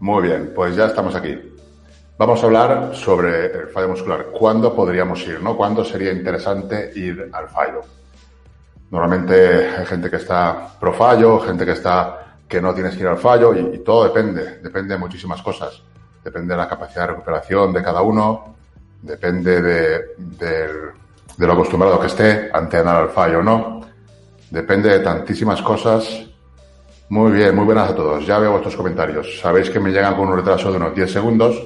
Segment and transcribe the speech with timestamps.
[0.00, 1.54] Muy bien, pues ya estamos aquí.
[2.18, 4.26] Vamos a hablar sobre el fallo muscular.
[4.26, 5.40] ¿Cuándo podríamos ir?
[5.42, 5.56] ¿no?
[5.56, 7.80] ¿Cuándo sería interesante ir al fallo?
[8.90, 13.08] Normalmente hay gente que está pro fallo, gente que está que no tienes que ir
[13.08, 15.82] al fallo y, todo depende, depende de muchísimas cosas.
[16.22, 18.54] Depende de la capacidad de recuperación de cada uno,
[19.02, 23.80] depende de, de lo acostumbrado que esté a entrenar al fallo o no.
[24.50, 26.26] Depende de tantísimas cosas
[27.08, 28.26] muy bien, muy buenas a todos.
[28.26, 29.38] Ya veo vuestros comentarios.
[29.40, 31.62] Sabéis que me llegan con un retraso de unos 10 segundos,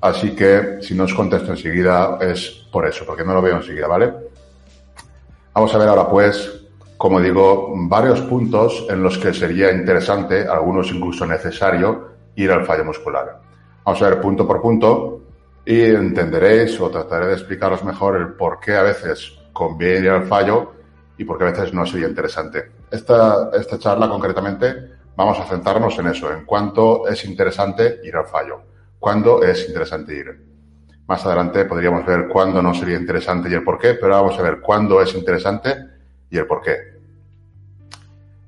[0.00, 3.86] así que si no os contesto enseguida es por eso, porque no lo veo enseguida,
[3.86, 4.12] ¿vale?
[5.54, 6.66] Vamos a ver ahora pues,
[6.98, 12.84] como digo, varios puntos en los que sería interesante, algunos incluso necesario, ir al fallo
[12.84, 13.40] muscular.
[13.84, 15.20] Vamos a ver punto por punto
[15.64, 20.24] y entenderéis o trataré de explicaros mejor el por qué a veces conviene ir al
[20.24, 20.72] fallo
[21.16, 22.70] y porque a veces no sería interesante.
[22.94, 24.66] Esta, esta charla concretamente
[25.16, 28.62] vamos a centrarnos en eso, en cuánto es interesante ir al fallo,
[29.00, 30.26] cuándo es interesante ir.
[31.08, 34.42] Más adelante podríamos ver cuándo no sería interesante y el por qué, pero vamos a
[34.42, 35.74] ver cuándo es interesante
[36.30, 36.76] y el por qué.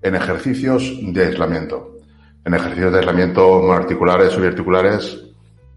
[0.01, 1.97] En ejercicios de aislamiento.
[2.45, 5.25] En ejercicios de aislamiento monoarticulares o biarticulares,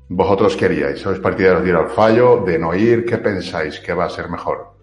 [0.09, 0.99] ¿vosotros qué haríais?
[0.99, 3.03] ¿Sois partidarios de ir al fallo, de no ir?
[3.03, 4.75] ¿Qué pensáis que va a ser mejor?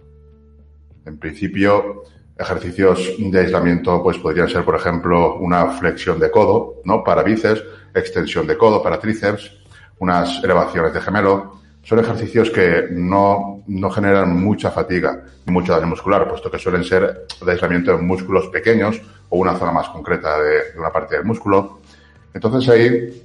[1.04, 2.02] En principio,
[2.38, 7.02] ejercicios de aislamiento pues podrían ser, por ejemplo, una flexión de codo, ¿no?
[7.02, 7.62] Para bíceps,
[7.94, 9.50] extensión de codo para tríceps,
[9.98, 11.56] unas elevaciones de gemelo.
[11.82, 16.84] Son ejercicios que no, no generan mucha fatiga ni mucho daño muscular, puesto que suelen
[16.84, 21.16] ser de aislamiento de músculos pequeños o una zona más concreta de, de una parte
[21.16, 21.78] del músculo.
[22.34, 23.22] Entonces ahí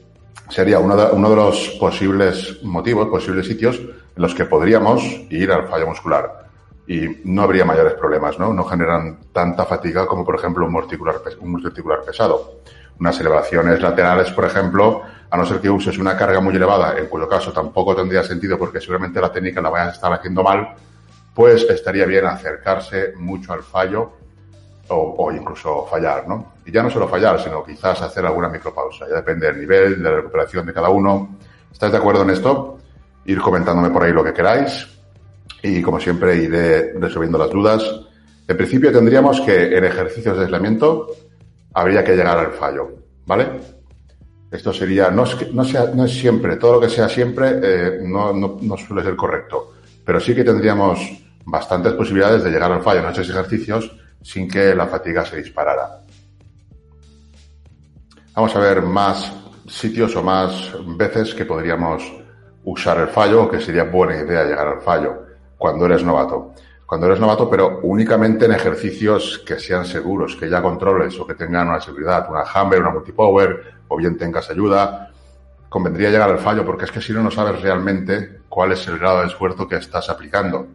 [0.50, 5.52] sería uno de, uno de los posibles motivos, posibles sitios en los que podríamos ir
[5.52, 6.41] al fallo muscular
[6.92, 8.54] y no habría mayores problemas, ¿no?
[8.54, 12.56] No generan tanta fatiga como, por ejemplo, un muscular, un pesado.
[13.00, 17.06] Unas elevaciones laterales, por ejemplo, a no ser que uses una carga muy elevada, en
[17.06, 20.76] cuyo caso tampoco tendría sentido porque seguramente la técnica la vayas a estar haciendo mal,
[21.34, 24.12] pues estaría bien acercarse mucho al fallo
[24.90, 26.56] o, o, incluso fallar, ¿no?
[26.66, 29.08] Y ya no solo fallar, sino quizás hacer alguna micropausa.
[29.08, 31.38] Ya depende del nivel, de la recuperación de cada uno.
[31.72, 32.80] ¿Estáis de acuerdo en esto?
[33.24, 35.01] Ir comentándome por ahí lo que queráis
[35.64, 37.84] y como siempre iré resolviendo las dudas.
[38.48, 41.08] En principio tendríamos que en ejercicios de aislamiento
[41.74, 42.90] habría que llegar al fallo,
[43.26, 43.48] ¿vale?
[44.52, 45.64] Esto sería, no es, no
[45.96, 49.74] no es siempre, todo lo que sea siempre eh, no, no, no, suele ser correcto,
[50.04, 51.00] pero sí que tendríamos
[51.46, 56.02] bastantes posibilidades de llegar al fallo en esos ejercicios sin que la fatiga se disparara.
[58.36, 59.32] Vamos a ver más
[59.68, 62.04] sitios o más veces que podríamos
[62.66, 65.31] usar el fallo o que sería buena idea llegar al fallo
[65.62, 66.54] cuando eres novato.
[66.88, 71.36] Cuando eres novato, pero únicamente en ejercicios que sean seguros, que ya controles o que
[71.36, 75.12] tengan una seguridad, una hammer, una multipower, o bien tengas ayuda,
[75.70, 78.98] convendría llegar al fallo, porque es que si no, no sabes realmente cuál es el
[78.98, 80.66] grado de esfuerzo que estás aplicando.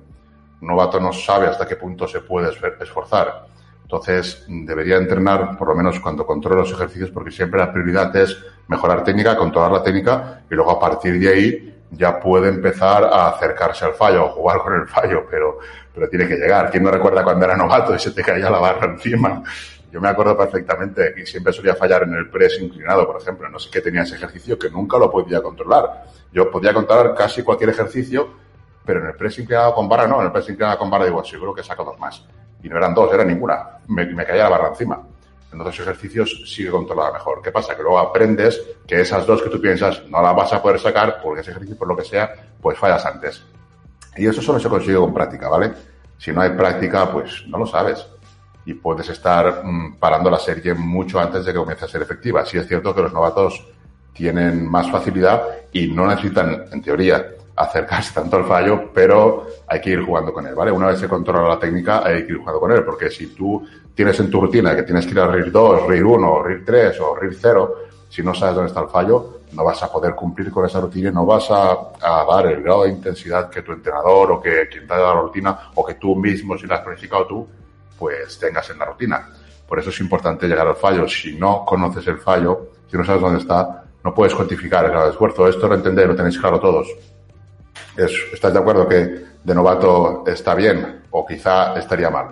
[0.60, 3.46] Un novato no sabe hasta qué punto se puede esforzar.
[3.82, 8.38] Entonces, debería entrenar, por lo menos cuando controle los ejercicios, porque siempre la prioridad es
[8.68, 13.28] mejorar técnica, controlar la técnica, y luego a partir de ahí ya puede empezar a
[13.28, 15.58] acercarse al fallo o jugar con el fallo, pero,
[15.94, 16.70] pero tiene que llegar.
[16.70, 19.42] ¿Quién no recuerda cuando era novato y se te caía la barra encima?
[19.90, 23.48] Yo me acuerdo perfectamente que siempre solía fallar en el press inclinado, por ejemplo.
[23.48, 26.04] No sé qué tenía ese ejercicio que nunca lo podía controlar.
[26.32, 28.28] Yo podía controlar casi cualquier ejercicio,
[28.84, 30.20] pero en el press inclinado con barra no.
[30.20, 32.24] En el press inclinado con barra digo, seguro que saco dos más.
[32.62, 33.78] Y no eran dos, era ninguna.
[33.88, 35.00] Me, me caía la barra encima
[35.56, 37.40] en otros ejercicios sigue controlada mejor.
[37.40, 37.74] ¿Qué pasa?
[37.74, 41.18] Que luego aprendes que esas dos que tú piensas no las vas a poder sacar
[41.22, 42.30] porque ese ejercicio, por lo que sea,
[42.60, 43.42] pues fallas antes.
[44.16, 45.72] Y eso solo se consigue con práctica, ¿vale?
[46.18, 48.06] Si no hay práctica, pues no lo sabes.
[48.66, 52.44] Y puedes estar mmm, parando la serie mucho antes de que comience a ser efectiva.
[52.44, 53.66] Sí es cierto que los novatos
[54.12, 55.42] tienen más facilidad
[55.72, 60.46] y no necesitan, en teoría, acercarse tanto al fallo, pero hay que ir jugando con
[60.46, 60.70] él, ¿vale?
[60.70, 63.66] Una vez se controla la técnica, hay que ir jugando con él, porque si tú
[63.94, 67.00] tienes en tu rutina que tienes que ir a RIR 2, RIR 1, RIR 3
[67.00, 67.74] o RIR 0,
[68.08, 71.08] si no sabes dónde está el fallo, no vas a poder cumplir con esa rutina
[71.08, 74.68] y no vas a, a dar el grado de intensidad que tu entrenador o que
[74.68, 77.48] quien te ha dado la rutina o que tú mismo, si la has planificado tú,
[77.98, 79.28] pues tengas en la rutina.
[79.66, 81.08] Por eso es importante llegar al fallo.
[81.08, 85.06] Si no conoces el fallo, si no sabes dónde está, no puedes cuantificar el grado
[85.06, 85.48] de esfuerzo.
[85.48, 86.86] Esto lo entendéis, lo tenéis claro todos.
[87.96, 92.28] Es, ¿Estás de acuerdo que de novato está bien o quizá estaría mal?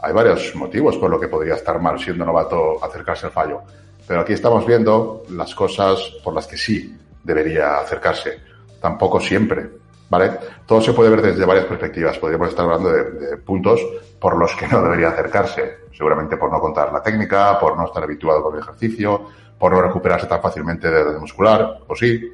[0.00, 3.62] Hay varios motivos por lo que podría estar mal siendo novato acercarse al fallo,
[4.06, 8.40] pero aquí estamos viendo las cosas por las que sí debería acercarse.
[8.80, 9.68] Tampoco siempre.
[10.10, 10.38] ¿Vale?
[10.64, 12.18] Todo se puede ver desde varias perspectivas.
[12.18, 13.80] Podríamos estar hablando de, de, puntos
[14.18, 15.80] por los que no debería acercarse.
[15.94, 19.26] Seguramente por no contar la técnica, por no estar habituado con el ejercicio,
[19.58, 22.32] por no recuperarse tan fácilmente de la muscular, o sí.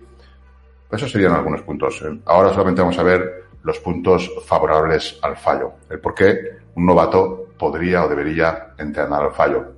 [0.95, 2.03] Esos serían algunos puntos.
[2.25, 5.73] Ahora solamente vamos a ver los puntos favorables al fallo.
[5.91, 9.75] El por qué un novato podría o debería entrenar al fallo.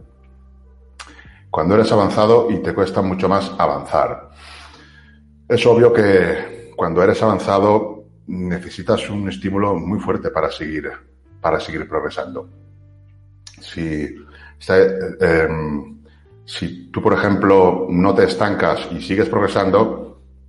[1.51, 4.31] Cuando eres avanzado y te cuesta mucho más avanzar.
[5.49, 10.91] Es obvio que cuando eres avanzado necesitas un estímulo muy fuerte para seguir,
[11.41, 12.49] para seguir progresando.
[13.61, 14.15] Si,
[14.69, 15.49] eh,
[16.45, 20.06] si tú, por ejemplo, no te estancas y sigues progresando,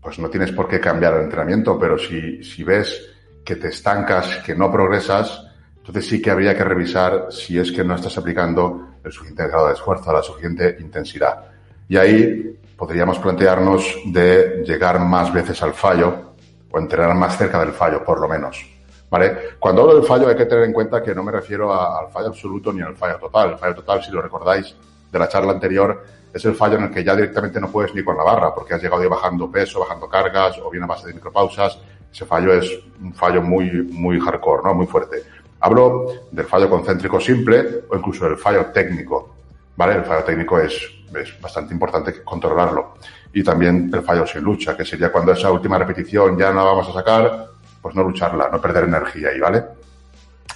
[0.07, 3.09] pues no tienes por qué cambiar el entrenamiento, pero si, si ves
[3.44, 5.45] que te estancas, que no progresas,
[5.75, 9.68] entonces sí que habría que revisar si es que no estás aplicando el suficiente grado
[9.68, 11.44] de esfuerzo, la suficiente intensidad.
[11.89, 16.36] Y ahí podríamos plantearnos de llegar más veces al fallo
[16.71, 18.65] o entrenar más cerca del fallo, por lo menos.
[19.09, 19.57] ¿Vale?
[19.59, 22.27] Cuando hablo del fallo hay que tener en cuenta que no me refiero al fallo
[22.27, 23.51] absoluto ni al fallo total.
[23.51, 24.74] El fallo total, si lo recordáis
[25.12, 28.04] de la charla anterior, es el fallo en el que ya directamente no puedes ni
[28.04, 31.07] con la barra, porque has llegado ahí bajando peso, bajando cargas, o bien a base
[31.07, 31.80] de micropausas.
[32.12, 34.74] Ese fallo es un fallo muy, muy hardcore, ¿no?
[34.74, 35.24] Muy fuerte.
[35.59, 39.36] Hablo del fallo concéntrico simple o incluso del fallo técnico.
[39.75, 39.95] ¿Vale?
[39.95, 40.74] El fallo técnico es,
[41.15, 42.95] es bastante importante controlarlo.
[43.33, 46.71] Y también el fallo sin lucha, que sería cuando esa última repetición ya no la
[46.71, 47.48] vamos a sacar,
[47.81, 49.63] pues no lucharla, no perder energía ahí, ¿vale?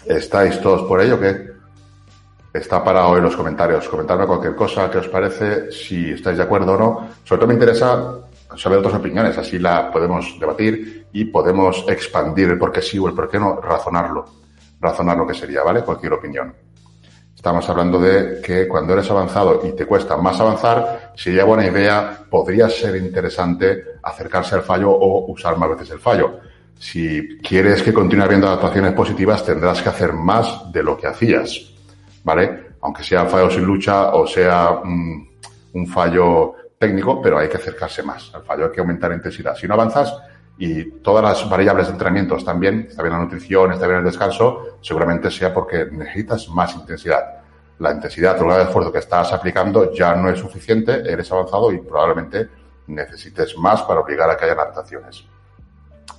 [0.05, 1.19] ¿Estáis todos por ello?
[1.19, 1.60] ¿Qué?
[2.53, 3.87] Está para hoy los comentarios.
[3.87, 7.09] Comentadme cualquier cosa que os parece, si estáis de acuerdo o no.
[7.23, 8.15] Sobre todo me interesa
[8.57, 13.07] saber otras opiniones, así la podemos debatir y podemos expandir el por qué sí o
[13.07, 14.41] el por qué no, razonarlo
[14.81, 15.83] razonar lo que sería, ¿vale?
[15.83, 16.53] Cualquier opinión.
[17.35, 22.25] Estamos hablando de que cuando eres avanzado y te cuesta más avanzar, sería buena idea,
[22.29, 26.39] podría ser interesante acercarse al fallo o usar más veces el fallo.
[26.77, 31.70] Si quieres que continúe habiendo adaptaciones positivas, tendrás que hacer más de lo que hacías,
[32.23, 32.71] ¿vale?
[32.81, 35.29] Aunque sea fallo sin lucha o sea un,
[35.73, 39.55] un fallo técnico, pero hay que acercarse más al fallo, hay que aumentar la intensidad.
[39.55, 40.15] Si no avanzas,
[40.57, 44.05] y todas las variables de entrenamiento están bien, está bien la nutrición, está bien el
[44.05, 47.41] descanso, seguramente sea porque necesitas más intensidad.
[47.79, 51.71] La intensidad el grado de esfuerzo que estás aplicando ya no es suficiente, eres avanzado
[51.71, 52.47] y probablemente
[52.85, 55.25] necesites más para obligar a que haya adaptaciones.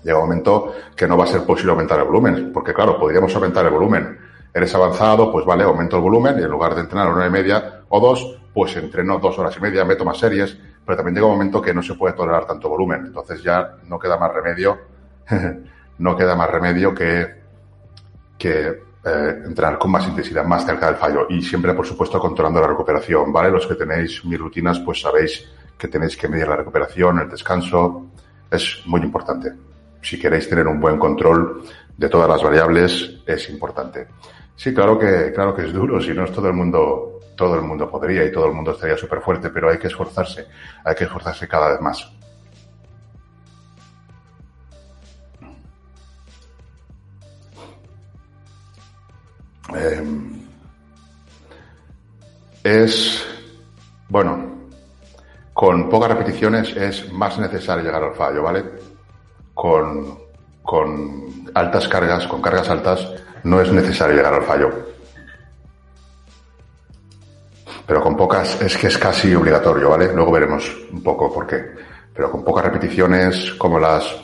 [0.02, 3.32] Llega un momento que no va a ser posible aumentar el volumen, porque claro, podríamos
[3.36, 4.18] aumentar el volumen.
[4.54, 7.30] Eres avanzado, pues vale, aumento el volumen y en lugar de entrenar una hora y
[7.30, 11.26] media o dos, pues entreno dos horas y media, meto más series, pero también llega
[11.26, 13.06] un momento que no se puede tolerar tanto volumen.
[13.06, 14.78] Entonces ya no queda más remedio,
[15.98, 17.42] no queda más remedio que,
[18.36, 21.26] que eh, entrenar con más intensidad, más cerca del fallo.
[21.28, 23.50] Y siempre, por supuesto, controlando la recuperación, ¿vale?
[23.50, 28.06] Los que tenéis mis rutinas, pues sabéis que tenéis que medir la recuperación, el descanso.
[28.50, 29.52] Es muy importante.
[30.00, 31.64] Si queréis tener un buen control
[31.96, 34.08] de todas las variables, es importante.
[34.62, 37.62] Sí, claro que, claro que es duro, si no es todo el mundo todo el
[37.62, 40.46] mundo podría y todo el mundo estaría súper fuerte, pero hay que esforzarse,
[40.84, 42.12] hay que esforzarse cada vez más.
[49.74, 50.46] Em,
[52.62, 53.26] es,
[54.08, 54.68] bueno,
[55.52, 58.64] con pocas repeticiones es más necesario llegar al fallo, ¿vale?
[59.54, 60.20] Con,
[60.62, 63.12] con altas cargas, con cargas altas,
[63.44, 64.92] no es necesario llegar al fallo
[67.86, 70.12] pero con pocas es que es casi obligatorio, ¿vale?
[70.14, 71.74] Luego veremos un poco por qué.
[72.14, 74.16] Pero con pocas repeticiones, como las,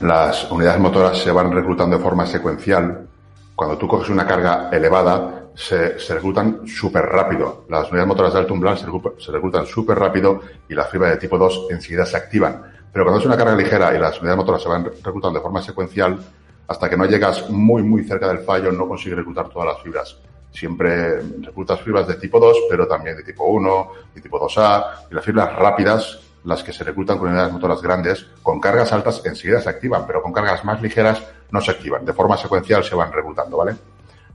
[0.00, 3.06] las unidades motoras se van reclutando de forma secuencial,
[3.54, 7.66] cuando tú coges una carga elevada, se, se reclutan súper rápido.
[7.68, 8.86] Las unidades motoras de alto umbral se,
[9.18, 12.62] se reclutan súper rápido y las fibras de tipo 2 enseguida se activan.
[12.92, 15.62] Pero cuando es una carga ligera y las unidades motoras se van reclutando de forma
[15.62, 16.18] secuencial,
[16.66, 20.16] hasta que no llegas muy, muy cerca del fallo, no consigues reclutar todas las fibras
[20.52, 25.14] siempre reclutas fibras de tipo 2, pero también de tipo 1, de tipo 2A, y
[25.14, 29.60] las fibras rápidas, las que se reclutan con unidades motoras grandes, con cargas altas enseguida
[29.60, 32.04] se activan, pero con cargas más ligeras no se activan.
[32.04, 33.76] De forma secuencial se van reclutando, ¿vale?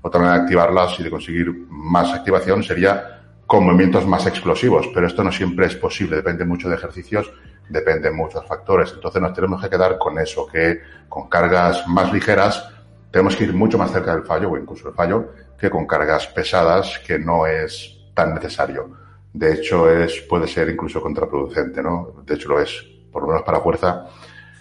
[0.02, 3.14] Otra manera de activarlas y de conseguir más activación sería
[3.46, 7.32] con movimientos más explosivos, pero esto no siempre es posible, depende mucho de ejercicios,
[7.70, 8.92] depende de muchos factores.
[8.94, 12.70] Entonces nos tenemos que quedar con eso, que con cargas más ligeras
[13.12, 16.28] tenemos que ir mucho más cerca del fallo o incluso el fallo que con cargas
[16.28, 18.90] pesadas que no es tan necesario.
[19.34, 22.24] De hecho, es, puede ser incluso contraproducente, ¿no?
[22.26, 24.08] De hecho, lo es, por lo menos para fuerza.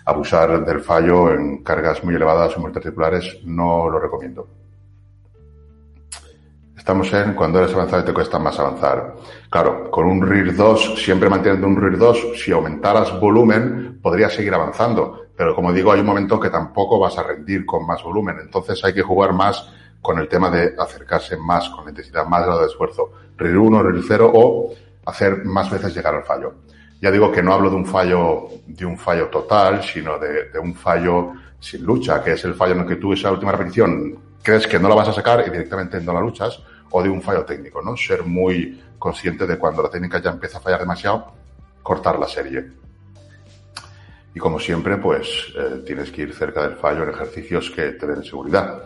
[0.05, 4.49] Abusar del fallo en cargas muy elevadas o muy articulares no lo recomiendo.
[6.87, 9.17] Estamos en cuando eres avanzado y te cuesta más avanzar.
[9.51, 14.55] Claro, con un RIR 2, siempre manteniendo un RIR 2, si aumentaras volumen, podrías seguir
[14.55, 18.37] avanzando Pero como digo, hay un momento que tampoco vas a rendir con más volumen.
[18.41, 19.69] Entonces hay que jugar más
[20.01, 23.11] con el tema de acercarse más, con la intensidad más grado de esfuerzo.
[23.37, 24.71] RIR 1, RIR 0 o
[25.07, 26.55] hacer más veces llegar al fallo.
[27.03, 30.59] Ya digo que no hablo de un fallo, de un fallo total, sino de, de
[30.61, 34.19] un fallo sin lucha, que es el fallo en el que tú esa última repetición
[34.47, 37.23] crees que no la vas a sacar y directamente no la luchas, o de un
[37.23, 37.97] fallo técnico, ¿no?
[37.97, 41.33] Ser muy consciente de cuando la técnica ya empieza a fallar demasiado,
[41.83, 42.67] cortar la serie.
[44.35, 48.07] Y como siempre, pues eh, tienes que ir cerca del fallo en ejercicios que te
[48.07, 48.83] den seguridad.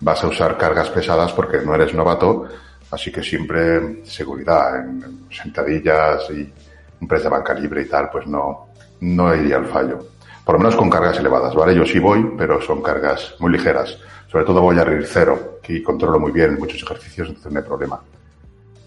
[0.00, 2.46] Vas a usar cargas pesadas porque no eres novato,
[2.90, 6.52] así que siempre seguridad en sentadillas y
[7.00, 8.68] un press de banca libre y tal, pues no,
[9.00, 9.98] no iría al fallo.
[10.44, 11.74] Por lo menos con cargas elevadas, ¿vale?
[11.74, 13.98] Yo sí voy, pero son cargas muy ligeras.
[14.30, 17.64] Sobre todo voy a RIR cero, que controlo muy bien muchos ejercicios, entonces no hay
[17.64, 18.00] problema.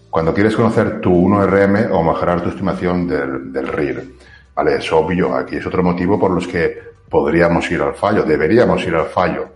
[0.08, 4.14] Cuando quieres conocer tu 1RM o mejorar tu estimación del, del RIR,
[4.54, 4.76] ¿vale?
[4.76, 8.94] Es obvio, aquí es otro motivo por los que podríamos ir al fallo, deberíamos ir
[8.94, 9.48] al fallo.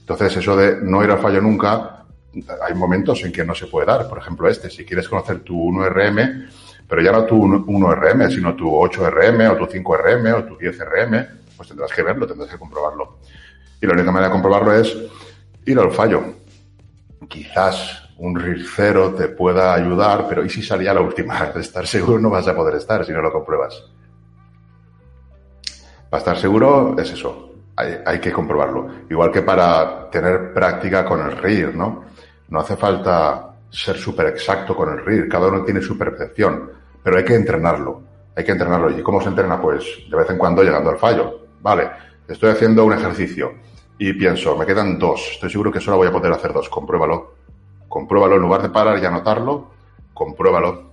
[0.00, 2.04] Entonces, eso de no ir al fallo nunca,
[2.66, 4.08] hay momentos en que no se puede dar.
[4.08, 6.48] Por ejemplo, este, si quieres conocer tu 1RM,
[6.88, 11.68] pero ya no tu 1RM, sino tu 8RM o tu 5RM o tu 10RM, pues
[11.68, 13.18] tendrás que verlo, tendrás que comprobarlo.
[13.80, 14.96] Y la única manera de comprobarlo es
[15.64, 16.41] ir al fallo.
[17.28, 21.46] Quizás un RIR te pueda ayudar, pero ¿y si salía la última?
[21.46, 23.84] De estar seguro no vas a poder estar si no lo compruebas.
[26.08, 28.88] Para estar seguro es eso, hay, hay, que comprobarlo.
[29.08, 32.04] Igual que para tener práctica con el RIR, ¿no?
[32.48, 36.70] No hace falta ser súper exacto con el RIR, cada uno tiene su percepción,
[37.02, 38.02] pero hay que entrenarlo,
[38.36, 38.90] hay que entrenarlo.
[38.90, 39.60] ¿Y cómo se entrena?
[39.60, 41.46] Pues de vez en cuando llegando al fallo.
[41.60, 41.90] Vale,
[42.28, 43.52] estoy haciendo un ejercicio
[44.04, 47.34] y pienso, me quedan dos, estoy seguro que solo voy a poder hacer dos, compruébalo.
[47.86, 49.70] Compruébalo en lugar de parar y anotarlo,
[50.12, 50.90] compruébalo.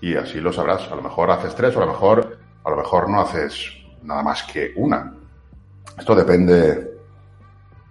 [0.00, 0.88] Y así lo sabrás.
[0.92, 3.72] A lo mejor haces tres o a lo mejor, a lo mejor no haces
[4.02, 5.16] nada más que una.
[5.98, 6.96] Esto depende,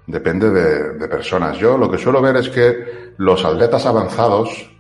[0.08, 1.58] depende de, personas.
[1.58, 4.72] Yo lo que suelo ver es que los atletas avanzados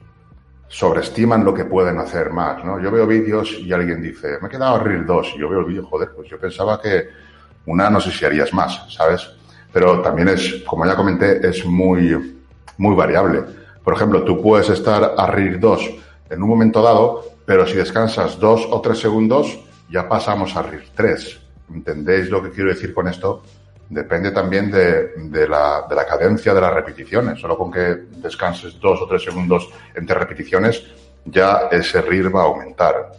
[0.69, 2.79] sobreestiman lo que pueden hacer más, ¿no?
[2.79, 5.59] Yo veo vídeos y alguien dice, me he quedado a RIR 2 y yo veo
[5.59, 7.24] el vídeo, joder, pues yo pensaba que
[7.65, 9.29] una no sé si harías más, ¿sabes?
[9.71, 12.37] Pero también es, como ya comenté, es muy,
[12.77, 13.43] muy variable.
[13.83, 15.91] Por ejemplo, tú puedes estar a RIR 2
[16.29, 20.89] en un momento dado, pero si descansas dos o tres segundos, ya pasamos a RIR
[20.95, 21.41] 3.
[21.73, 23.43] ¿Entendéis lo que quiero decir con esto?
[23.89, 27.39] Depende también de, de, la, de la cadencia de las repeticiones.
[27.39, 30.83] Solo con que descanses dos o tres segundos entre repeticiones,
[31.25, 33.11] ya ese RIR va a aumentar.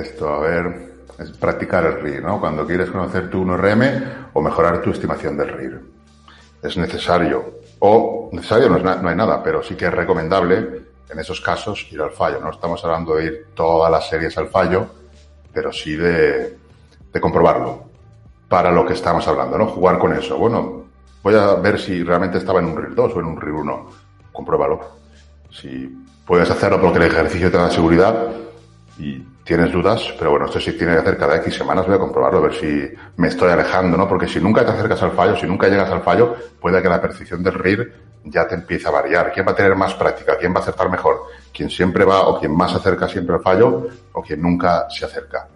[0.00, 2.40] Esto, a ver, es practicar el RIR, ¿no?
[2.40, 5.80] Cuando quieres conocer tu 1RM o mejorar tu estimación del RIR.
[6.62, 11.18] Es necesario, o necesario no, es no hay nada, pero sí que es recomendable en
[11.18, 12.40] esos casos ir al fallo.
[12.40, 14.86] No estamos hablando de ir todas las series al fallo,
[15.52, 16.58] pero sí de,
[17.12, 17.84] de comprobarlo
[18.48, 19.66] para lo que estamos hablando, ¿no?
[19.66, 20.36] Jugar con eso.
[20.36, 20.84] Bueno,
[21.22, 23.90] voy a ver si realmente estaba en un RIR 2 o en un RIR 1.
[24.32, 24.80] Compruébalo.
[25.50, 28.28] Si puedes hacerlo porque el ejercicio te da seguridad
[28.98, 31.98] y tienes dudas, pero bueno, esto sí tiene que hacer cada X semanas, voy a
[31.98, 34.08] comprobarlo, a ver si me estoy alejando, ¿no?
[34.08, 37.00] Porque si nunca te acercas al fallo, si nunca llegas al fallo, puede que la
[37.00, 37.92] percepción del RIR
[38.24, 39.30] ya te empiece a variar.
[39.32, 40.38] ¿Quién va a tener más práctica?
[40.38, 41.24] ¿Quién va a acertar mejor?
[41.52, 45.04] ¿Quién siempre va o quien más se acerca siempre al fallo o quien nunca se
[45.04, 45.46] acerca?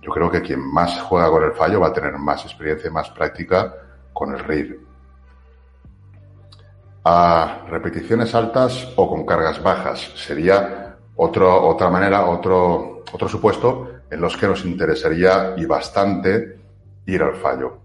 [0.00, 2.92] Yo creo que quien más juega con el fallo va a tener más experiencia y
[2.92, 3.74] más práctica
[4.14, 4.80] con el RIR.
[7.04, 10.87] A repeticiones altas o con cargas bajas sería
[11.20, 16.58] otro, otra manera, otro, otro supuesto en los que nos interesaría y bastante
[17.06, 17.78] ir al fallo.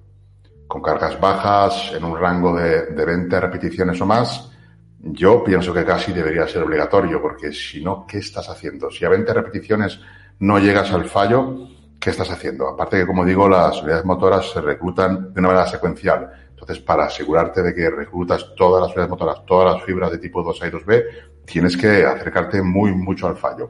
[0.68, 4.52] Con cargas bajas, en un rango de, de 20 repeticiones o más,
[5.00, 8.90] yo pienso que casi debería ser obligatorio, porque si no, ¿qué estás haciendo?
[8.90, 10.00] Si a 20 repeticiones
[10.40, 11.68] no llegas al fallo,
[12.00, 12.70] ¿qué estás haciendo?
[12.70, 16.32] Aparte que, como digo, las unidades motoras se reclutan de una manera secuencial.
[16.63, 20.41] Entonces, para asegurarte de que reclutas todas las unidades motoras, todas las fibras de tipo
[20.41, 21.03] 2A y 2B,
[21.43, 23.70] tienes que acercarte muy mucho al fallo.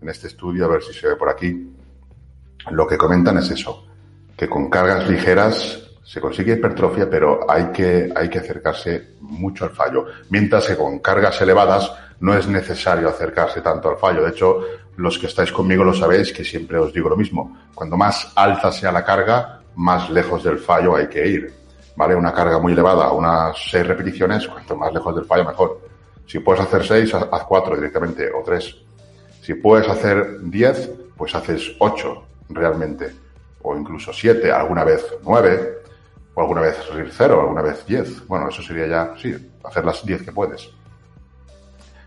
[0.00, 1.74] En este estudio, a ver si se ve por aquí,
[2.70, 3.84] lo que comentan es eso,
[4.36, 9.70] que con cargas ligeras se consigue hipertrofia, pero hay que, hay que acercarse mucho al
[9.72, 10.06] fallo.
[10.28, 14.22] Mientras que con cargas elevadas no es necesario acercarse tanto al fallo.
[14.22, 14.60] De hecho,
[14.94, 17.58] los que estáis conmigo lo sabéis que siempre os digo lo mismo.
[17.74, 21.59] Cuando más alta sea la carga, más lejos del fallo hay que ir.
[22.00, 22.14] ¿Vale?
[22.14, 25.82] Una carga muy elevada, unas seis repeticiones, cuanto más lejos del fallo, mejor.
[26.26, 28.74] Si puedes hacer seis, haz cuatro directamente, o tres.
[29.42, 33.14] Si puedes hacer diez, pues haces ocho realmente.
[33.60, 35.80] O incluso siete, alguna vez nueve,
[36.32, 36.78] o alguna vez
[37.10, 38.26] cero, alguna vez diez.
[38.26, 40.70] Bueno, eso sería ya, sí, hacer las diez que puedes.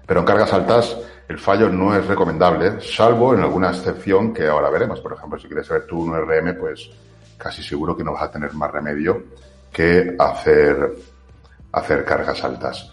[0.07, 0.97] Pero en cargas altas
[1.27, 5.01] el fallo no es recomendable, salvo en alguna excepción que ahora veremos.
[5.01, 6.89] Por ejemplo, si quieres saber tu 1RM, pues
[7.37, 9.21] casi seguro que no vas a tener más remedio
[9.73, 10.93] que hacer,
[11.71, 12.91] hacer cargas altas.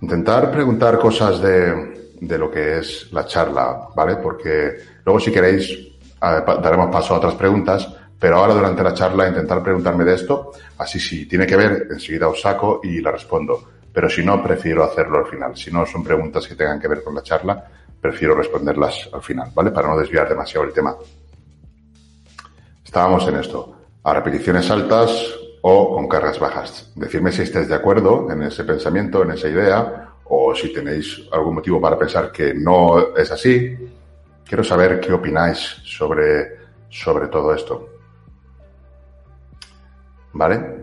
[0.00, 4.16] Intentar preguntar cosas de, de lo que es la charla, ¿vale?
[4.16, 9.62] Porque luego si queréis daremos paso a otras preguntas, pero ahora durante la charla intentar
[9.62, 13.70] preguntarme de esto, así si tiene que ver, enseguida os saco y la respondo.
[13.92, 15.56] Pero si no, prefiero hacerlo al final.
[15.56, 17.64] Si no son preguntas que tengan que ver con la charla,
[18.00, 19.70] prefiero responderlas al final, ¿vale?
[19.70, 20.94] Para no desviar demasiado el tema.
[22.84, 23.76] Estábamos en esto.
[24.04, 26.92] A repeticiones altas o con cargas bajas.
[26.94, 31.54] Decirme si estáis de acuerdo en ese pensamiento, en esa idea, o si tenéis algún
[31.54, 33.76] motivo para pensar que no es así.
[34.44, 36.58] Quiero saber qué opináis sobre,
[36.90, 37.88] sobre todo esto.
[40.32, 40.82] ¿Vale?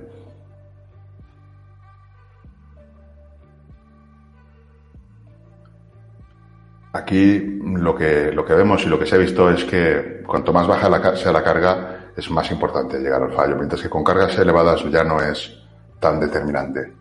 [6.93, 10.53] Aquí lo que, lo que vemos y lo que se ha visto es que cuanto
[10.53, 14.37] más baja sea la carga, es más importante llegar al fallo, mientras que con cargas
[14.37, 15.57] elevadas ya no es
[15.99, 16.93] tan determinante.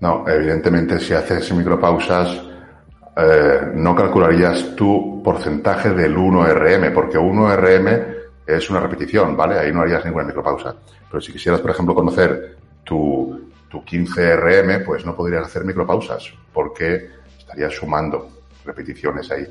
[0.00, 2.44] No, evidentemente si haces micropausas
[3.16, 8.16] eh, no calcularías tu porcentaje del 1RM, porque 1RM
[8.46, 9.58] es una repetición, ¿vale?
[9.58, 10.74] Ahí no harías ninguna micropausa.
[11.10, 17.10] Pero si quisieras, por ejemplo, conocer tu, tu 15RM, pues no podrías hacer micropausas, porque
[17.36, 18.30] estarías sumando
[18.64, 19.46] repeticiones ahí.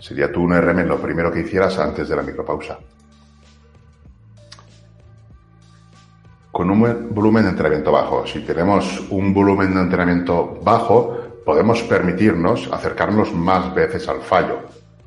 [0.00, 2.78] Sería tu 1RM lo primero que hicieras antes de la micropausa.
[6.50, 8.26] Con un volumen de entrenamiento bajo.
[8.26, 14.60] Si tenemos un volumen de entrenamiento bajo, podemos permitirnos acercarnos más veces al fallo.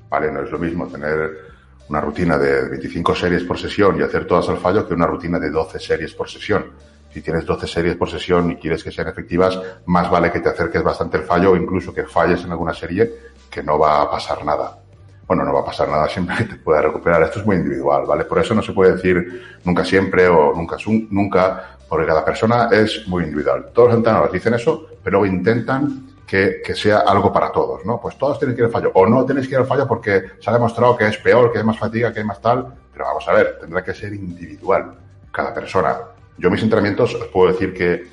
[0.09, 0.31] ¿Vale?
[0.31, 1.53] No es lo mismo tener
[1.89, 5.39] una rutina de 25 series por sesión y hacer todas al fallo que una rutina
[5.39, 6.71] de 12 series por sesión.
[7.11, 10.49] Si tienes 12 series por sesión y quieres que sean efectivas, más vale que te
[10.49, 13.11] acerques bastante al fallo o incluso que falles en alguna serie
[13.49, 14.82] que no va a pasar nada.
[15.27, 17.23] Bueno, no va a pasar nada siempre que te pueda recuperar.
[17.23, 18.25] Esto es muy individual, ¿vale?
[18.25, 20.77] Por eso no se puede decir nunca siempre o nunca,
[21.09, 23.69] nunca, porque cada persona es muy individual.
[23.73, 28.01] Todos los entrenadores dicen eso, pero intentan que, sea algo para todos, ¿no?
[28.01, 28.91] Pues todos tienen que ir al fallo.
[28.95, 31.59] O no tenéis que ir al fallo porque se ha demostrado que es peor, que
[31.59, 32.73] hay más fatiga, que hay más tal.
[32.91, 34.95] Pero vamos a ver, tendrá que ser individual,
[35.31, 35.95] cada persona.
[36.37, 38.07] Yo mis entrenamientos os puedo decir que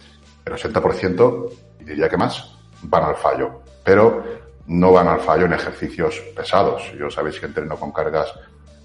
[0.45, 3.63] el 80%, y diría que más, van al fallo.
[3.85, 4.23] Pero
[4.71, 6.93] no van al fallo en ejercicios pesados.
[6.97, 8.33] Yo sabéis que entreno con cargas,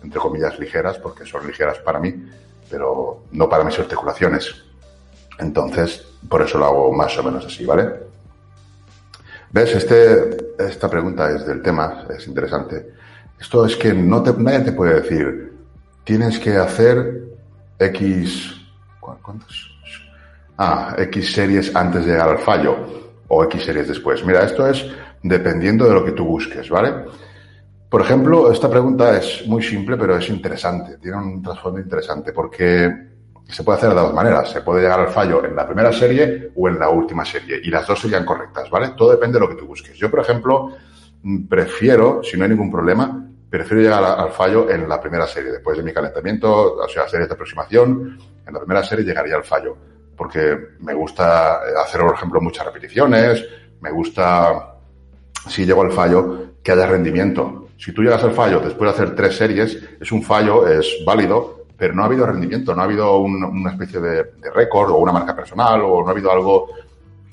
[0.01, 2.27] entre comillas, ligeras, porque son ligeras para mí,
[2.71, 4.63] pero no para mis articulaciones.
[5.37, 7.87] Entonces, por eso lo hago más o menos así, ¿vale?
[9.51, 9.75] ¿Ves?
[9.75, 12.93] Este, esta pregunta es del tema, es interesante.
[13.39, 15.53] Esto es que no te, nadie te puede decir,
[16.03, 17.25] tienes que hacer
[17.77, 18.59] X,
[18.99, 19.71] ¿cuántos?
[20.57, 22.75] Ah, X series antes de llegar al fallo
[23.27, 24.25] o X series después.
[24.25, 24.83] Mira, esto es
[25.27, 26.93] dependiendo de lo que tú busques, ¿vale?
[27.89, 32.91] Por ejemplo, esta pregunta es muy simple, pero es interesante, tiene un trasfondo interesante, porque
[33.47, 34.49] se puede hacer de dos maneras.
[34.51, 37.59] Se puede llegar al fallo en la primera serie o en la última serie.
[37.63, 38.89] Y las dos serían correctas, ¿vale?
[38.97, 39.97] Todo depende de lo que tú busques.
[39.97, 40.71] Yo, por ejemplo,
[41.47, 45.51] prefiero, si no hay ningún problema, prefiero llegar al fallo en la primera serie.
[45.51, 49.43] Después de mi calentamiento, o sea, series de aproximación, en la primera serie llegaría al
[49.43, 49.77] fallo.
[50.15, 53.45] Porque me gusta hacer, por ejemplo, muchas repeticiones,
[53.81, 54.74] me gusta,
[55.47, 57.67] si llego al fallo, que haya rendimiento.
[57.77, 61.65] Si tú llegas al fallo después de hacer tres series, es un fallo, es válido,
[61.77, 65.35] pero no ha habido rendimiento, no ha habido una especie de, récord o una marca
[65.35, 66.69] personal o no ha habido algo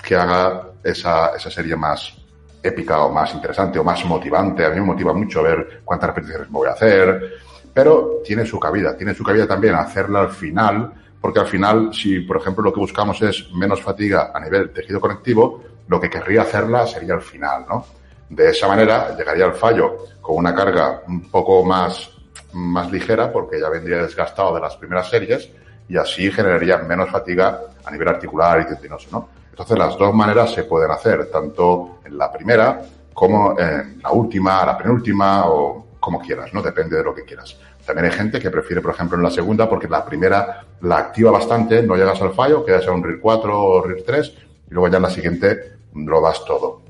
[0.03, 2.17] que haga esa, esa serie más
[2.63, 4.65] épica o más interesante o más motivante.
[4.65, 7.35] A mí me motiva mucho ver cuántas repeticiones me voy a hacer,
[7.73, 12.21] pero tiene su cabida, tiene su cabida también hacerla al final, porque al final, si
[12.21, 16.43] por ejemplo lo que buscamos es menos fatiga a nivel tejido conectivo, lo que querría
[16.43, 17.87] hacerla sería al final, ¿no?
[18.33, 22.11] De esa manera llegaría al fallo con una carga un poco más
[22.55, 25.51] más ligera porque ya vendría desgastado de las primeras series
[25.87, 29.29] y así generaría menos fatiga a nivel articular y tendinoso, ¿no?
[29.51, 32.81] Entonces las dos maneras se pueden hacer, tanto en la primera
[33.13, 36.63] como en la última, la penúltima o como quieras, ¿no?
[36.63, 37.59] Depende de lo que quieras.
[37.85, 41.31] También hay gente que prefiere, por ejemplo, en la segunda porque la primera la activa
[41.31, 44.35] bastante, no llegas al fallo, quedas a un RIR 4 o RIR 3
[44.71, 46.82] y luego ya en la siguiente lo das todo.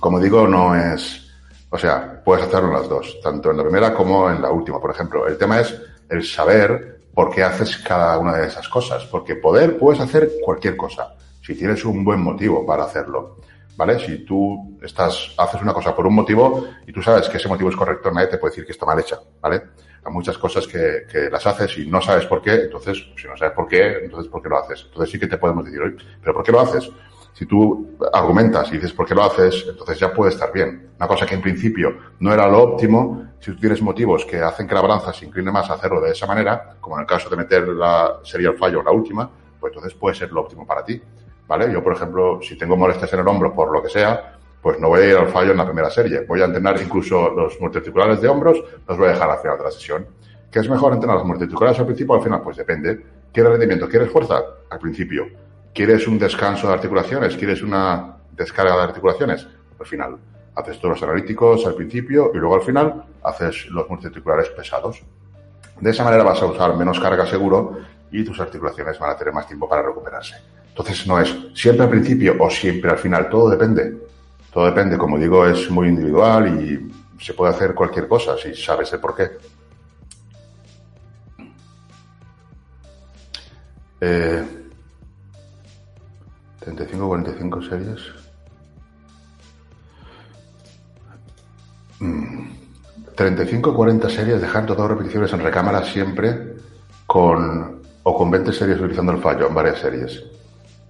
[0.00, 1.30] Como digo, no es,
[1.70, 4.80] o sea, puedes hacerlo en las dos, tanto en la primera como en la última,
[4.80, 5.26] por ejemplo.
[5.26, 5.74] El tema es
[6.08, 10.76] el saber por qué haces cada una de esas cosas, porque poder puedes hacer cualquier
[10.76, 13.38] cosa, si tienes un buen motivo para hacerlo.
[13.76, 13.98] ¿Vale?
[14.00, 17.70] Si tú estás, haces una cosa por un motivo y tú sabes que ese motivo
[17.70, 19.62] es correcto, nadie te puede decir que está mal hecha, ¿vale?
[20.04, 23.36] Hay muchas cosas que, que las haces y no sabes por qué, entonces, si no
[23.36, 24.82] sabes por qué, entonces ¿por qué lo haces?
[24.86, 26.90] Entonces sí que te podemos decir, pero ¿por qué lo haces?
[27.38, 30.90] Si tú argumentas y dices por qué lo haces, entonces ya puede estar bien.
[30.96, 34.66] Una cosa que en principio no era lo óptimo, si tú tienes motivos que hacen
[34.66, 37.30] que la balanza se incline más a hacerlo de esa manera, como en el caso
[37.30, 40.84] de meter la sería el fallo la última, pues entonces puede ser lo óptimo para
[40.84, 41.00] ti.
[41.46, 41.72] ¿Vale?
[41.72, 44.88] Yo, por ejemplo, si tengo molestias en el hombro por lo que sea, pues no
[44.88, 46.24] voy a ir al fallo en la primera serie.
[46.26, 49.62] Voy a entrenar incluso los multiarticulares de hombros, los voy a dejar al final de
[49.62, 50.04] la sesión.
[50.50, 52.42] ¿Qué es mejor entrenar los multiarticulares al principio o al final?
[52.42, 53.00] Pues depende.
[53.32, 53.88] ¿Quieres rendimiento?
[53.88, 54.42] ¿Quieres fuerza?
[54.68, 55.47] Al principio.
[55.74, 57.36] ¿Quieres un descanso de articulaciones?
[57.36, 59.46] ¿Quieres una descarga de articulaciones?
[59.78, 60.16] Al final.
[60.54, 65.02] Haces todos los analíticos al principio y luego al final haces los multiarticulares pesados.
[65.80, 67.78] De esa manera vas a usar menos carga seguro
[68.10, 70.34] y tus articulaciones van a tener más tiempo para recuperarse.
[70.68, 74.08] Entonces no es siempre al principio o siempre al final, todo depende.
[74.52, 78.92] Todo depende, como digo, es muy individual y se puede hacer cualquier cosa si sabes
[78.92, 79.30] el por qué.
[84.00, 84.57] Eh,
[86.76, 88.00] 35, 45 series.
[93.14, 96.56] 35, 40 series, dejando dos repeticiones en recámara siempre
[97.06, 100.22] con o con 20 series utilizando el fallo en varias series.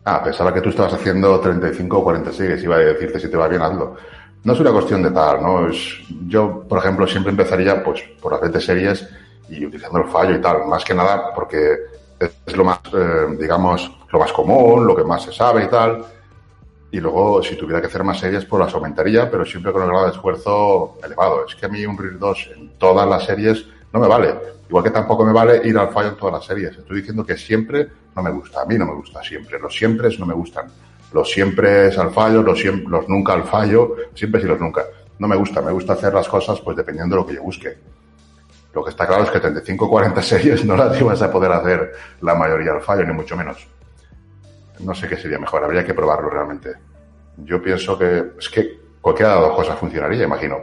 [0.04, 3.36] Ah, pensaba que tú estabas haciendo 35 o 40 series, iba a decirte si te
[3.36, 3.96] va bien, hazlo.
[4.44, 5.68] No es una cuestión de tal, ¿no?
[5.68, 9.08] Es, yo, por ejemplo, siempre empezaría pues por las 20 series
[9.48, 13.90] y utilizando el fallo y tal, más que nada porque es lo más, eh, digamos,
[14.10, 16.04] lo más común, lo que más se sabe y tal.
[16.90, 19.88] Y luego, si tuviera que hacer más series, pues las aumentaría, pero siempre con el
[19.88, 21.44] grado de esfuerzo elevado.
[21.46, 24.34] Es que a mí un RIR 2 en todas las series no me vale.
[24.68, 26.76] Igual que tampoco me vale ir al fallo en todas las series.
[26.76, 28.62] Estoy diciendo que siempre no me gusta.
[28.62, 29.58] A mí no me gusta siempre.
[29.58, 30.66] Los siempre no me gustan.
[31.12, 34.84] Los siempre al fallo, los, siempre, los nunca al fallo, siempre y los nunca.
[35.18, 35.60] No me gusta.
[35.60, 37.76] Me gusta hacer las cosas pues dependiendo de lo que yo busque.
[38.78, 41.94] Lo que está claro es que 35 40 series no las ibas a poder hacer
[42.20, 43.66] la mayoría al fallo, ni mucho menos.
[44.78, 46.74] No sé qué sería mejor, habría que probarlo realmente.
[47.38, 50.58] Yo pienso que es que cualquiera de las dos cosas funcionaría, imagino.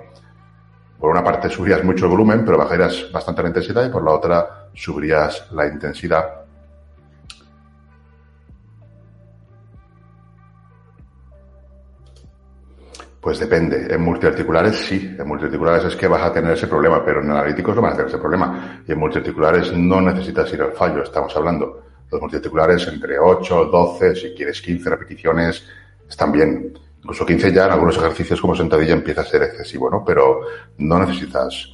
[0.97, 4.11] Por una parte subirías mucho el volumen, pero bajarías bastante la intensidad y por la
[4.11, 6.44] otra subirías la intensidad
[13.25, 13.87] Pues depende.
[13.89, 15.15] En multiarticulares sí.
[15.17, 17.95] En multiarticulares es que vas a tener ese problema, pero en analíticos no vas a
[17.95, 18.83] tener ese problema.
[18.87, 21.81] Y en multiarticulares no necesitas ir al fallo, estamos hablando.
[22.11, 25.65] Los multiarticulares entre 8, 12, si quieres 15 repeticiones,
[26.07, 26.77] están bien.
[26.99, 30.05] Incluso 15 ya en algunos ejercicios como sentadilla empieza a ser excesivo, ¿no?
[30.05, 30.41] Pero
[30.77, 31.67] no necesitas.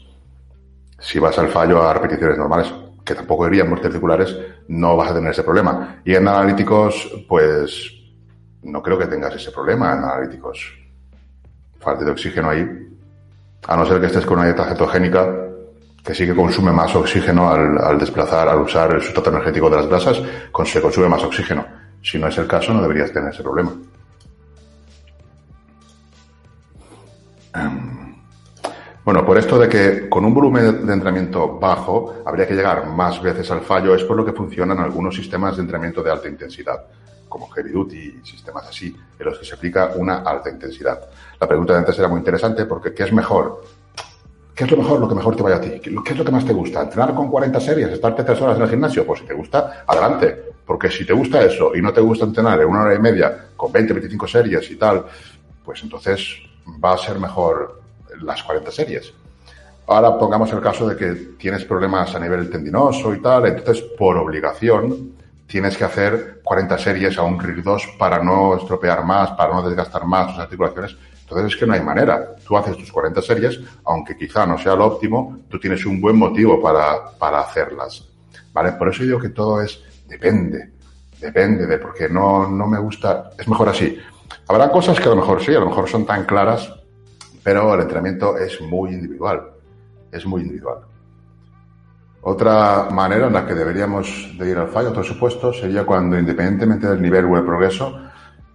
[0.98, 4.38] Si vas al fallo a repeticiones normales, que tampoco irían multiarticulares,
[4.70, 6.02] no vas a tener ese problema.
[6.06, 7.92] Y en analíticos, pues
[8.64, 10.81] no creo que tengas ese problema en analíticos
[11.82, 12.66] falta de oxígeno ahí,
[13.68, 15.28] a no ser que estés con una dieta cetogénica
[16.04, 19.88] que sí que consume más oxígeno al, desplazar, al usar el sustrato energético de las
[19.88, 20.22] grasas,
[20.66, 21.66] se consume más oxígeno.
[22.02, 23.72] Si no es el caso, no deberías tener ese problema.
[27.54, 28.16] Em,
[29.06, 33.22] bueno, por esto de que con un volumen de entrenamiento bajo habría que llegar más
[33.22, 36.84] veces al fallo, es por lo que funcionan algunos sistemas de entrenamiento de alta intensidad
[37.32, 41.00] como Heavy Duty y sistemas así, en los que se aplica una alta intensidad.
[41.42, 43.64] La pregunta de antes era muy interesante porque ¿qué es mejor?
[44.54, 45.80] ¿Qué es lo mejor, lo que mejor te vaya a ti?
[45.80, 46.84] ¿Qué es lo que más te gusta?
[46.84, 47.90] ¿Entrenar con 40 series?
[47.90, 49.08] ¿Estarte tres horas en el gimnasio?
[49.08, 50.52] Pues si te gusta, adelante.
[50.64, 53.48] Porque si te gusta eso y no te gusta entrenar en una hora y media
[53.58, 55.04] con 20, 25 series y tal,
[55.66, 56.44] pues entonces
[56.84, 57.82] va a ser mejor
[58.22, 59.12] las 40 series.
[59.88, 64.16] Ahora pongamos el caso de que tienes problemas a nivel tendinoso y tal, entonces por
[64.16, 65.14] obligación
[65.48, 69.68] tienes que hacer 40 series a un RIR 2 para no estropear más, para no
[69.68, 70.96] desgastar más tus articulaciones.
[71.32, 72.36] Entonces es que no hay manera.
[72.46, 76.18] Tú haces tus 40 series, aunque quizá no sea lo óptimo, tú tienes un buen
[76.18, 78.06] motivo para, para hacerlas.
[78.52, 78.74] ¿Vale?
[78.74, 80.72] Por eso digo que todo es depende.
[81.22, 83.32] Depende de porque no, no me gusta.
[83.40, 83.98] Es mejor así.
[84.46, 86.70] Habrá cosas que a lo mejor sí, a lo mejor son tan claras,
[87.42, 89.52] pero el entrenamiento es muy individual.
[90.12, 90.80] Es muy individual.
[92.24, 96.88] Otra manera en la que deberíamos de ir al fallo, otro supuesto, sería cuando independientemente
[96.88, 97.98] del nivel o el progreso,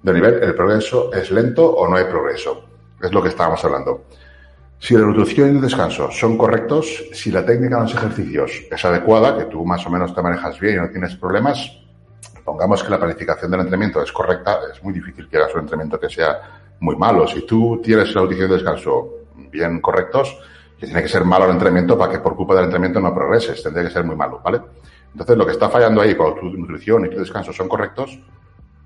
[0.02, 2.65] del nivel, el progreso es lento o no hay progreso.
[3.02, 4.04] Es lo que estábamos hablando.
[4.78, 8.84] Si la nutrición y el descanso son correctos, si la técnica de los ejercicios es
[8.84, 11.78] adecuada, que tú más o menos te manejas bien y no tienes problemas,
[12.44, 15.98] pongamos que la planificación del entrenamiento es correcta, es muy difícil que hagas un entrenamiento
[15.98, 16.40] que sea
[16.80, 17.26] muy malo.
[17.26, 19.08] Si tú tienes la nutrición y el descanso
[19.50, 20.38] bien correctos,
[20.78, 23.62] que tiene que ser malo el entrenamiento para que por culpa del entrenamiento no progreses,
[23.62, 24.60] tendría que ser muy malo, ¿vale?
[25.10, 28.20] Entonces, lo que está fallando ahí cuando tu nutrición y tu descanso son correctos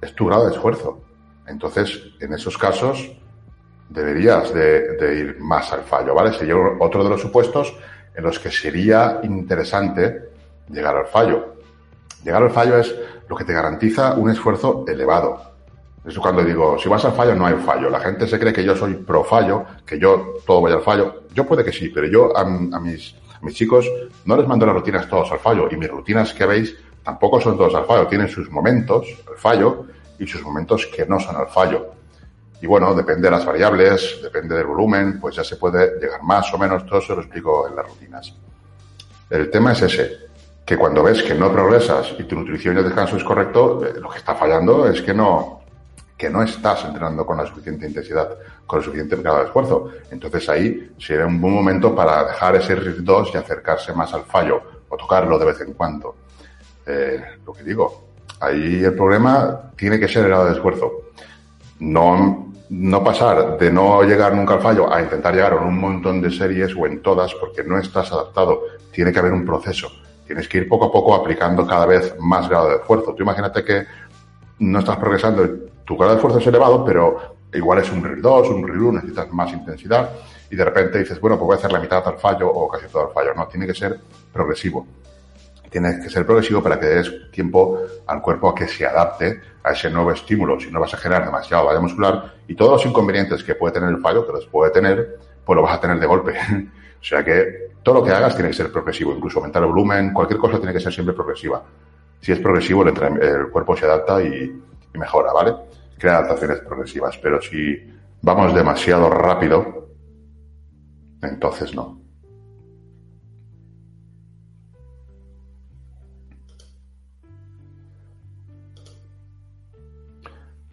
[0.00, 1.00] es tu grado de esfuerzo.
[1.46, 3.10] Entonces, en esos casos,
[3.90, 6.32] deberías de, ir más al fallo, ¿vale?
[6.32, 7.74] Sería otro de los supuestos
[8.14, 10.30] en los que sería interesante
[10.68, 11.56] llegar al fallo.
[12.24, 12.94] Llegar al fallo es
[13.28, 15.50] lo que te garantiza un esfuerzo elevado.
[16.04, 17.90] Es cuando digo, si vas al fallo, no hay fallo.
[17.90, 21.24] La gente se cree que yo soy pro fallo, que yo todo voy al fallo.
[21.34, 23.90] Yo puede que sí, pero yo a, mis, mis chicos
[24.24, 25.68] no les mando las rutinas todos al fallo.
[25.70, 28.06] Y mis rutinas que veis tampoco son todos al fallo.
[28.06, 29.86] Tienen sus momentos al fallo
[30.18, 31.99] y sus momentos que no son al fallo.
[32.62, 36.52] Y bueno, depende de las variables, depende del volumen, pues ya se puede llegar más
[36.52, 36.84] o menos.
[36.84, 38.34] Todo eso lo explico en las rutinas.
[39.30, 40.18] El tema es ese,
[40.64, 43.94] que cuando ves que no progresas y tu nutrición y el descanso es correcto, eh,
[43.98, 45.62] lo que está fallando es que no,
[46.16, 48.28] que no estás entrenando con la suficiente intensidad,
[48.66, 49.90] con el suficiente grado de esfuerzo.
[50.10, 54.24] Entonces ahí sería un buen momento para dejar ese RIF 2 y acercarse más al
[54.24, 56.14] fallo o tocarlo de vez en cuando.
[56.84, 60.92] Eh, lo que digo, ahí el problema tiene que ser el grado de esfuerzo.
[61.78, 66.22] No, no pasar de no llegar nunca al fallo a intentar llegar en un montón
[66.22, 68.62] de series o en todas porque no estás adaptado.
[68.92, 69.90] Tiene que haber un proceso.
[70.24, 73.12] Tienes que ir poco a poco aplicando cada vez más grado de esfuerzo.
[73.14, 73.84] Tú imagínate que
[74.60, 75.48] no estás progresando
[75.84, 78.92] tu grado de esfuerzo es elevado, pero igual es un RIR 2, un RIR 1,
[78.92, 80.10] necesitas más intensidad
[80.48, 82.86] y de repente dices, bueno, pues voy a hacer la mitad al fallo o casi
[82.86, 83.34] todo al fallo.
[83.34, 83.98] No, tiene que ser
[84.32, 84.86] progresivo.
[85.70, 89.70] Tiene que ser progresivo para que des tiempo al cuerpo a que se adapte a
[89.70, 90.58] ese nuevo estímulo.
[90.58, 93.88] Si no vas a generar demasiado valla muscular y todos los inconvenientes que puede tener
[93.88, 96.32] el fallo, que los puede tener, pues lo vas a tener de golpe.
[97.00, 100.12] o sea que todo lo que hagas tiene que ser progresivo, incluso aumentar el volumen,
[100.12, 101.62] cualquier cosa tiene que ser siempre progresiva.
[102.20, 104.60] Si es progresivo, el, cuerpo se adapta y
[104.94, 105.54] mejora, ¿vale?
[106.00, 107.78] crea adaptaciones progresivas, pero si
[108.22, 109.88] vamos demasiado rápido,
[111.22, 111.99] entonces no.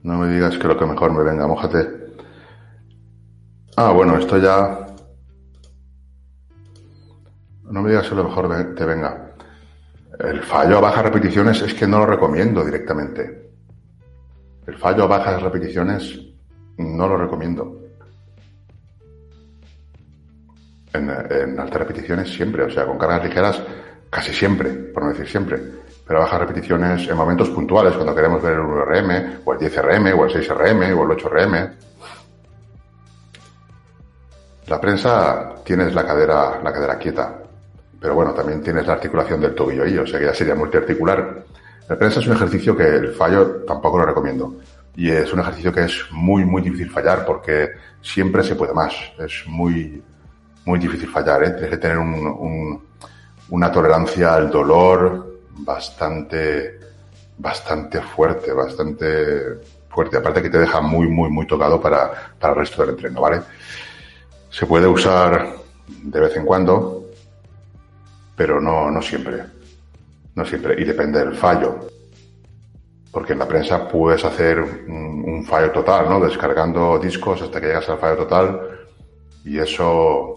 [0.07, 1.85] No me digas que lo que mejor me venga, mojate.
[3.75, 4.87] Ah, bueno, esto ya.
[7.63, 9.33] No me digas que lo mejor te venga.
[10.17, 13.51] El fallo a bajas repeticiones es que no lo recomiendo directamente.
[14.65, 16.17] El fallo a bajas repeticiones
[16.77, 17.81] no lo recomiendo.
[20.93, 23.61] En, altas repeticiones siempre, o sea, con cargas ligeras
[24.09, 25.76] casi siempre, por no decir siempre.
[26.07, 30.25] Pero bajas repeticiones en momentos puntuales, cuando queremos ver el 1RM, o el 10RM, o
[30.25, 31.73] el 6RM, o el 8RM.
[34.67, 37.35] La prensa tienes la cadera, la cadera quieta,
[37.99, 41.45] pero bueno, también tienes la articulación del tobillo ahí, o sea que ya sería multiarticular
[41.89, 44.55] la prensa es un ejercicio que el fallo tampoco lo recomiendo.
[44.95, 47.69] Y es un ejercicio que es muy, muy difícil fallar porque
[48.01, 48.93] siempre se puede más.
[49.17, 50.03] Es muy,
[50.65, 51.43] muy difícil fallar.
[51.43, 51.51] ¿eh?
[51.51, 51.97] Tienes que tener
[53.49, 55.26] una tolerancia al dolor
[55.57, 56.79] bastante,
[57.37, 60.17] bastante fuerte, bastante fuerte.
[60.17, 63.41] Aparte que te deja muy, muy, muy tocado para, para el resto del entreno, ¿vale?
[64.49, 65.55] Se puede usar
[65.87, 67.05] de vez en cuando,
[68.35, 69.43] pero no, no siempre.
[70.35, 71.87] No siempre, y depende del fallo.
[73.11, 76.19] Porque en la prensa puedes hacer un, fallo total, ¿no?
[76.19, 78.61] Descargando discos hasta que llegas al fallo total
[79.45, 80.36] y eso,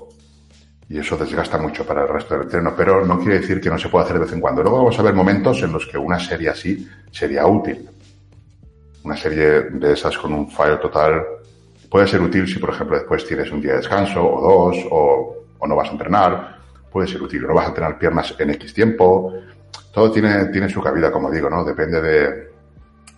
[0.90, 3.79] y eso desgasta mucho para el resto del entreno, pero no quiere decir que no
[3.79, 4.62] se pueda hacer de vez en cuando.
[4.62, 7.88] Luego vamos a ver momentos en los que una serie así sería útil.
[9.05, 11.24] Una serie de esas con un fallo total
[11.88, 15.37] puede ser útil si, por ejemplo, después tienes un día de descanso o dos o,
[15.59, 16.59] o no vas a entrenar.
[16.90, 17.46] Puede ser útil.
[17.46, 19.33] No vas a entrenar piernas en X tiempo
[19.92, 21.64] todo tiene, tiene su cabida, como digo, ¿no?
[21.64, 22.50] Depende de,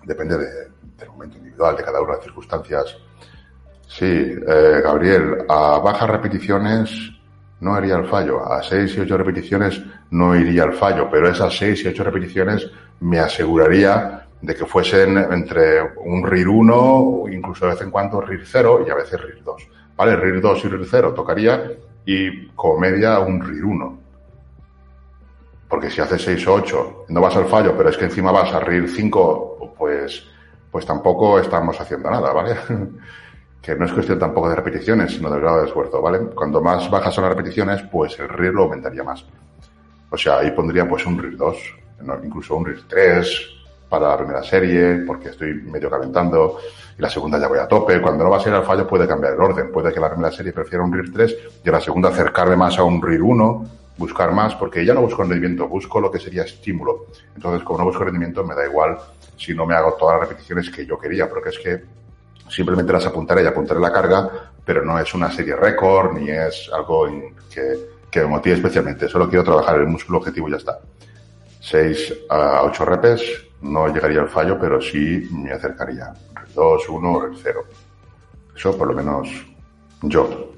[0.04, 2.96] depende del momento individual, de cada una de las circunstancias.
[3.87, 7.12] Sí, eh, Gabriel, a bajas repeticiones
[7.62, 8.44] no iría al fallo.
[8.44, 12.68] A seis y ocho repeticiones no iría al fallo, pero esas seis y ocho repeticiones
[13.01, 18.20] me aseguraría de que fuesen entre un RIR 1 o incluso de vez en cuando
[18.20, 19.68] RIR 0 y a veces RIR 2.
[19.96, 20.16] ¿Vale?
[20.16, 21.70] RIR 2 y RIR 0 tocaría
[22.05, 23.98] y como media un RIR 1.
[25.68, 28.53] Porque si haces 6 o 8, no vas al fallo, pero es que encima vas
[28.53, 30.27] a RIR 5, pues,
[30.68, 32.57] pues tampoco estamos haciendo nada, ¿vale?
[33.62, 36.18] que no es cuestión tampoco de repeticiones, sino del grado de esfuerzo, ¿vale?
[36.35, 39.25] Cuando más bajas son las repeticiones, pues el RIR lo aumentaría más.
[40.11, 41.57] O sea, ahí pondría pues un RIR 2,
[42.25, 43.48] incluso un RIR 3
[43.88, 46.59] para la primera serie, porque estoy medio calentando,
[46.98, 48.01] y la segunda ya voy a tope.
[48.03, 50.33] Cuando no va a ser al fallo puede cambiar el orden, puede que la primera
[50.33, 54.33] serie prefiera un RIR 3 y la segunda acercarme más a un RIR 1 buscar
[54.33, 57.07] más, porque ya no busco rendimiento, busco lo que sería estímulo.
[57.37, 58.98] Entonces, como no busco rendimiento, me da igual
[59.37, 62.01] si no me hago todas las repeticiones que yo quería, porque es que
[62.48, 64.31] simplemente las apuntaré y apuntaré la carga,
[64.64, 67.07] pero no es una serie récord, ni es algo
[67.52, 69.09] que, que me motive especialmente.
[69.09, 70.78] Solo quiero trabajar el músculo objetivo y ya está.
[71.61, 73.22] 6 a 8 repes,
[73.62, 76.12] no llegaría al fallo, pero sí me acercaría.
[76.55, 77.64] 2, 1, 0.
[78.55, 79.28] Eso por lo menos
[80.02, 80.52] yo.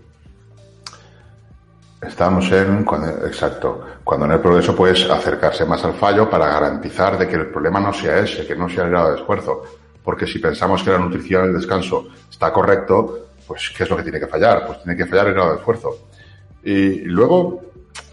[2.00, 2.86] Estamos en,
[3.26, 7.46] exacto, cuando en el progreso puedes acercarse más al fallo para garantizar de que el
[7.46, 9.62] problema no sea ese, que no sea el grado de esfuerzo.
[10.04, 14.02] Porque si pensamos que la nutrición el descanso está correcto, pues ¿qué es lo que
[14.02, 14.66] tiene que fallar?
[14.66, 16.08] Pues tiene que fallar el grado de esfuerzo.
[16.62, 17.62] Y luego,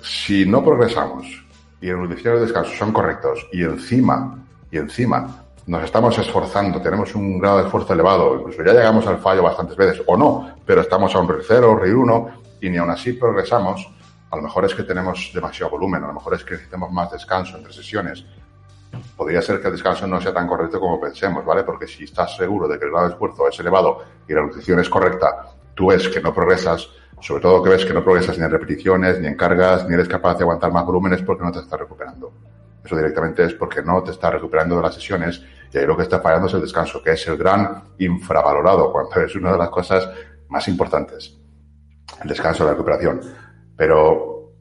[0.01, 1.27] si no progresamos
[1.82, 6.82] y la nutrición y el descanso son correctos y encima, y encima nos estamos esforzando,
[6.82, 10.56] tenemos un grado de esfuerzo elevado, incluso ya llegamos al fallo bastantes veces, o no,
[10.65, 13.88] pero estamos a un RIR 0, RIR 1, y ni aún así progresamos,
[14.32, 17.12] a lo mejor es que tenemos demasiado volumen, a lo mejor es que necesitamos más
[17.12, 18.25] descanso entre sesiones.
[19.15, 21.63] Podría ser que el descanso no sea tan correcto como pensemos, ¿vale?
[21.63, 24.80] Porque si estás seguro de que el grado de esfuerzo es elevado y la nutrición
[24.80, 28.43] es correcta, tú ves que no progresas, sobre todo que ves que no progresas ni
[28.43, 31.60] en repeticiones, ni en cargas, ni eres capaz de aguantar más volúmenes porque no te
[31.60, 32.34] estás recuperando.
[32.84, 36.04] Eso directamente es porque no te estás recuperando de las sesiones y ahí lo que
[36.04, 39.69] está fallando es el descanso, que es el gran infravalorado, cuando es una de las
[39.69, 40.10] cosas
[40.49, 41.38] más importantes.
[42.21, 43.21] El descanso, la recuperación.
[43.75, 44.51] Pero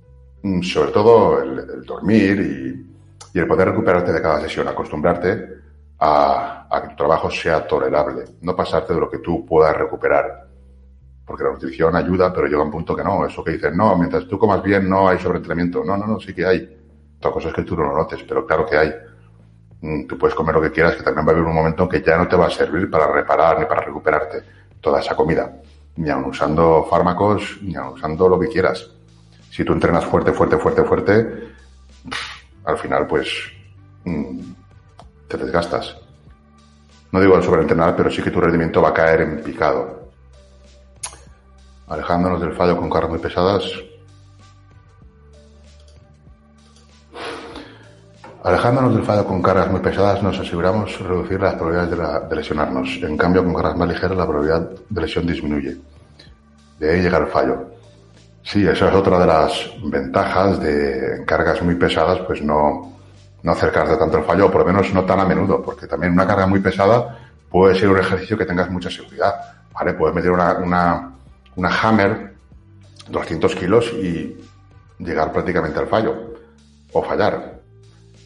[0.43, 2.90] mm, sobre todo el, dormir y,
[3.39, 5.61] el poder recuperarte de cada sesión, acostumbrarte
[6.01, 10.47] a, que tu trabajo sea tolerable, no pasarte de lo que tú puedas recuperar.
[11.25, 13.25] Porque la nutrición ayuda, pero llega un punto que no.
[13.25, 15.85] Eso que dices, no, mientras tú comas bien no hay sobreentrenamiento.
[15.85, 16.77] No, no, no, sí que hay.
[17.19, 18.93] Otra cosa es que tú no lo notes, pero claro que hay.
[19.83, 21.89] Mm, tú puedes comer lo que quieras, que también va a haber un momento en
[21.89, 24.43] que ya no te va a servir para reparar ni para recuperarte
[24.81, 25.53] toda esa comida.
[25.97, 28.91] Ni aun usando fármacos, ni aun usando lo que quieras.
[29.51, 31.51] Si tú entrenas fuerte, fuerte, fuerte, fuerte,
[32.65, 33.29] al final pues
[34.05, 34.41] mm,
[35.29, 35.97] te desgastas.
[37.13, 40.11] No digo el sobreentrenar, pero sí que tu rendimiento va a caer en picado.
[41.89, 43.65] Alejándonos del fallo con cargas muy pesadas,
[48.43, 52.89] Alejándonos del fallo con cargas muy pesadas, nos aseguramos reducir las probabilidades de, lesionarnos.
[53.03, 55.77] En cambio, con cargas más ligeras, la probabilidad de lesión disminuye.
[56.79, 57.67] De ahí llegar al fallo.
[58.43, 62.97] Sí, esa es otra de las ventajas de cargas muy pesadas, pues no,
[63.43, 66.13] no acercarte tanto al fallo, o por lo menos no tan a menudo, porque también
[66.13, 67.19] una carga muy pesada
[67.51, 69.35] puede ser un ejercicio que tengas mucha seguridad.
[69.73, 69.95] ¿Vale?
[69.95, 71.13] Puedes meter una, una,
[71.57, 72.35] una hammer
[73.09, 74.37] 200 kilos y
[74.99, 76.35] llegar prácticamente al fallo,
[76.93, 77.61] o fallar.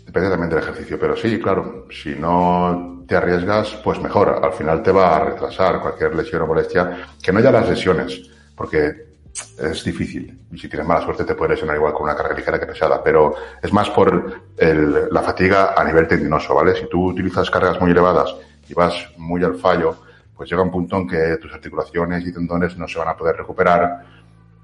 [0.07, 4.41] Depende también del ejercicio, pero sí, claro, si no te arriesgas, pues mejor.
[4.43, 8.23] Al final te va a retrasar cualquier lesión o molestia, que no ya las lesiones,
[8.55, 9.14] porque
[9.59, 10.39] es difícil.
[10.57, 13.35] Si tienes mala suerte te puedes lesionar igual con una carga ligera que pesada, pero
[13.63, 16.75] es más por la fatiga a nivel tendinoso, ¿vale?
[16.75, 18.35] Si tú utilizas cargas muy elevadas
[18.69, 19.97] y vas muy al fallo,
[20.37, 23.37] pues llega un punto en que tus articulaciones y tendones no se van a poder
[23.37, 24.05] recuperar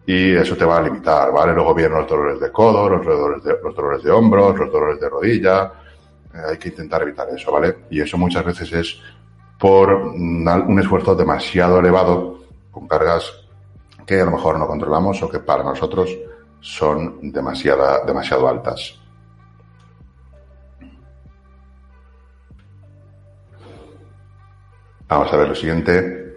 [0.07, 1.53] y eso te va a limitar, ¿vale?
[1.53, 5.01] Luego vienen los dolores de codo, los dolores de, los dolores de hombros, los dolores
[5.01, 5.73] de rodilla.
[6.35, 7.77] Eh, hay que intentar evitar eso, ¿vale?
[7.91, 9.01] Y eso muchas veces es
[9.59, 12.39] por un esfuerzo demasiado elevado
[12.71, 13.31] con cargas
[14.11, 16.11] que a lo mejor no controlamos o que para nosotros
[16.59, 18.99] son demasiada, demasiado altas.
[25.07, 26.35] Vamos a ver lo siguiente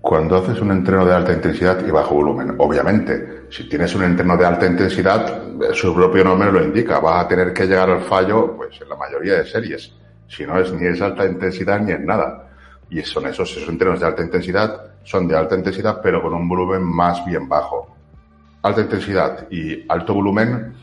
[0.00, 2.54] cuando haces un entreno de alta intensidad y bajo volumen.
[2.58, 7.26] Obviamente, si tienes un entreno de alta intensidad, su propio nombre lo indica, va a
[7.26, 9.92] tener que llegar al fallo pues en la mayoría de series.
[10.28, 12.50] Si no es ni es alta intensidad ni es nada.
[12.88, 16.48] Y son esos, esos entrenos de alta intensidad, son de alta intensidad pero con un
[16.48, 17.96] volumen más bien bajo.
[18.62, 20.74] Alta intensidad y alto volumen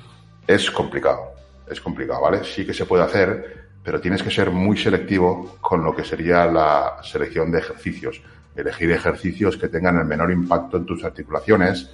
[0.47, 1.33] es complicado.
[1.67, 2.43] Es complicado, ¿vale?
[2.43, 6.45] Sí que se puede hacer, pero tienes que ser muy selectivo con lo que sería
[6.45, 8.21] la selección de ejercicios
[8.55, 11.89] elegir ejercicios que tengan el menor impacto en tus articulaciones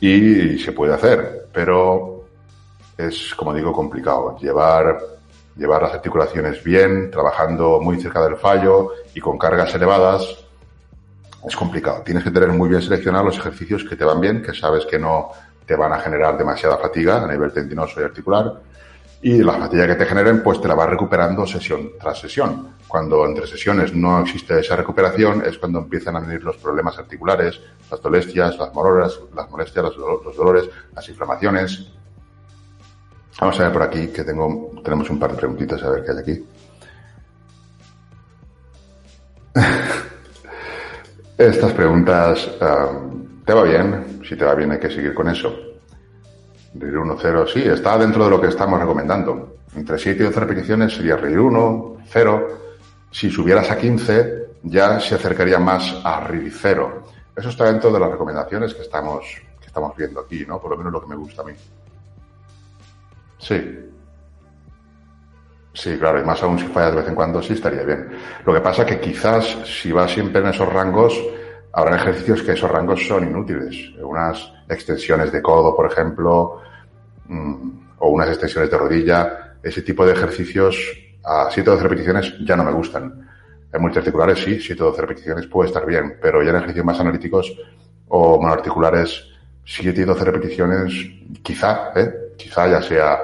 [0.00, 2.24] y se puede hacer, pero
[2.96, 4.36] es, como digo, complicado.
[4.38, 4.98] Llevar,
[5.56, 10.41] llevar las articulaciones bien, trabajando muy cerca del fallo y con cargas elevadas,
[11.46, 12.02] es complicado.
[12.04, 14.98] Tienes que tener muy bien seleccionados los ejercicios que te van bien, que sabes que
[14.98, 15.30] no
[15.66, 18.60] te van a generar demasiada fatiga a nivel tendinoso y articular
[19.22, 22.74] y la fatiga que te generen, pues te la vas recuperando sesión tras sesión.
[22.88, 27.60] Cuando entre sesiones no existe esa recuperación, es cuando empiezan a venir los problemas articulares,
[27.88, 31.86] las dolestias, las molestias, las molestias, los, dolores, las inflamaciones.
[33.40, 36.10] Vamos a ver por aquí que tengo, tenemos un par de preguntitas a ver qué
[36.10, 36.44] hay aquí.
[41.42, 43.00] Estas preguntas, ah,
[43.44, 44.20] ¿te va bien?
[44.28, 45.52] Si te va bien hay que seguir con eso.
[46.72, 49.56] RIR 1, 0, sí, está dentro de lo que estamos recomendando.
[49.74, 52.48] Entre 7 y 12 repeticiones sería RIR 1, 0.
[53.10, 57.02] Si subieras a 15, ya se acercaría más a RIR 0.
[57.34, 59.24] Eso está dentro de las recomendaciones que estamos,
[59.60, 60.60] que estamos viendo aquí, ¿no?
[60.60, 61.54] Por lo menos lo que me gusta a mí.
[63.38, 63.90] Sí.
[65.74, 68.10] Sí, claro, y más aún si falla de vez en cuando, sí estaría bien.
[68.44, 71.18] Lo que pasa que quizás si vas siempre en esos rangos,
[71.72, 73.90] habrá ejercicios que esos rangos son inútiles.
[74.02, 76.60] Unas extensiones de codo, por ejemplo,
[77.26, 79.56] mm, o unas extensiones de rodilla.
[79.62, 80.76] Ese tipo de ejercicios
[81.24, 83.28] a 7 o 12 repeticiones ya no me gustan.
[83.72, 87.00] En multiarticulares sí, 7 o 12 repeticiones puede estar bien, pero ya en ejercicios más
[87.00, 87.56] analíticos
[88.08, 89.28] o monoarticulares,
[89.64, 90.92] 7 y 12 repeticiones,
[91.42, 92.34] quizá, ¿eh?
[92.36, 93.18] quizá ya sea,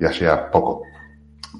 [0.00, 0.82] ya sea poco.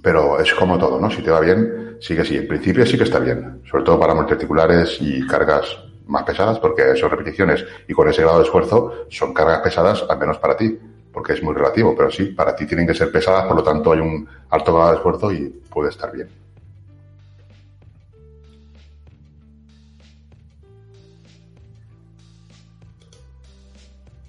[0.01, 1.11] Pero es como todo, ¿no?
[1.11, 2.37] Si te va bien, sí que sí.
[2.37, 5.77] En principio sí que está bien, sobre todo para multiarticulares y cargas
[6.07, 10.19] más pesadas, porque son repeticiones y con ese grado de esfuerzo son cargas pesadas, al
[10.19, 10.79] menos para ti,
[11.13, 13.93] porque es muy relativo, pero sí, para ti tienen que ser pesadas, por lo tanto
[13.93, 16.29] hay un alto grado de esfuerzo y puede estar bien.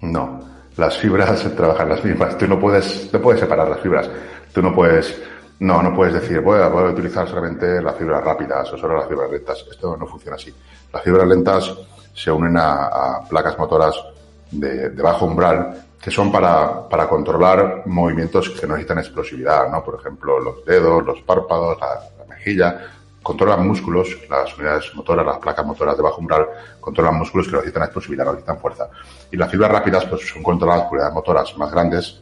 [0.00, 0.40] No,
[0.76, 2.36] las fibras trabajan las mismas.
[2.36, 4.10] Tú no puedes, no puedes separar las fibras.
[4.52, 5.20] Tú no puedes,
[5.60, 8.96] no, no puedes decir, voy a, voy a utilizar solamente las fibras rápidas o solo
[8.96, 9.64] las fibras lentas.
[9.70, 10.52] Esto no funciona así.
[10.92, 11.72] Las fibras lentas
[12.12, 13.94] se unen a, placas motoras
[14.50, 19.82] de, bajo umbral que son para, para controlar movimientos que necesitan explosividad, ¿no?
[19.82, 22.80] Por ejemplo, los dedos, los párpados, la, la mejilla,
[23.22, 26.46] controlan músculos, las unidades motoras, las placas motoras de bajo umbral,
[26.78, 28.90] controlan músculos que necesitan explosividad, necesitan fuerza.
[29.32, 32.20] Y las fibras rápidas, pues son controladas por unidades motoras más grandes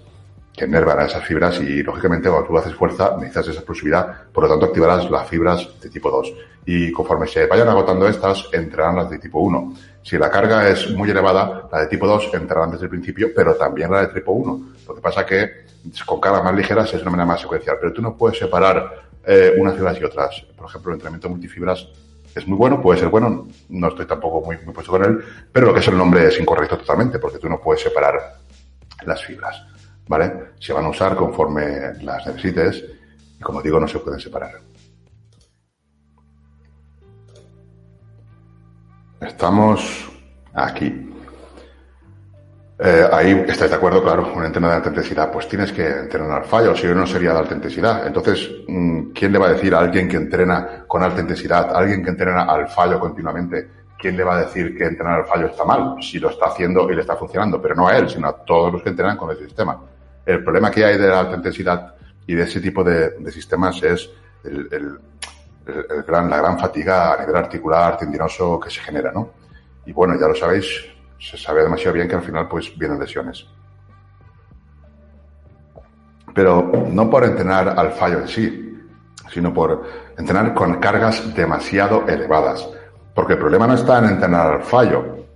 [0.58, 4.66] a esas fibras y, lógicamente, cuando tú haces fuerza, necesitas esa explosividad, por lo tanto,
[4.66, 6.32] activarás las fibras de tipo 2.
[6.66, 9.74] Y conforme se vayan agotando estas, entrarán las de tipo 1.
[10.02, 13.54] Si la carga es muy elevada, la de tipo 2 entrarán desde el principio, pero
[13.54, 14.60] también la de tipo 1.
[14.86, 15.62] Lo que pasa que
[16.06, 19.54] con cargas más ligeras es una manera más secuencial, pero tú no puedes separar eh,
[19.58, 20.40] unas fibras y otras.
[20.56, 21.88] Por ejemplo, el entrenamiento multifibras
[22.34, 25.66] es muy bueno, puede ser bueno, no estoy tampoco muy, muy puesto con él, pero
[25.66, 28.38] lo que es el nombre es incorrecto totalmente, porque tú no puedes separar
[29.04, 29.66] las fibras,
[30.08, 30.52] ¿vale?
[30.58, 32.84] Se van a usar conforme las necesites
[33.38, 34.60] y como digo, no se pueden separar.
[39.20, 40.10] Estamos
[40.52, 41.08] aquí.
[42.84, 46.42] Eh, ahí estáis de acuerdo, claro, un entrenador de alta intensidad, pues tienes que entrenar
[46.42, 48.04] al fallo, si no sería de alta intensidad.
[48.04, 51.78] Entonces, mm, ¿quién le va a decir a alguien que entrena con alta intensidad, a
[51.78, 55.46] alguien que entrena al fallo continuamente, quién le va a decir que entrenar al fallo
[55.46, 58.26] está mal, si lo está haciendo y le está funcionando, pero no a él, sino
[58.26, 59.80] a todos los que entrenan con ese sistema?
[60.24, 61.94] El problema que hay de la alta intensidad
[62.26, 64.10] y de ese tipo de, sistemas es
[64.44, 64.98] el,
[66.06, 69.32] gran, la gran fatiga a nivel articular, tendinoso que se genera, ¿no?
[69.84, 70.86] Y bueno, ya lo sabéis,
[71.18, 73.46] se sabe demasiado bien que al final pues vienen lesiones.
[76.34, 78.80] Pero no por entrenar al fallo en sí,
[79.32, 79.84] sino por
[80.16, 82.68] entrenar con cargas demasiado elevadas.
[83.14, 85.26] Porque el problema no está en entrenar al fallo.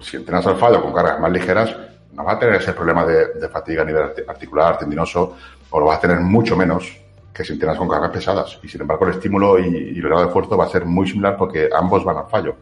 [0.00, 1.74] Si entrenas al fallo con cargas más ligeras,
[2.14, 5.36] no va a tener ese problema de, fatiga a nivel articular, tendinoso,
[5.70, 6.96] o lo va a tener mucho menos
[7.32, 8.58] que si entrenas con cargas pesadas.
[8.62, 11.08] Y sin embargo, el estímulo y, y el grado de esfuerzo va a ser muy
[11.08, 12.56] similar porque ambos van al fallo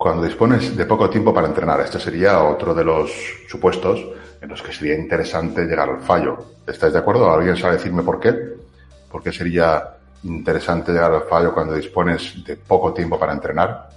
[0.00, 1.78] cuando dispones de poco tiempo para entrenar.
[1.82, 3.10] Este sería otro de los
[3.46, 4.02] supuestos
[4.40, 6.38] en los que sería interesante llegar al fallo.
[6.66, 7.30] ¿Estáis de acuerdo?
[7.30, 8.32] ¿Alguien sabe decirme por qué?
[9.10, 13.90] ¿Por qué sería interesante llegar al fallo cuando dispones de poco tiempo para entrenar?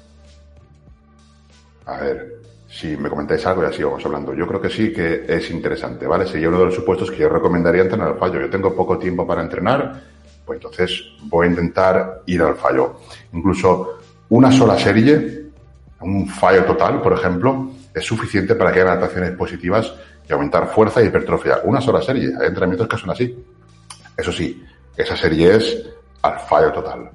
[1.86, 2.42] A ver,
[2.74, 4.34] si me comentáis algo y así vamos hablando.
[4.34, 6.26] Yo creo que sí que es interesante, ¿vale?
[6.26, 8.42] Sería uno de los supuestos que yo recomendaría entrenar al fallo.
[8.42, 10.02] Yo tengo poco tiempo para entrenar,
[10.44, 13.02] pues entonces voy a intentar ir al fallo.
[13.32, 14.00] Incluso
[14.30, 15.44] una sola serie
[16.04, 19.94] un fallo total, por ejemplo, es suficiente para que haya adaptaciones positivas
[20.28, 21.62] y aumentar fuerza y hipertrofia.
[21.64, 22.34] Una sola serie.
[22.40, 23.46] Hay entrenamientos que son así.
[24.18, 24.66] Eso sí,
[24.98, 25.90] esa serie es
[26.22, 27.10] al fallo total.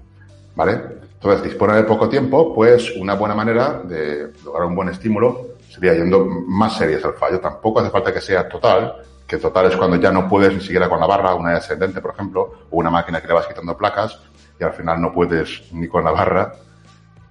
[0.55, 0.81] ¿Vale?
[1.15, 5.95] Entonces, disponer de poco tiempo, pues una buena manera de lograr un buen estímulo sería
[5.95, 7.41] yendo más series al fallo.
[7.41, 10.89] Tampoco hace falta que sea total, que total es cuando ya no puedes ni siquiera
[10.89, 14.21] con la barra, una descendente, por ejemplo, o una máquina que le vas quitando placas
[14.59, 16.53] y al final no puedes ni con la barra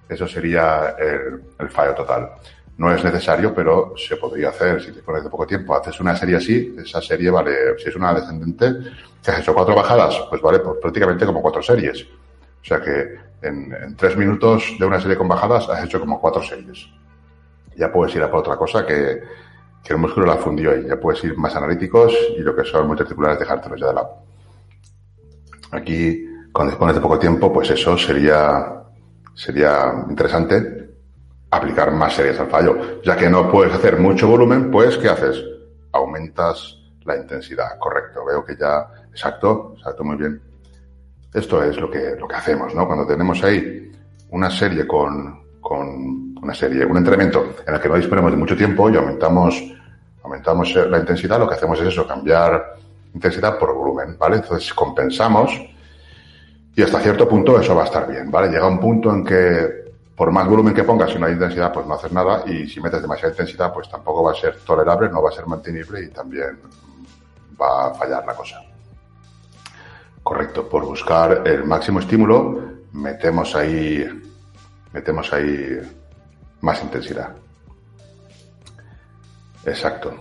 [0.08, 2.30] eso sería el, fallo total.
[2.78, 5.74] No es necesario, pero se podría hacer si te pones de poco tiempo.
[5.74, 8.72] Haces una serie así, esa serie vale, si es una descendente,
[9.22, 12.04] que has hecho cuatro bajadas, pues vale pues prácticamente como cuatro series.
[12.04, 16.42] O sea que en, tres minutos de una serie con bajadas has hecho como cuatro
[16.42, 16.88] series.
[17.78, 19.22] Ya puedes ir a por otra cosa que,
[19.82, 20.84] que el músculo la fundió ahí.
[20.86, 24.10] Ya puedes ir más analíticos y lo que son multiarticulares dejártelos ya de lado.
[25.70, 28.74] Aquí, cuando dispones de poco tiempo, pues eso sería
[29.38, 30.90] sería interesante
[31.50, 33.00] aplicar más series al fallo.
[33.02, 35.42] Ya que no puedes hacer mucho volumen, pues ¿qué haces?
[35.92, 38.24] Aumentas la intensidad, correcto.
[38.24, 40.42] Veo que ya, exacto, exacto, muy bien.
[41.32, 42.86] Esto es lo que, lo que hacemos, ¿no?
[42.86, 43.92] Cuando tenemos ahí
[44.30, 48.56] una serie con, con una serie, un entrenamiento en el que no disponemos de mucho
[48.56, 49.62] tiempo y aumentamos,
[50.22, 52.76] aumentamos la intensidad, lo que hacemos es eso, cambiar
[53.14, 54.36] intensidad por volumen, ¿vale?
[54.36, 55.50] Entonces compensamos
[56.74, 58.48] y hasta cierto punto eso va a estar bien, ¿vale?
[58.48, 61.86] Llega un punto en que por más volumen que pongas, si no hay intensidad, pues
[61.86, 62.42] no haces nada.
[62.44, 65.46] Y si metes demasiada intensidad, pues tampoco va a ser tolerable, no va a ser
[65.46, 66.58] mantenible y también
[67.60, 68.60] va a fallar la cosa.
[70.24, 72.60] Correcto, por buscar el máximo estímulo,
[72.92, 74.06] metemos ahí,
[74.92, 75.78] metemos ahí
[76.60, 77.34] más intensidad.
[79.64, 80.12] Exacto.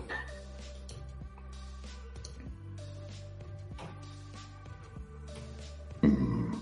[6.01, 6.53] Mm.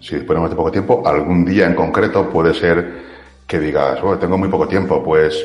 [0.00, 3.10] Si disponemos de poco tiempo, algún día en concreto puede ser
[3.46, 5.44] que digas, bueno, tengo muy poco tiempo, pues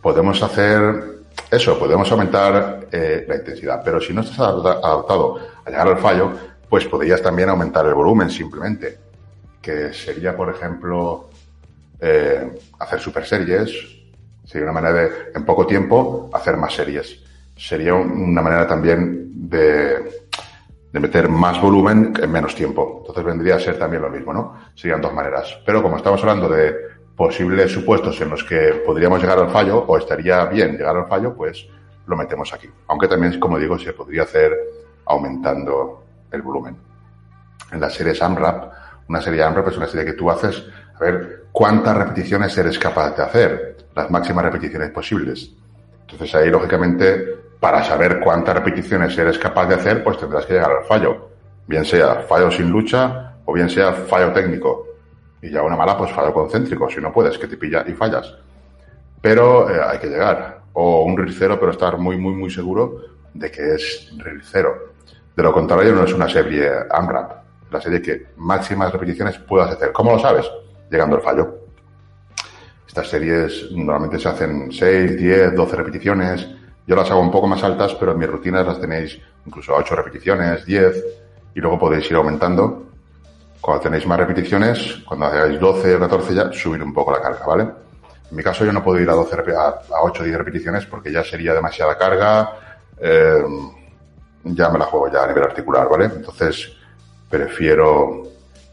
[0.00, 3.82] podemos hacer eso, podemos aumentar eh, la intensidad.
[3.84, 6.32] Pero si no estás adaptado a llegar al fallo,
[6.68, 8.98] pues podrías también aumentar el volumen simplemente.
[9.60, 11.29] Que sería, por ejemplo,
[12.00, 13.70] eh, hacer super series.
[14.44, 17.22] Sería una manera de, en poco tiempo, hacer más series.
[17.56, 20.22] Sería una manera también de,
[20.92, 22.98] de meter más volumen en menos tiempo.
[23.00, 24.56] Entonces vendría a ser también lo mismo, ¿no?
[24.74, 25.60] Serían dos maneras.
[25.64, 26.74] Pero como estamos hablando de
[27.16, 31.34] posibles supuestos en los que podríamos llegar al fallo o estaría bien llegar al fallo,
[31.34, 31.66] pues
[32.06, 32.68] lo metemos aquí.
[32.88, 34.52] Aunque también, como digo, se podría hacer
[35.04, 36.76] aumentando el volumen.
[37.72, 38.72] En la serie AMRAP,
[39.08, 43.16] una serie AMRAP es una serie que tú haces a ver cuántas repeticiones eres capaz
[43.16, 45.52] de hacer, las máximas repeticiones posibles.
[46.02, 50.70] Entonces ahí, lógicamente, para saber cuántas repeticiones eres capaz de hacer, pues tendrás que llegar
[50.70, 51.28] al fallo.
[51.66, 54.86] Bien sea fallo sin lucha o bien sea fallo técnico.
[55.42, 56.88] Y ya una mala, pues fallo concéntrico.
[56.90, 58.34] Si no puedes, que te pilla y fallas.
[59.20, 60.60] Pero eh, hay que llegar.
[60.72, 63.00] O un RIR cero, pero estar muy, muy, muy seguro
[63.34, 64.74] de que es RIR cero.
[65.36, 67.32] De lo contrario, no es una serie AMRAP.
[67.70, 69.92] La serie que máximas repeticiones puedas hacer.
[69.92, 70.50] ¿Cómo lo sabes?
[70.90, 71.60] Llegando al fallo.
[72.86, 76.48] Estas series normalmente se hacen 6, 10, 12 repeticiones.
[76.86, 79.78] Yo las hago un poco más altas, pero en mis rutinas las tenéis incluso a
[79.78, 81.04] 8 repeticiones, 10,
[81.54, 82.90] y luego podéis ir aumentando
[83.60, 87.46] cuando tenéis más repeticiones, cuando hagáis 12 o 14 ya, subir un poco la carga,
[87.46, 87.62] ¿vale?
[88.30, 91.12] En mi caso yo no puedo ir a 12, a 8 o 10 repeticiones porque
[91.12, 92.52] ya sería demasiada carga,
[92.98, 93.42] eh,
[94.44, 96.06] ya me la juego ya a nivel articular, ¿vale?
[96.06, 96.72] Entonces,
[97.28, 98.22] prefiero,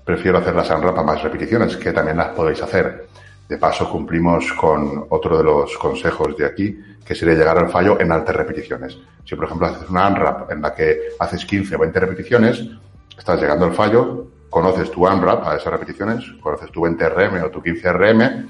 [0.07, 3.09] prefiero hacer las ANRAP a más repeticiones, que también las podéis hacer.
[3.49, 7.99] De paso, cumplimos con otro de los consejos de aquí, que sería llegar al fallo
[7.99, 8.97] en altas repeticiones.
[9.25, 12.69] Si, por ejemplo, haces una ANRAP en la que haces 15 o 20 repeticiones,
[13.17, 17.61] estás llegando al fallo, conoces tu AMRAP a esas repeticiones, conoces tu 20RM o tu
[17.61, 18.47] 15RM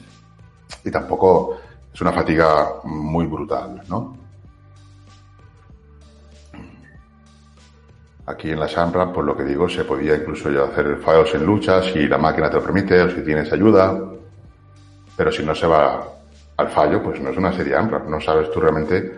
[0.85, 1.57] y tampoco
[1.91, 4.15] es una fatiga muy brutal, ¿no?
[8.27, 11.81] Aquí en la AMRAP, por lo que digo, se podía incluso hacer fallos en lucha
[11.81, 13.97] si la máquina te lo permite o si tienes ayuda,
[15.15, 16.05] pero si no se va
[16.57, 19.13] al fallo, pues no es una serie AMRAP, no sabes tú realmente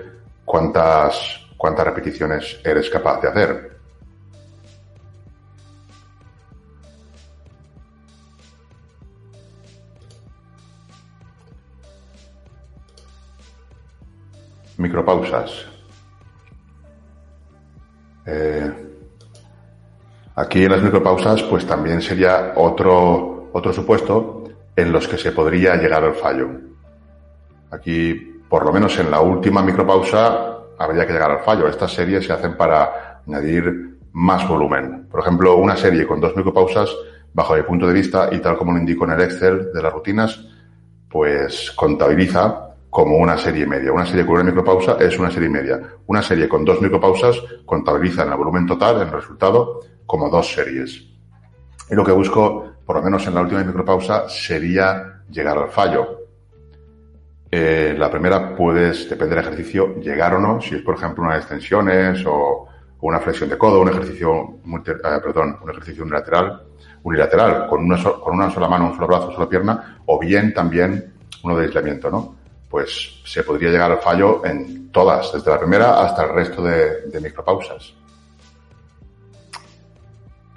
[0.45, 3.79] cuántas, cuántas repeticiones eres capaz de hacer.
[14.77, 15.65] micropausas.
[18.25, 18.88] Eh,
[20.39, 25.75] aquí en las micropausas, pues también sería otro, otro supuesto en los que se podría
[25.75, 26.47] llegar al fallo.
[27.71, 28.13] Aquí,
[28.47, 31.67] por lo menos en la última micropausa, habría que llegar al fallo.
[31.67, 35.07] Estas series se hacen para añadir más volumen.
[35.11, 36.89] Por ejemplo, una serie con dos micropausas,
[37.33, 39.91] bajo mi punto de vista, y tal como lo indico en el Excel de las
[39.91, 40.39] rutinas,
[41.09, 43.91] pues contabiliza como una serie media.
[43.91, 45.81] Una serie con una micropausa es una serie media.
[46.07, 50.51] Una serie con dos micropausas contabiliza en el volumen total, en el resultado, como dos
[50.51, 51.05] series.
[51.87, 56.25] Y lo que busco, por lo menos en la última micropausa, sería llegar al fallo.
[57.51, 61.37] Eh, la primera puedes, depende del ejercicio, llegar o no, si es por ejemplo una
[61.37, 62.67] extensiones o,
[63.01, 66.63] una flexión de codo, un ejercicio, eh, perdón, un ejercicio unilateral,
[67.03, 70.55] unilateral, con una, con una sola mano, un solo brazo, una sola pierna, o bien
[70.55, 72.39] también uno de aislamiento, ¿no?
[72.69, 77.19] pues se podría llegar al fallo en todas, desde la primera hasta el resto de,
[77.21, 77.93] micropausas.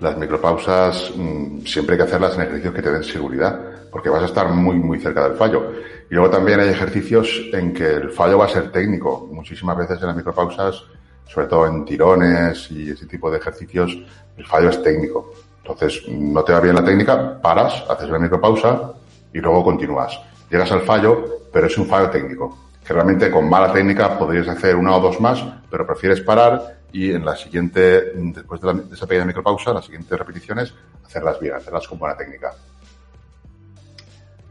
[0.02, 3.56] Las micropausas mm, siempre hay que hacerlas en ejercicios que te den seguridad,
[3.88, 5.74] porque vas a estar muy, muy cerca del fallo.
[6.10, 9.28] Y luego también hay ejercicios en que el fallo va a ser técnico.
[9.30, 10.82] Muchísimas veces en las micropausas,
[11.28, 13.96] sobre todo en tirones y ese tipo de ejercicios,
[14.36, 15.34] el fallo es técnico.
[15.58, 18.94] Entonces, no te va bien la técnica, paras, haces una micropausa
[19.32, 20.20] y luego continúas.
[20.50, 22.58] Llegas al fallo, pero es un fallo técnico.
[22.84, 27.10] Que realmente con mala técnica podrías hacer una o dos más, pero prefieres parar y
[27.12, 30.74] en la siguiente, después de, esa pequeña micropausa, las siguientes repeticiones,
[31.04, 32.52] hacerlas bien, hacerlas con buena técnica.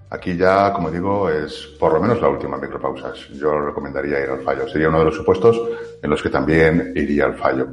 [0.10, 3.30] Aquí ya, como digo, es por lo menos la última micropausas.
[3.30, 4.68] Yo recomendaría ir al fallo.
[4.68, 5.62] Sería uno de los supuestos
[6.02, 7.68] en los que también iría al fallo.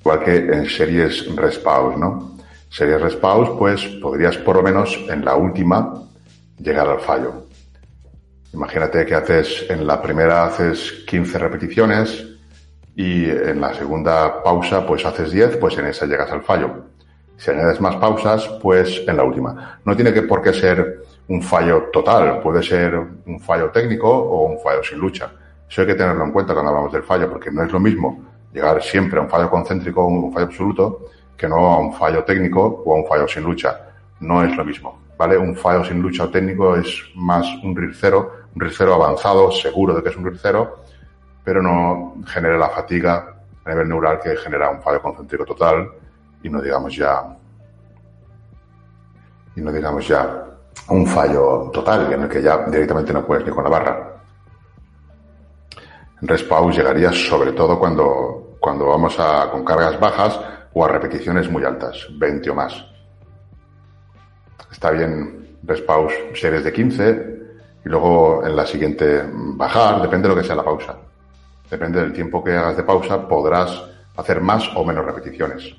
[0.00, 2.38] Igual que en series respaus, ¿no?
[2.70, 5.92] Series respaus, pues podrías por lo menos en la última
[6.58, 7.48] llegar al fallo.
[8.54, 12.35] Imagínate que haces, en la primera haces 15 repeticiones
[12.96, 16.86] y en la segunda pausa pues haces 10, pues en esa llegas al fallo.
[17.36, 19.78] Si añades más pausas, pues en la última.
[19.84, 24.46] No tiene que por qué ser un fallo total, puede ser un fallo técnico o
[24.46, 25.30] un fallo sin lucha.
[25.68, 28.24] Eso hay que tenerlo en cuenta cuando hablamos del fallo, porque no es lo mismo
[28.54, 32.24] llegar siempre a un fallo concéntrico o un fallo absoluto que no a un fallo
[32.24, 33.78] técnico o a un fallo sin lucha.
[34.20, 35.36] No es lo mismo, ¿vale?
[35.36, 39.52] Un fallo sin lucha o técnico es más un RIR cero, un RIR cero avanzado,
[39.52, 40.76] seguro de que es un RIR cero,
[41.46, 45.88] pero no genera la fatiga a nivel neural que genera un fallo concéntrico total
[46.42, 47.22] y no digamos ya
[49.54, 50.44] y no digamos ya
[50.88, 54.12] un fallo total en el que ya directamente no puedes ni con la barra.
[56.20, 60.40] Respawn llegaría sobre todo cuando, cuando vamos a, con cargas bajas
[60.74, 62.84] o a repeticiones muy altas, 20 o más.
[64.70, 67.36] Está bien respawn series de 15
[67.84, 71.05] y luego en la siguiente bajar, depende de lo que sea la pausa.
[71.70, 73.82] Depende del tiempo que hagas de pausa, podrás
[74.16, 75.74] hacer más o menos repeticiones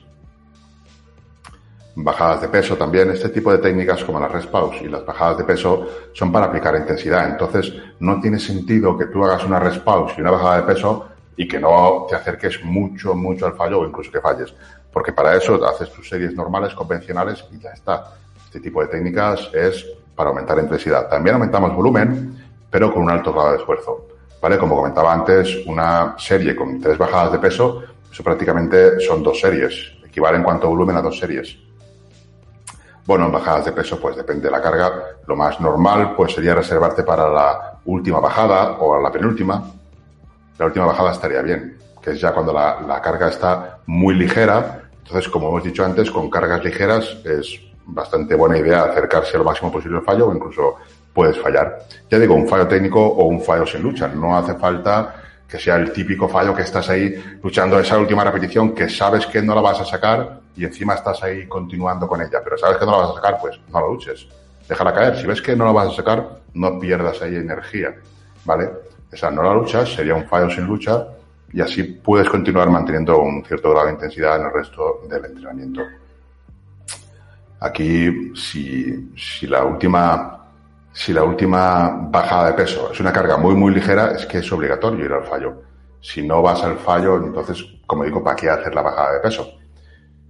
[1.97, 3.09] bajadas de peso también.
[3.09, 4.49] Este tipo de técnicas como las rest
[4.81, 7.27] y las bajadas de peso son para aplicar intensidad.
[7.27, 9.81] Entonces, no tiene sentido que tú hagas una rest
[10.17, 13.85] y una bajada de peso y que no te acerques mucho, mucho al fallo o
[13.85, 14.53] incluso que falles.
[14.91, 18.13] Porque para eso haces tus series normales, convencionales y ya está.
[18.45, 19.85] Este tipo de técnicas es
[20.15, 21.09] para aumentar intensidad.
[21.09, 22.38] También aumentamos volumen,
[22.69, 24.07] pero con un alto grado de esfuerzo.
[24.41, 24.57] ¿Vale?
[24.57, 29.93] Como comentaba antes, una serie con tres bajadas de peso, eso prácticamente son dos series.
[30.05, 31.57] Equivale en cuanto a volumen a dos series.
[33.05, 34.91] Bueno, en bajadas de peso, pues depende de la carga.
[35.25, 39.63] Lo más normal, pues sería reservarte para la última bajada o la penúltima.
[40.57, 44.89] La última bajada estaría bien, que es ya cuando la, carga está muy ligera.
[44.97, 49.71] Entonces, como hemos dicho antes, con cargas ligeras es bastante buena idea acercarse lo máximo
[49.71, 50.75] posible al fallo o incluso
[51.18, 51.80] puedes fallar.
[52.11, 54.07] Ya digo, un fallo técnico o un fallo sin lucha.
[54.07, 55.15] No hace falta
[55.47, 59.41] que sea el típico fallo que estás ahí luchando esa última repetición que sabes que
[59.41, 62.86] no la vas a sacar y encima estás ahí continuando con ella, pero sabes que
[62.86, 64.28] no la vas a sacar, pues no la luches.
[64.70, 65.18] Déjala caer.
[65.18, 67.95] Si ves que no la vas a sacar, no pierdas ahí energía,
[68.45, 68.70] ¿vale?
[69.11, 71.03] Esa no la luchas, sería un fallo sin lucha
[71.51, 75.82] y así puedes continuar manteniendo un cierto grado de intensidad en el resto del entrenamiento.
[77.59, 80.36] Aquí, si, si la última
[80.98, 84.52] si la última bajada de peso es una carga muy, muy ligera, es que es
[84.52, 85.62] obligatorio ir al fallo.
[86.02, 89.48] Si no vas al fallo, entonces, como digo, ¿para qué hacer la bajada de peso?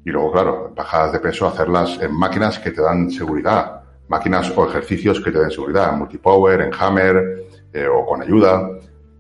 [0.04, 4.68] Y luego, claro, bajadas de peso, hacerlas en máquinas que te dan seguridad, máquinas o
[4.68, 8.70] ejercicios que te den seguridad, multipower, en hammer eh, o con ayuda,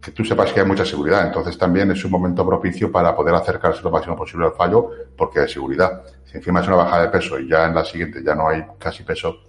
[0.02, 1.28] que tú sepas que hay mucha seguridad.
[1.28, 5.40] Entonces también es un momento propicio para poder acercarse lo máximo posible al fallo porque
[5.40, 6.04] hay seguridad.
[6.26, 8.66] Si encima es una bajada de peso y ya en la siguiente ya no hay
[8.78, 9.47] casi peso,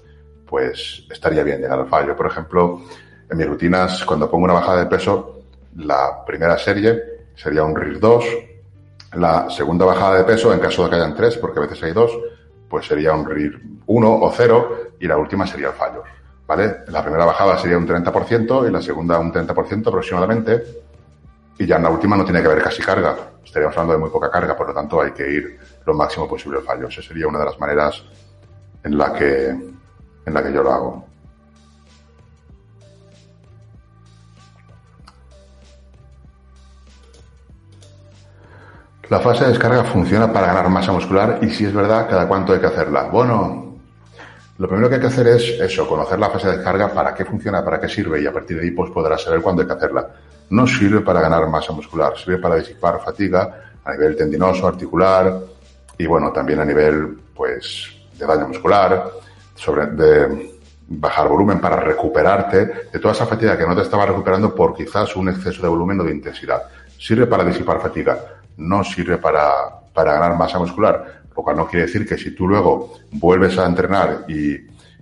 [0.48, 2.16] pues estaría bien llegar al fallo.
[2.16, 2.82] Por ejemplo,
[3.30, 5.42] en mis rutinas, cuando pongo una bajada de peso,
[5.76, 7.00] la primera serie
[7.34, 8.24] sería un RIR 2,
[9.14, 11.92] la segunda bajada de peso, en caso de que hayan tres, porque a veces hay
[11.92, 12.10] dos,
[12.68, 16.02] pues sería un RIR 1 o 0 y la última sería el fallo.
[16.46, 16.78] ¿Vale?
[16.88, 20.62] La primera bajada sería un 30% y la segunda un 30% aproximadamente.
[21.58, 23.16] Y ya en la última no tiene que haber casi carga.
[23.44, 26.58] Estaríamos hablando de muy poca carga, por lo tanto hay que ir lo máximo posible
[26.58, 26.88] al fallo.
[26.88, 28.02] Esa sería una de las maneras
[28.82, 29.77] en la que
[30.28, 31.04] en la que yo lo hago.
[39.10, 42.52] La fase de descarga funciona para ganar masa muscular y si es verdad, cada cuánto
[42.52, 43.04] hay que hacerla.
[43.04, 43.78] Bueno,
[44.58, 47.24] lo primero que hay que hacer es eso, conocer la fase de descarga, para qué
[47.24, 49.74] funciona, para qué sirve y a partir de ahí pues podrás saber cuándo hay que
[49.74, 50.06] hacerla.
[50.50, 55.40] No sirve para ganar masa muscular, sirve para disipar fatiga a nivel tendinoso, articular
[55.96, 59.10] y bueno, también a nivel pues de daño muscular,
[59.58, 64.54] sobre, de bajar volumen para recuperarte de toda esa fatiga que no te estaba recuperando
[64.54, 66.62] por quizás un exceso de volumen o de intensidad.
[66.98, 68.18] Sirve para disipar fatiga,
[68.56, 69.52] no sirve para,
[69.92, 73.66] para ganar masa muscular, lo cual no quiere decir que si tú luego vuelves a
[73.66, 74.56] entrenar y,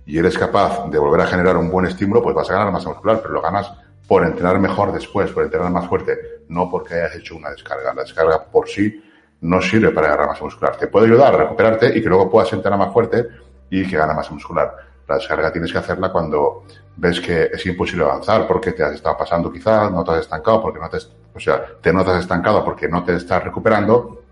[0.07, 2.89] y eres capaz de volver a generar un buen estímulo, pues vas a ganar masa
[2.89, 3.71] muscular, pero lo ganas
[4.09, 7.95] por entrenar mejor después, por entrenar más fuerte, no porque hayas hecho una descarga.
[7.95, 9.03] La descarga por sí
[9.41, 10.77] no sirve para ganar masa muscular.
[10.77, 13.27] Te puede ayudar a recuperarte y que luego puedas entrenar más fuerte,
[13.71, 14.75] y que gana masa muscular.
[15.09, 16.65] La descarga tienes que hacerla cuando
[16.97, 20.63] ves que es imposible avanzar porque te has estado pasando quizás, no te has estancado
[20.63, 20.99] porque no te,
[21.35, 24.23] o sea, te notas estancado porque no te estás recuperando,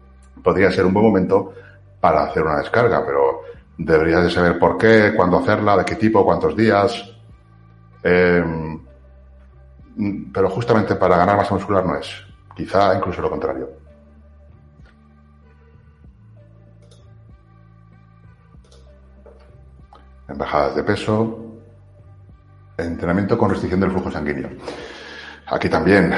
[0.42, 1.52] podría ser un buen momento
[2.00, 3.42] para hacer una descarga, pero
[3.76, 7.12] deberías de saber por qué, cuándo hacerla, de qué tipo, cuántos días.
[8.02, 8.80] Em,
[10.32, 12.24] pero justamente para ganar masa muscular no es.
[12.56, 13.83] Quizá incluso lo contrario.
[20.28, 21.40] En bajadas de peso,
[22.76, 24.50] entrenamiento con restricción del flujo sanguíneo.
[25.46, 26.14] Aquí también,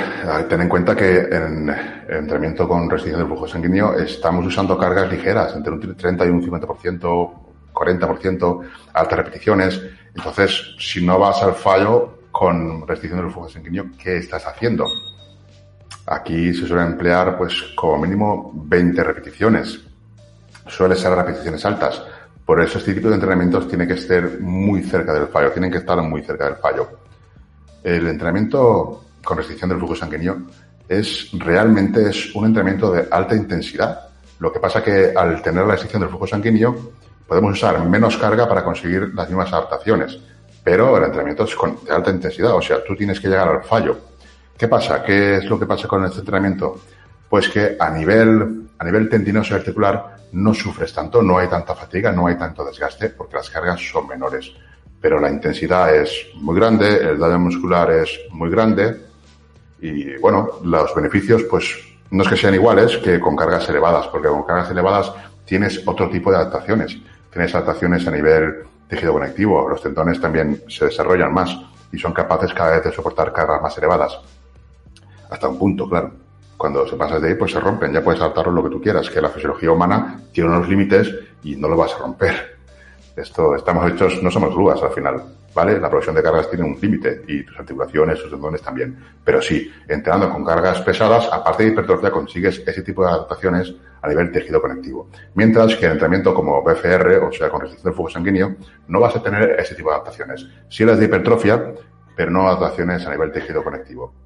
[0.48, 1.68] ten en cuenta que en
[2.08, 6.42] entrenamiento con restricción del flujo sanguíneo estamos usando cargas ligeras, entre un 30 y un
[6.42, 7.32] 50%,
[7.72, 8.60] 40%,
[8.94, 9.82] altas repeticiones.
[10.14, 14.86] Entonces, si no vas al fallo con restricción del flujo sanguíneo, ¿qué estás haciendo?
[16.06, 19.80] Aquí se suele emplear, pues, como mínimo 20 repeticiones.
[20.68, 22.00] Suele ser repeticiones altas.
[22.46, 25.78] Por eso este tipo de entrenamientos tiene que estar muy cerca del fallo, tienen que
[25.78, 26.88] estar muy cerca del fallo.
[27.82, 30.36] El entrenamiento con restricción del flujo sanguíneo
[30.88, 34.00] es realmente es un entrenamiento de alta intensidad.
[34.38, 36.92] Lo que pasa que al tener la restricción del flujo sanguíneo
[37.26, 40.16] podemos usar menos carga para conseguir las mismas adaptaciones,
[40.62, 43.64] pero el entrenamiento es con, de alta intensidad, o sea, tú tienes que llegar al
[43.64, 43.98] fallo.
[44.56, 45.02] ¿Qué pasa?
[45.02, 46.80] ¿Qué es lo que pasa con este entrenamiento?
[47.28, 51.74] Pues que a nivel, a nivel tendinoso y articular no sufres tanto, no hay tanta
[51.74, 54.52] fatiga, no hay tanto desgaste, porque las cargas son menores.
[55.00, 59.00] Pero la intensidad es muy grande, el daño muscular es muy grande,
[59.80, 61.78] y bueno, los beneficios, pues
[62.10, 65.12] no es que sean iguales que con cargas elevadas, porque con cargas elevadas
[65.46, 66.98] tienes otro tipo de adaptaciones.
[67.30, 69.68] Tienes adaptaciones a nivel tejido conectivo.
[69.68, 71.56] Los tendones también se desarrollan más
[71.92, 74.18] y son capaces cada vez de soportar cargas más elevadas.
[75.30, 76.25] Hasta un punto, claro.
[76.56, 77.92] Cuando se pasa de ahí, pues se rompen.
[77.92, 81.56] Ya puedes adaptarlo lo que tú quieras, que la fisiología humana tiene unos límites y
[81.56, 82.56] no lo vas a romper.
[83.14, 85.22] Esto, estamos hechos, no somos grúas al final,
[85.54, 85.80] ¿vale?
[85.80, 88.96] La producción de cargas tiene un límite y tus articulaciones, tus tendones también.
[89.24, 94.08] Pero sí, entrenando con cargas pesadas, aparte de hipertrofia, consigues ese tipo de adaptaciones a
[94.08, 95.08] nivel tejido conectivo.
[95.34, 98.54] Mientras que en entrenamiento como BFR, o sea, con restricción del flujo sanguíneo,
[98.88, 100.46] no vas a tener ese tipo de adaptaciones.
[100.68, 101.72] Sí las de hipertrofia,
[102.14, 104.25] pero no adaptaciones a nivel tejido conectivo.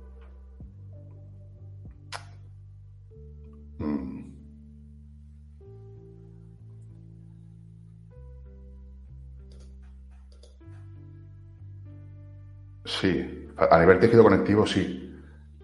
[12.99, 15.07] Sí, a nivel tejido conectivo sí.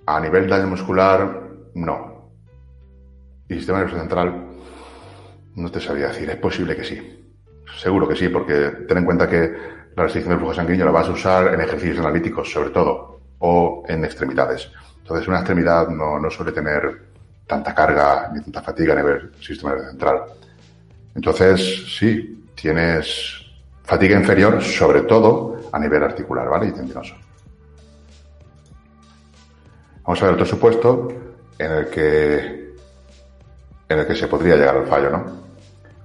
[0.07, 1.43] A nivel daño muscular,
[1.75, 2.31] no.
[3.49, 4.47] Y sistema nervioso central,
[5.57, 6.31] no te sabría decir.
[6.31, 7.25] Es posible que sí.
[7.81, 9.53] Seguro que sí, porque ten en cuenta que
[9.97, 13.83] la restricción del flujo sanguíneo la vas a usar en ejercicios analíticos, sobre todo, o
[13.89, 14.71] en extremidades.
[14.99, 17.07] Entonces, una extremidad no, no suele tener
[17.47, 20.23] tanta carga ni tanta fatiga a nivel sistema nervioso central.
[21.15, 23.43] Entonces, sí, tienes
[23.83, 26.69] fatiga inferior, sobre todo a nivel articular, ¿vale?
[26.69, 27.15] Y tendinoso.
[30.05, 31.09] Vamos a ver otro supuesto
[31.59, 32.67] en el que
[33.89, 35.47] en el que se podría llegar al fallo, ¿no?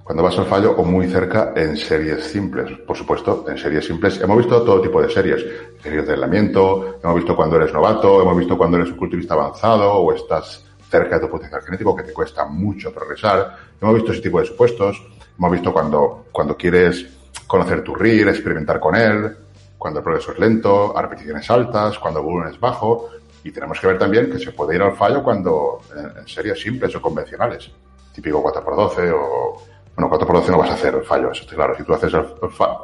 [0.04, 2.78] Cuando vas al fallo o muy cerca en series simples.
[2.86, 5.44] Por supuesto, en series simples hemos visto todo tipo de series.
[5.80, 9.92] Series de aislamiento, hemos visto cuando eres novato, hemos visto cuando eres un culturista avanzado
[9.94, 13.56] o estás cerca de tu potencial genético que te cuesta mucho progresar.
[13.80, 15.02] Hemos visto ese tipo de supuestos.
[15.38, 17.06] Hemos visto cuando, cuando quieres
[17.46, 19.36] conocer tu RIR, experimentar con él,
[19.82, 23.08] cuando el progreso es lento, a repeticiones altas, cuando el volumen es bajo.
[23.42, 26.94] Y tenemos que ver también que se puede ir al fallo cuando en series simples
[26.94, 27.68] o convencionales,
[28.14, 29.60] típico 4x12 o...
[29.96, 31.76] Bueno, 4x12 no vas a hacer el fallo, eso está claro.
[31.76, 32.12] Si tú haces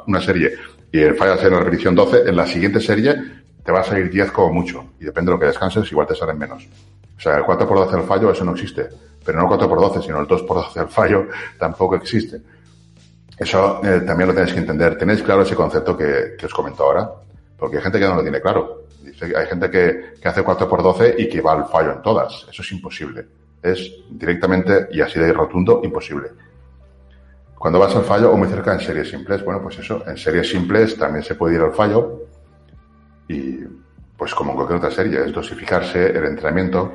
[0.07, 0.51] una serie
[0.91, 3.15] y el fallo es en la repetición 12, en la siguiente serie
[3.63, 4.83] te va a salir 10 como mucho.
[4.99, 6.67] Y depende de lo que descanses, igual te salen menos.
[7.17, 8.89] O sea, el 4x12 al fallo, eso no existe.
[9.23, 11.27] Pero no el 4x12, sino el 2x12 al fallo
[11.57, 12.41] tampoco existe.
[13.39, 14.97] Eso eh, también lo tenéis que entender.
[14.97, 17.09] ¿Tenéis claro ese concepto que, os comento ahora?
[17.57, 18.83] Porque hay gente que no lo tiene claro.
[19.03, 22.47] hay gente que, que hace 4x12 y que va al fallo en todas.
[22.51, 23.25] Eso es imposible.
[23.63, 26.29] Es directamente y así de rotundo imposible.
[27.57, 30.49] Cuando vas al fallo o muy cerca en series simples, bueno, pues eso, en series
[30.49, 32.23] simples también se puede ir al fallo
[33.27, 33.59] y
[34.17, 36.93] pues como en cualquier otra serie, es dosificarse el entrenamiento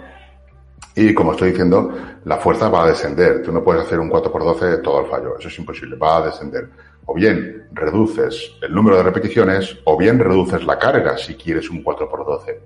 [0.97, 1.93] y como estoy diciendo,
[2.25, 3.43] la fuerza va a descender.
[3.43, 5.37] Tú no puedes hacer un 4x12 todo al fallo.
[5.39, 5.97] Eso es imposible.
[5.97, 6.68] Va a descender.
[7.07, 11.83] O bien reduces el número de repeticiones o bien reduces la carga si quieres un
[11.83, 12.59] 4x12.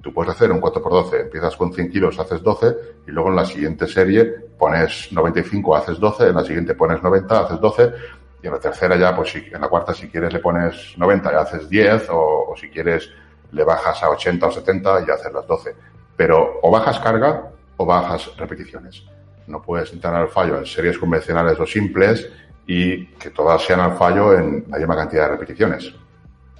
[0.00, 2.76] Tú puedes hacer un 4x12, empiezas con 100 kilos, haces 12
[3.08, 4.24] y luego en la siguiente serie
[4.56, 7.92] pones 95, haces 12, en la siguiente pones 90, haces 12
[8.40, 11.34] y en la tercera ya, pues en la cuarta si quieres le pones 90 y
[11.34, 13.10] haces 10 o, o si quieres
[13.50, 15.74] le bajas a 80 o 70 y haces las 12.
[16.16, 19.04] Pero o bajas carga o bajas repeticiones.
[19.46, 22.28] No puedes entrar al fallo en series convencionales o simples
[22.66, 25.94] y que todas sean al fallo en la misma cantidad de repeticiones.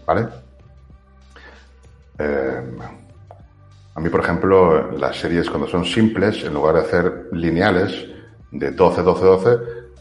[0.07, 0.29] ¿Vale?
[2.19, 2.63] Eh,
[3.95, 8.07] a mí, por ejemplo, las series cuando son simples, en lugar de hacer lineales
[8.51, 9.59] de 12, 12, 12,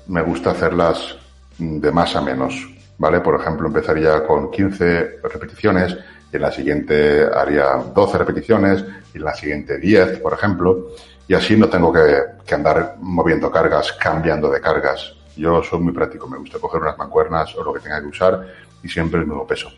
[0.08, 1.18] me gusta hacerlas
[1.58, 2.72] de más a menos.
[2.97, 3.22] ¿Vale?
[3.22, 5.97] Por ejemplo, empezaría con 15 repeticiones
[6.32, 10.89] y en la siguiente haría 12 repeticiones y en la siguiente 10, por ejemplo,
[11.28, 15.15] y así no tengo que, andar moviendo cargas, cambiando de cargas.
[15.36, 18.47] Yo soy muy práctico, me gusta coger unas mancuernas o lo que tenga que usar
[18.84, 19.69] y siempre el mismo peso.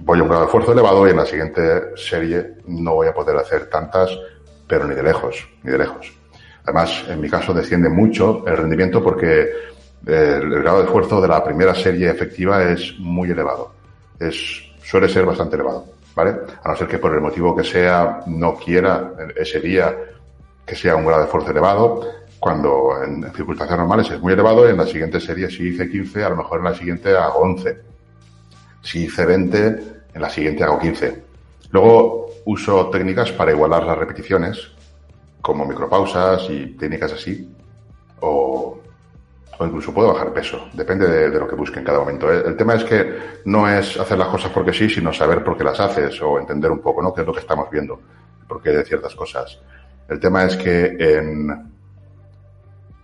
[0.00, 3.14] voy a un grado de esfuerzo elevado y en la siguiente serie no voy a
[3.14, 4.10] poder hacer tantas,
[4.66, 6.12] pero ni de lejos, ni de lejos.
[6.64, 9.48] Además, en mi caso desciende mucho el rendimiento porque
[10.04, 13.72] el, grado de esfuerzo de la primera serie efectiva es muy elevado.
[14.18, 15.84] Es, suele ser bastante elevado,
[16.14, 16.36] ¿vale?
[16.62, 19.94] A no ser que por el motivo que sea no quiera ese día
[20.64, 22.00] que sea un grado de esfuerzo elevado,
[22.38, 26.30] cuando en circunstancias normales es muy elevado en la siguiente serie si hice 15, a
[26.30, 27.78] lo mejor en la siguiente hago 11.
[28.82, 29.66] Si hice 20,
[30.14, 31.22] en la siguiente hago 15.
[31.70, 34.70] Luego uso técnicas para igualar las repeticiones,
[35.40, 37.52] como micropausas y técnicas así,
[38.20, 38.78] o,
[39.58, 42.30] o incluso puedo bajar peso, depende de, lo que busque en cada momento.
[42.30, 45.64] El, tema es que no es hacer las cosas porque sí, sino saber por qué
[45.64, 47.12] las haces o entender un poco, ¿no?
[47.14, 48.00] qué es lo que estamos viendo,
[48.46, 49.60] por qué de ciertas cosas.
[50.08, 51.72] El tema es que en,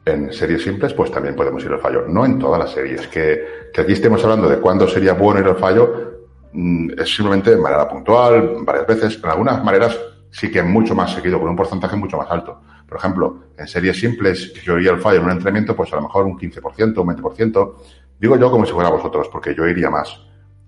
[0.05, 2.05] en series simples, pues también podemos ir al fallo.
[2.09, 3.07] No en todas las series.
[3.09, 6.12] Que, que aquí estemos hablando de cuándo sería bueno ir al fallo,
[6.53, 9.20] mmm, es simplemente de manera puntual, varias veces.
[9.22, 9.98] En algunas maneras
[10.30, 12.61] sí que mucho más seguido, con un porcentaje mucho más alto.
[12.93, 16.03] Por ejemplo, en series simples, yo iría al fallo en un entrenamiento, pues a lo
[16.03, 17.74] mejor un 15%, un 20%.
[18.20, 20.11] Digo yo como si fuera vosotros, porque yo iría más.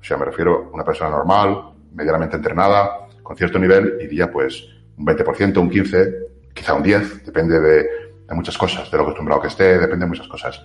[0.00, 4.66] O sea, me refiero a una persona normal, medianamente entrenada, con cierto nivel, iría pues
[4.96, 6.14] un 20%, un 15%,
[6.54, 7.82] quizá un 10%, depende de,
[8.26, 10.64] de muchas cosas, de lo acostumbrado que esté, depende de muchas cosas.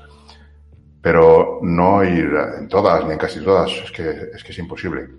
[1.01, 5.09] Pero no ir en todas, ni en casi todas, es que es, que es imposible.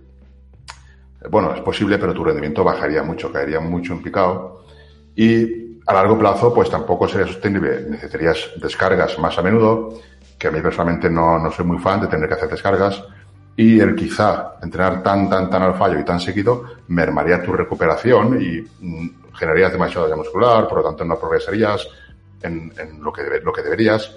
[1.29, 4.65] Bueno, es posible, pero tu rendimiento bajaría mucho, caería mucho en picado.
[5.15, 7.83] Y a largo plazo, pues tampoco sería sostenible.
[7.89, 9.99] Necesitarías descargas más a menudo,
[10.39, 13.03] que a mí personalmente no, no soy muy fan de tener que hacer descargas.
[13.57, 18.41] Y el quizá entrenar tan, tan, tan al fallo y tan seguido mermaría tu recuperación
[18.41, 21.87] y mm, generarías demasiado daño muscular, por lo tanto no progresarías
[22.41, 22.73] en,
[23.03, 24.17] lo, que lo que deberías.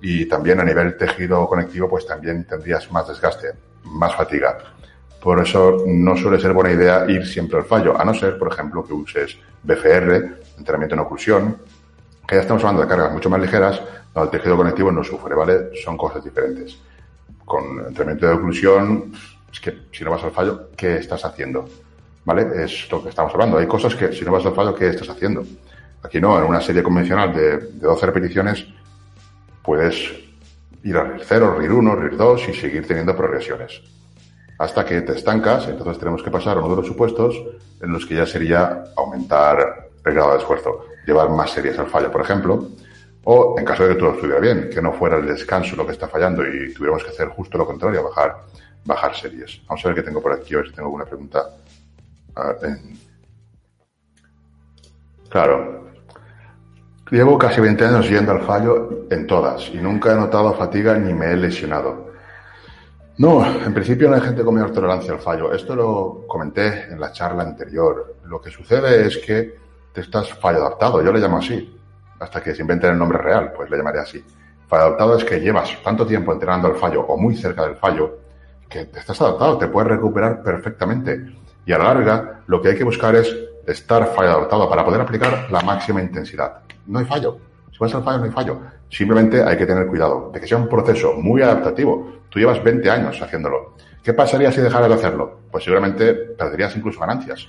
[0.00, 3.48] Y también a nivel tejido conectivo, pues también tendrías más desgaste,
[3.84, 4.58] más fatiga.
[5.22, 8.52] Por eso no suele ser buena idea ir siempre al fallo, a no ser, por
[8.52, 11.58] ejemplo, que uses BFR, entrenamiento en oclusión,
[12.26, 13.82] que ya estamos hablando de cargas mucho más ligeras,
[14.14, 15.70] donde el tejido conectivo no sufre, ¿vale?
[15.84, 16.78] Son cosas diferentes.
[17.44, 19.12] Con entrenamiento de oclusión,
[19.52, 21.68] es que si no vas al fallo, ¿qué estás haciendo?
[22.24, 22.64] ¿Vale?
[22.64, 23.58] Es lo que estamos hablando.
[23.58, 25.44] Hay cosas que si no vas al fallo, ¿qué estás haciendo?
[26.02, 28.66] Aquí no, en una serie convencional de, de 12 repeticiones
[29.62, 30.12] puedes
[30.82, 33.82] ir a RIR 0, RIR 1, RIR 2 y seguir teniendo progresiones.
[34.60, 37.34] Hasta que te estancas, entonces tenemos que pasar a uno de los supuestos
[37.80, 42.12] en los que ya sería aumentar el grado de esfuerzo, llevar más series al fallo,
[42.12, 42.68] por ejemplo,
[43.24, 45.92] o en caso de que todo estuviera bien, que no fuera el descanso lo que
[45.92, 48.36] está fallando y tuviéramos que hacer justo lo contrario, bajar,
[48.84, 49.62] bajar series.
[49.66, 51.42] Vamos a ver qué tengo por aquí, a ver si tengo alguna pregunta.
[55.30, 55.86] Claro,
[57.10, 61.14] Llevo casi 20 años yendo al fallo en todas y nunca he notado fatiga ni
[61.14, 62.09] me he lesionado.
[63.18, 65.52] No, en principio no hay gente con menor tolerancia al fallo.
[65.52, 68.16] Esto lo comenté en la charla anterior.
[68.24, 69.58] Lo que sucede es que
[69.92, 71.76] te estás fallo adaptado, yo le llamo así,
[72.18, 74.24] hasta que se inventen el nombre real, pues le llamaré así.
[74.68, 78.18] Fallo adaptado es que llevas tanto tiempo entrenando al fallo o muy cerca del fallo
[78.68, 81.34] que te estás adaptado, te puedes recuperar perfectamente.
[81.66, 83.36] Y a la larga, lo que hay que buscar es
[83.66, 87.38] estar fallo adaptado para poder aplicar la máxima intensidad no hay fallo.
[87.70, 88.60] Si vas al fallo, no hay fallo.
[88.88, 92.19] Simplemente hay que tener cuidado de que sea un proceso muy adaptativo.
[92.30, 93.74] Tú llevas 20 años haciéndolo.
[94.02, 95.40] ¿Qué pasaría si dejaras de hacerlo?
[95.50, 97.48] Pues seguramente perderías incluso ganancias.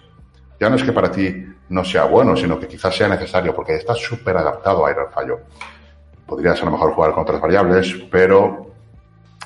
[0.60, 3.76] Ya no es que para ti no sea bueno, sino que quizás sea necesario porque
[3.76, 5.40] estás súper adaptado a ir al fallo.
[6.26, 8.74] Podrías a lo mejor jugar con otras variables, pero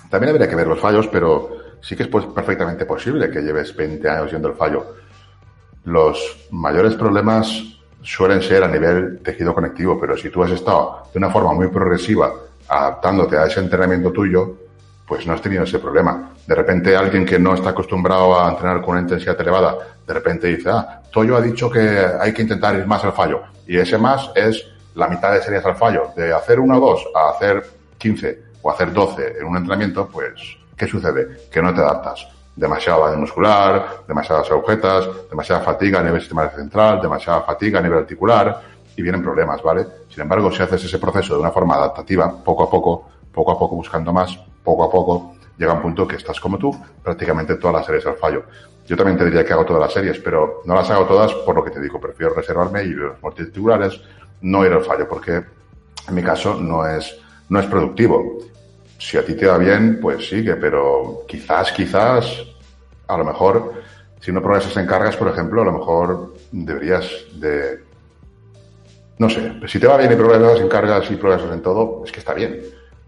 [0.09, 1.49] también habría que ver los fallos, pero
[1.81, 4.95] sí que es pues perfectamente posible que lleves 20 años yendo al fallo.
[5.83, 7.63] Los mayores problemas
[8.01, 11.67] suelen ser a nivel tejido conectivo, pero si tú has estado de una forma muy
[11.67, 12.33] progresiva
[12.67, 14.64] adaptándote a ese entrenamiento tuyo,
[15.07, 16.31] pues no has tenido ese problema.
[16.45, 20.47] De repente alguien que no está acostumbrado a entrenar con una intensidad elevada, de repente
[20.47, 23.41] dice, ah, Toyo ha dicho que hay que intentar ir más al fallo.
[23.67, 26.09] Y ese más es la mitad de series al fallo.
[26.15, 27.63] De hacer uno o dos a hacer
[27.97, 31.47] 15 o hacer 12 en un entrenamiento, pues, ¿qué sucede?
[31.51, 37.01] Que no te adaptas demasiado daño muscular, demasiadas agujetas, demasiada fatiga a nivel sistema central,
[37.01, 38.61] demasiada fatiga a nivel articular
[38.95, 39.85] y vienen problemas, ¿vale?
[40.09, 43.59] Sin embargo, si haces ese proceso de una forma adaptativa, poco a poco, poco a
[43.59, 47.77] poco buscando más, poco a poco, llega un punto que estás como tú, prácticamente todas
[47.77, 48.43] las series al fallo.
[48.85, 51.55] Yo también te diría que hago todas las series, pero no las hago todas por
[51.55, 54.01] lo que te digo, prefiero reservarme y los multiarticulares,
[54.41, 55.43] no ir al fallo, porque
[56.07, 58.39] en mi caso no es, no es productivo
[58.97, 62.43] si a ti te va bien, pues sigue, pero quizás, quizás,
[63.07, 63.73] a lo mejor,
[64.19, 67.83] si no progresas en cargas, por ejemplo, a lo mejor deberías de...
[69.17, 72.11] No sé, si te va bien y progresas en cargas y progresas en todo, es
[72.11, 72.61] que está bien.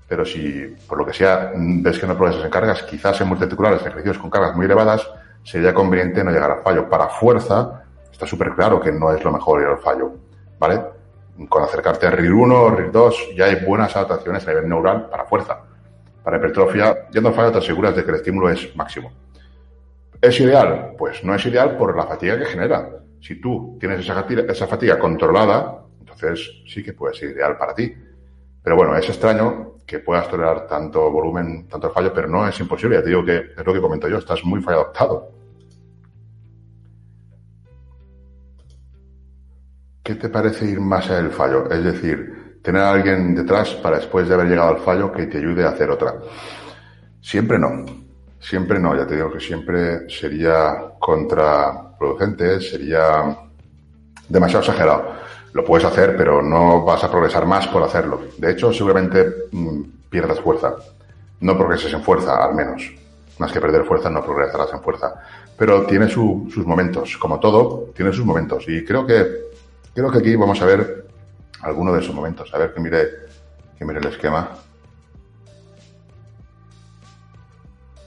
[0.07, 3.81] Pero si, por lo que sea, ves que no progresas en cargas, quizás en multiarticulares,
[3.81, 5.07] ejercicios con cargas muy elevadas,
[5.43, 6.89] sería conveniente no llegar al fallo.
[6.89, 10.13] Para fuerza, está súper claro que no es lo mejor ir al fallo,
[10.57, 10.81] ¿vale?
[11.49, 15.09] Con acercarte a RIR 1 o RIR 2 ya hay buenas adaptaciones a nivel neural
[15.09, 15.59] para fuerza.
[16.23, 19.11] Para hipertrofia, yendo al fallo te aseguras de que el estímulo es máximo.
[20.21, 20.93] ¿Es ideal?
[20.97, 22.89] Pues no es ideal por la fatiga que genera.
[23.21, 27.75] Si tú tienes esa fatiga, esa fatiga controlada, entonces sí que puede ser ideal para
[27.75, 27.93] ti.
[28.63, 32.97] Pero bueno, es extraño que puedas tolerar tanto volumen, tanto fallo, pero no es imposible.
[32.97, 34.91] Ya te digo que es lo que comento yo, estás muy fallo.
[40.03, 41.71] ¿Qué te parece ir más allá del fallo?
[41.71, 45.37] Es decir, tener a alguien detrás para después de haber llegado al fallo que te
[45.37, 46.15] ayude a hacer otra.
[47.21, 47.85] Siempre no.
[48.39, 48.93] Siempre no.
[48.93, 53.37] Ya te digo que siempre sería contraproducente, sería
[54.27, 55.26] demasiado exagerado.
[55.57, 58.21] Lo puedes hacer, pero no vas a progresar más por hacerlo.
[58.37, 60.75] De hecho, seguramente mm, pierdas fuerza.
[61.41, 62.93] No progreses en fuerza, al menos.
[63.39, 65.15] Más que perder fuerza, no progresarás en fuerza.
[65.57, 67.17] Pero tiene sus momentos.
[67.17, 68.65] Como todo, tiene sus momentos.
[68.67, 69.47] Y creo que
[69.97, 71.07] Creo que aquí vamos a ver
[71.63, 72.53] alguno de esos momentos.
[72.53, 73.09] A ver que mire,
[73.79, 74.51] que mire el esquema.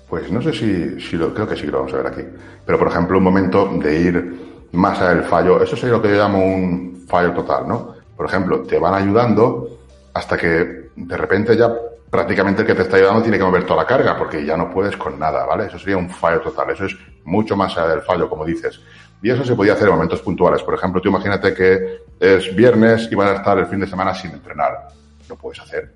[0.09, 2.23] Pues no sé si, si lo, creo que sí lo vamos a ver aquí.
[2.65, 5.63] Pero por ejemplo, un momento de ir más allá del fallo.
[5.63, 7.95] Eso sería lo que yo llamo un fallo total, ¿no?
[8.17, 9.79] Por ejemplo, te van ayudando
[10.15, 11.73] hasta que de repente ya
[12.11, 14.71] prácticamente el que te está ayudando tiene que mover toda la carga porque ya no
[14.71, 15.67] puedes con nada, ¿vale?
[15.67, 16.71] Eso sería un fallo total.
[16.71, 18.81] Eso es mucho más allá del fallo, como dices.
[19.23, 20.63] Y eso se podía hacer en momentos puntuales.
[20.63, 24.15] Por ejemplo, tú imagínate que es viernes y vas a estar el fin de semana
[24.15, 24.89] sin entrenar.
[25.29, 25.93] Lo puedes hacer.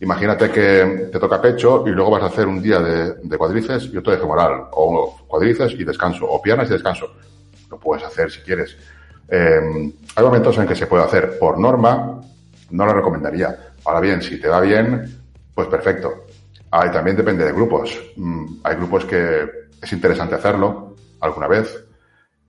[0.00, 3.90] Imagínate que te toca pecho y luego vas a hacer un día de, de cuadrices
[3.92, 4.68] y otro de femoral.
[4.72, 6.24] O cuadrices y descanso.
[6.26, 7.10] O piernas y descanso.
[7.70, 8.76] Lo puedes hacer si quieres.
[9.28, 11.38] Eh, hay momentos en que se puede hacer.
[11.38, 12.20] Por norma,
[12.70, 13.74] no lo recomendaría.
[13.84, 15.22] Ahora bien, si te va bien,
[15.54, 16.26] pues perfecto.
[16.70, 17.98] Ahí también depende de grupos.
[18.16, 21.84] Mm, hay grupos que es interesante hacerlo alguna vez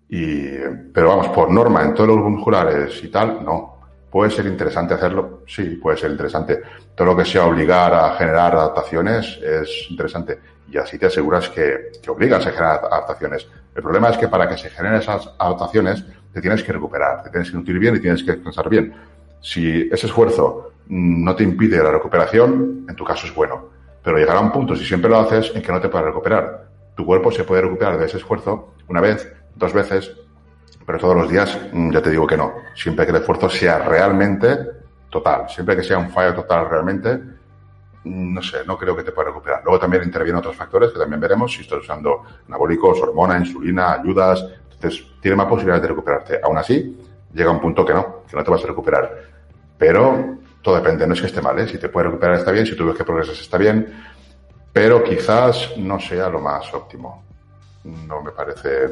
[0.09, 0.57] y,
[0.91, 3.77] pero vamos, por norma, en todos los musculares y tal, no.
[4.09, 5.43] ¿Puede ser interesante hacerlo?
[5.45, 6.59] Sí, puede ser interesante.
[6.95, 10.39] Todo lo que sea obligar a generar adaptaciones es interesante.
[10.71, 13.47] Y así te aseguras que, que obligas a generar adaptaciones.
[13.75, 16.03] El problema es que para que se generen esas adaptaciones,
[16.33, 18.93] te tienes que recuperar, te tienes que nutrir bien y tienes que descansar bien.
[19.41, 23.69] Si ese esfuerzo no te impide la recuperación, en tu caso es bueno.
[24.03, 26.67] Pero llegará un punto, si siempre lo haces, en que no te puedes recuperar.
[26.95, 30.11] Tu cuerpo se puede recuperar de ese esfuerzo una vez dos veces,
[30.85, 32.53] pero todos los días mm, ya te digo que no.
[32.75, 34.57] Siempre que el esfuerzo sea realmente
[35.09, 37.38] total, siempre que sea un fallo total realmente, mm,
[38.05, 39.61] no sé, no creo que te pueda recuperar.
[39.63, 44.45] Luego también intervienen otros factores que también veremos, si estás usando anabólicos, hormona, insulina, ayudas,
[44.71, 46.39] entonces tiene más posibilidades de recuperarte.
[46.41, 46.97] Aún así,
[47.33, 49.23] llega un punto que no, que no te vas a recuperar.
[49.77, 51.67] Pero todo depende, no es que esté mal, ¿eh?
[51.67, 53.93] si te puede recuperar está bien, si tú ves que progresas está bien,
[54.71, 57.23] pero quizás no sea lo más óptimo.
[57.83, 58.87] No me parece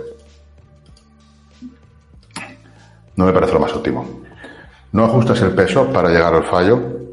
[3.16, 4.24] no me parece lo más óptimo.
[4.91, 7.07] No ajustas el peso para llegar al fallo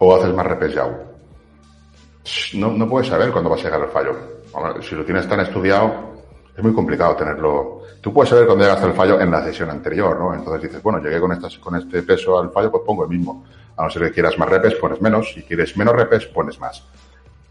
[0.00, 0.88] o haces más repes ya.
[2.54, 4.12] No, no puedes saber cuándo vas a llegar al fallo.
[4.82, 6.22] Si lo tienes tan estudiado,
[6.56, 7.82] es muy complicado tenerlo.
[8.00, 10.34] Tú puedes saber cuándo llegas al fallo en la sesión anterior, ¿no?
[10.34, 13.44] Entonces dices, bueno, llegué con, con este peso al fallo, pues pongo el mismo.
[13.76, 15.32] A no ser que quieras más repes, pones menos.
[15.34, 16.82] Si quieres menos repes, pones más.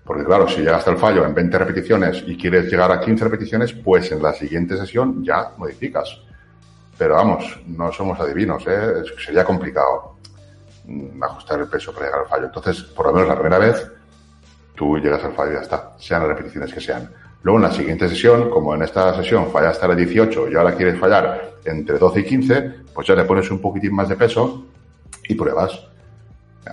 [0.03, 3.73] Porque claro, si llegas al fallo en 20 repeticiones y quieres llegar a 15 repeticiones,
[3.73, 6.19] pues en la siguiente sesión ya modificas.
[6.97, 9.03] Pero vamos, no somos adivinos, ¿eh?
[9.23, 10.18] sería complicado
[11.21, 12.45] ajustar el peso para llegar al fallo.
[12.45, 13.91] Entonces, por lo menos la primera vez,
[14.75, 17.09] tú llegas al fallo y ya está, sean las repeticiones que sean.
[17.41, 20.75] Luego en la siguiente sesión, como en esta sesión fallaste a la 18 y ahora
[20.75, 24.65] quieres fallar entre 12 y 15, pues ya le pones un poquitín más de peso
[25.27, 25.87] y pruebas.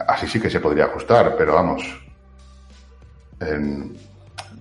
[0.08, 1.82] Así sí que se podría ajustar, pero vamos,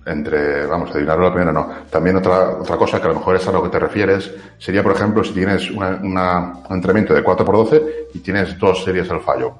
[0.06, 1.68] entre, vamos, adivinarlo la primera no.
[1.90, 4.82] También otra, otra cosa que a lo mejor es a lo que te refieres sería,
[4.82, 7.82] por ejemplo, si tienes una, un entrenamiento de 4x12
[8.14, 9.56] y tienes dos series al fallo.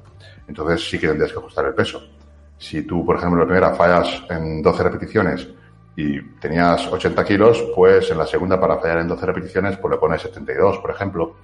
[0.47, 2.01] Entonces sí que tendrías que ajustar el peso.
[2.59, 5.49] Si tú, por ejemplo, la primera fallas en 12 repeticiones
[5.97, 9.99] y tenías 80 kilos, pues en la segunda para fallar en 12 repeticiones, pues le
[9.99, 11.35] pones 72, por ejemplo.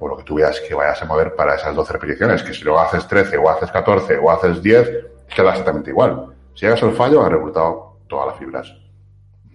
[0.00, 2.62] O lo que tú veas que vayas a mover para esas 12 repeticiones, que si
[2.62, 4.90] luego haces 13 o haces 14 o haces 10,
[5.34, 6.26] queda exactamente igual.
[6.54, 8.72] Si llegas al fallo, has reclutado todas las fibras.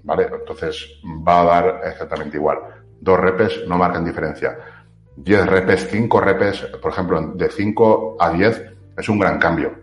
[0.03, 0.29] ¿Vale?
[0.31, 2.57] Entonces va a dar exactamente igual.
[2.99, 4.57] Dos repes no marcan diferencia.
[5.15, 9.73] Diez repes, cinco repes, por ejemplo, de 5 a 10 es un gran cambio.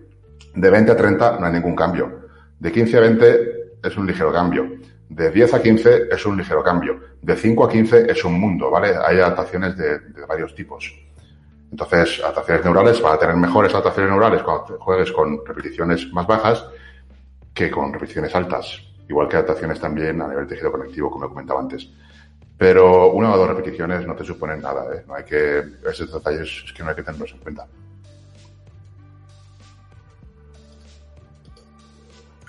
[0.54, 2.28] De 20 a 30 no hay ningún cambio.
[2.58, 3.50] De 15 a 20
[3.82, 4.66] es un ligero cambio.
[5.08, 7.00] De 10 a 15 es un ligero cambio.
[7.22, 8.94] De 5 a 15 es un mundo, ¿vale?
[9.06, 10.94] Hay adaptaciones de, de varios tipos.
[11.70, 16.66] Entonces, adaptaciones neurales, van a tener mejores adaptaciones neurales cuando juegues con repeticiones más bajas
[17.56, 18.82] que con repeticiones altas.
[19.08, 21.88] igual que adaptaciones también a nivel tejido conectivo, como he comentado antes.
[22.58, 25.04] Pero una o dos repeticiones no te suponen nada, ¿eh?
[25.06, 27.66] No hay que, esos detalles es que no hay que tenerlos en cuenta.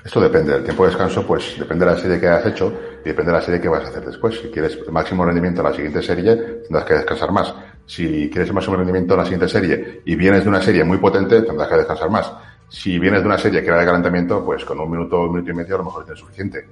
[0.04, 3.08] Esto depende del tiempo de descanso, pues depende de la serie que hayas hecho y
[3.10, 4.40] depende de la serie que vas a hacer después.
[4.40, 7.54] Si quieres el máximo rendimiento en la siguiente serie, tendrás que descansar más.
[7.86, 10.98] Si quieres el máximo rendimiento en la siguiente serie y vienes de una serie muy
[10.98, 12.32] potente, tendrás que descansar más.
[12.70, 15.52] Si vienes de una serie que era de calentamiento, pues con un minuto, un minuto
[15.52, 16.68] y medio a lo mejor tienes suficiente.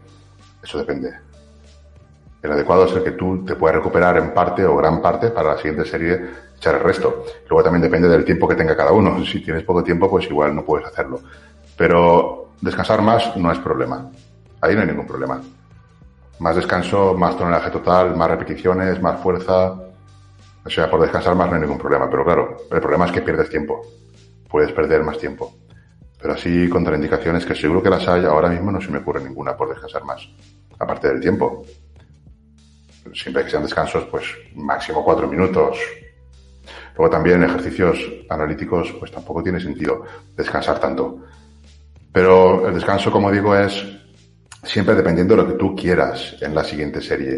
[0.61, 1.13] Eso depende.
[2.41, 5.53] El adecuado es el que tú te puedas recuperar en parte o gran parte para
[5.53, 6.19] la siguiente serie
[6.57, 7.25] echar el resto.
[7.49, 9.23] Luego también depende del tiempo que tenga cada uno.
[9.25, 11.21] Si tienes poco tiempo, pues igual no puedes hacerlo.
[11.75, 14.09] Pero Descansar más no es problema.
[14.61, 15.41] Ahí no hay ningún problema.
[16.39, 19.73] Más descanso, más tonelaje total, más repeticiones, más fuerza.
[20.65, 22.09] O sea, por descansar más no hay ningún problema.
[22.09, 23.81] Pero claro, el problema es que pierdes tiempo.
[24.49, 25.53] Puedes perder más tiempo.
[26.25, 29.55] Pero así contraindicaciones que seguro que las hay, ahora mismo no se me ocurre ninguna
[29.55, 30.27] por descansar más.
[30.79, 31.63] Aparte del tiempo.
[33.13, 34.23] Siempre que sean descansos, pues
[34.55, 35.77] máximo cuatro minutos.
[36.97, 40.03] Luego también ejercicios analíticos, pues tampoco tiene sentido
[40.35, 41.25] descansar tanto.
[42.11, 43.85] Pero el descanso, como digo, es
[44.63, 47.37] siempre dependiendo de lo que tú quieras en la siguiente serie.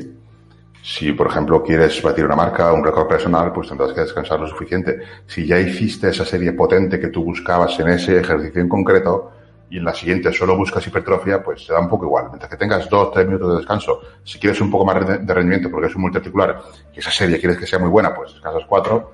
[0.81, 4.47] Si, por ejemplo, quieres batir una marca, un récord personal, pues tendrás que descansar lo
[4.47, 4.99] suficiente.
[5.25, 9.31] Si ya hiciste esa serie potente que tú buscabas en ese ejercicio en concreto,
[9.69, 12.27] y en la siguiente solo buscas hipertrofia, pues se da un poco igual.
[12.29, 15.69] Mientras que tengas dos, tres minutos de descanso, si quieres un poco más de rendimiento
[15.69, 16.61] porque es un multiarticular
[16.93, 19.11] y esa serie quieres que sea muy buena, pues descansas cuatro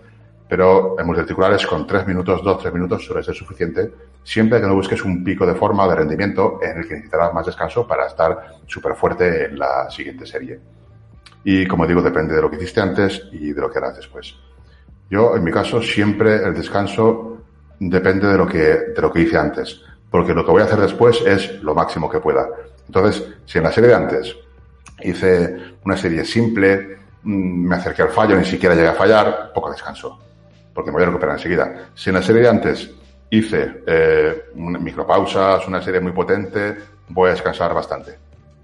[0.48, 3.92] pero en multiarticulares con tres minutos, dos, tres minutos suele ser suficiente,
[4.24, 7.34] siempre que no busques un pico de forma o de rendimiento en el que necesitarás
[7.34, 10.60] más descanso para estar súper fuerte en la siguiente serie.
[11.44, 14.36] Y como digo, depende de lo que hiciste antes y de lo que harás después.
[15.10, 17.38] Yo, en mi caso, siempre el descanso
[17.80, 20.80] depende de lo que, de lo que hice antes, porque lo que voy a hacer
[20.80, 22.48] después es lo máximo que pueda.
[22.88, 24.36] Entonces, si en la serie de antes
[25.02, 29.70] hice una serie simple, mm, me acerqué al fallo, ni siquiera llegué a fallar, poco
[29.72, 30.20] descanso
[30.74, 31.90] porque me voy a recuperar enseguida.
[31.94, 32.90] Si en la serie de antes
[33.30, 36.78] hice eh, micropausas, una serie muy potente,
[37.10, 38.18] voy a descansar bastante.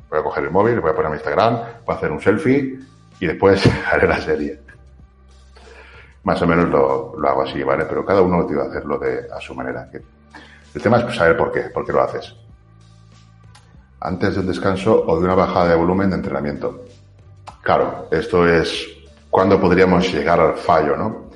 [0.09, 1.55] Voy a coger el móvil, voy a poner mi Instagram,
[1.85, 2.79] voy a hacer un selfie
[3.19, 4.59] y después haré la serie.
[6.23, 7.85] Más o menos lo, hago así, ¿vale?
[7.85, 9.89] Pero cada uno tiene que hacerlo de, a su manera.
[10.73, 12.35] El tema es saber por qué, por qué lo haces.
[14.01, 16.85] Antes de un descanso o de una bajada de volumen de entrenamiento.
[17.61, 18.87] Claro, esto es
[19.29, 21.29] cuando podríamos llegar al fallo, ¿no?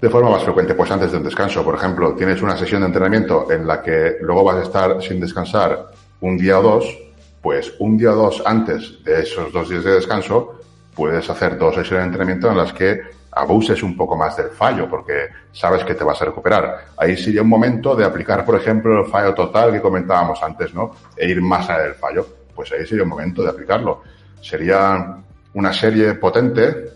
[0.00, 1.62] de forma más frecuente, pues antes de un descanso.
[1.62, 5.20] Por ejemplo, tienes una sesión de entrenamiento en la que luego vas a estar sin
[5.20, 6.98] descansar un día o dos,
[7.42, 10.60] pues un día o dos antes de esos dos días de descanso,
[10.94, 13.00] puedes hacer dos sesiones de entrenamiento en las que
[13.32, 16.86] abuses un poco más del fallo, porque sabes que te vas a recuperar.
[16.96, 20.90] Ahí sería un momento de aplicar, por ejemplo, el fallo total que comentábamos antes, ¿no?
[21.16, 22.26] E ir más allá del fallo.
[22.54, 24.02] Pues ahí sería un momento de aplicarlo.
[24.40, 25.16] Sería
[25.54, 26.90] una serie potente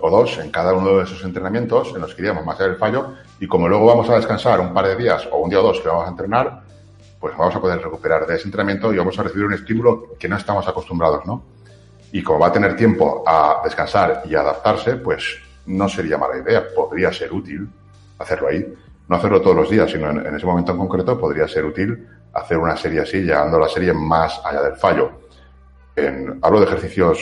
[0.00, 2.78] o dos en cada uno de esos entrenamientos en los que iríamos más allá del
[2.78, 5.62] fallo y como luego vamos a descansar un par de días o un día o
[5.62, 6.61] dos que vamos a entrenar,
[7.22, 10.28] pues vamos a poder recuperar de ese entrenamiento y vamos a recibir un estímulo que
[10.28, 11.44] no estamos acostumbrados, ¿no?
[12.10, 16.64] Y como va a tener tiempo a descansar y adaptarse, pues no sería mala idea,
[16.74, 17.68] podría ser útil
[18.18, 18.74] hacerlo ahí.
[19.06, 22.58] No hacerlo todos los días, sino en, ese momento en concreto podría ser útil hacer
[22.58, 25.12] una serie así, llegando a la serie más allá del fallo.
[25.94, 27.20] En, hablo de ejercicios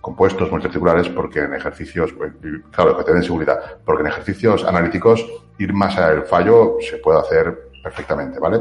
[0.00, 2.32] compuestos multiarticulares porque en ejercicios, pues,
[2.70, 5.26] claro, que tienen seguridad, porque en ejercicios analíticos
[5.58, 8.60] ir más allá del fallo se puede hacer perfectamente, ¿vale?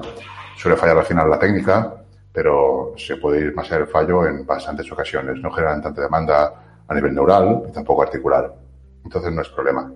[0.60, 2.03] Suele fallar al final la técnica,
[2.34, 5.40] pero se puede ir más allá del fallo en bastantes ocasiones.
[5.41, 6.53] No generan tanta demanda
[6.86, 8.53] a nivel neural y tampoco articular.
[9.02, 9.90] Entonces no es problema.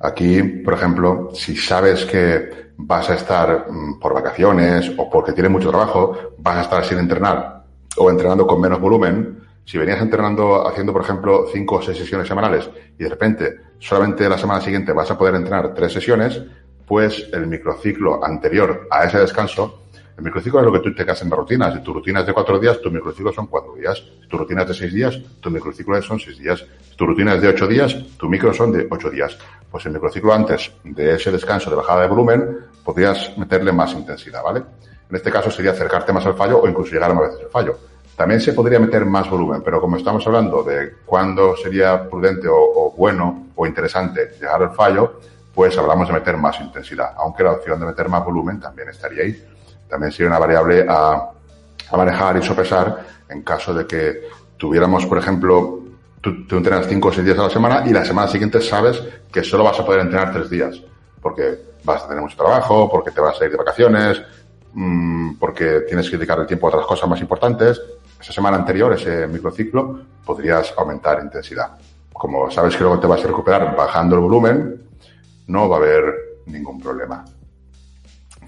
[0.00, 5.52] Aquí, por ejemplo, si sabes que vas a estar mm, por vacaciones o porque tienes
[5.52, 7.62] mucho trabajo, vas a estar sin entrenar
[7.96, 12.26] o entrenando con menos volumen, si venías entrenando haciendo, por ejemplo, cinco o seis sesiones
[12.26, 12.68] semanales
[12.98, 16.42] y de repente solamente la semana siguiente vas a poder entrenar tres sesiones,
[16.92, 21.22] pues el microciclo anterior a ese descanso, el microciclo es lo que tú te quedas
[21.22, 21.72] en rutinas.
[21.72, 24.04] Si tu rutina es de cuatro días, tu microciclo son cuatro días.
[24.20, 26.62] Si tu rutina es de seis días, tu microciclo son seis días.
[26.90, 29.38] Si tu rutina es de ocho días, tu micro son de ocho días.
[29.70, 34.42] Pues el microciclo antes de ese descanso de bajada de volumen, podrías meterle más intensidad,
[34.42, 34.62] ¿vale?
[35.08, 37.50] En este caso sería acercarte más al fallo o incluso llegar a más veces al
[37.50, 37.78] fallo.
[38.14, 42.92] También se podría meter más volumen, pero como estamos hablando de cuándo sería prudente o,
[42.94, 45.20] bueno o interesante llegar al fallo,
[45.54, 49.22] pues hablamos de meter más intensidad, aunque la opción de meter más volumen también estaría
[49.22, 49.44] ahí.
[49.88, 51.30] También sería una variable a,
[51.94, 54.22] manejar y sopesar en caso de que
[54.56, 55.80] tuviéramos, por ejemplo,
[56.22, 59.44] tú, entrenas 5 o 6 días a la semana y la semana siguiente sabes que
[59.44, 60.82] solo vas a poder entrenar 3 días,
[61.20, 64.22] porque vas a tener mucho trabajo, porque te vas a ir de vacaciones,
[64.72, 67.78] mm, porque tienes que dedicar el tiempo a otras cosas más importantes,
[68.18, 71.76] esa semana anterior, ese microciclo, podrías aumentar intensidad.
[72.10, 74.82] Como sabes que luego te vas a recuperar bajando el volumen,
[75.52, 76.04] no va a haber
[76.46, 77.24] ningún problema.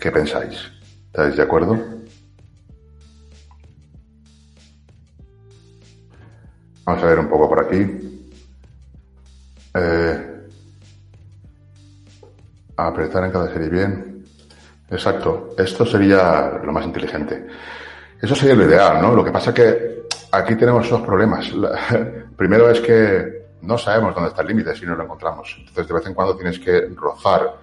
[0.01, 0.59] ¿Qué pensáis?
[1.07, 1.79] ¿Estáis de acuerdo?
[6.87, 8.31] Vamos a ver un poco por aquí.
[9.75, 10.49] Eh,
[12.77, 14.25] apretar en cada serie bien.
[14.91, 15.55] Exacto.
[15.59, 17.47] Esto sería lo más inteligente.
[18.21, 19.15] Eso sería lo ideal, ¿no?
[19.15, 21.53] Lo que pasa que aquí tenemos dos problemas.
[22.37, 23.34] Primero es que
[23.65, 25.57] no sabemos dónde está el límite si no lo encontramos.
[25.59, 27.57] Entonces, de vez en cuando tienes que rozar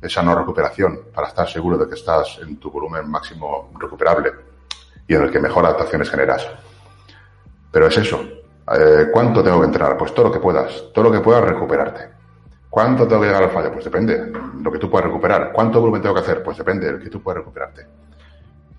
[0.00, 4.32] esa no recuperación para estar seguro de que estás en tu volumen máximo recuperable
[5.06, 6.48] y en el que mejor adaptaciones generas.
[7.70, 8.20] Pero es eso.
[8.74, 9.96] Eh, ¿Cuánto tengo que entrenar?
[9.96, 10.92] Pues todo lo que puedas.
[10.92, 12.10] Todo lo que puedas recuperarte.
[12.68, 13.72] ¿Cuánto tengo que llegar al fallo?
[13.72, 14.32] Pues depende.
[14.60, 15.52] Lo que tú puedas recuperar.
[15.52, 16.42] ¿Cuánto volumen tengo que hacer?
[16.42, 16.88] Pues depende.
[16.88, 17.86] El que tú puedas recuperarte.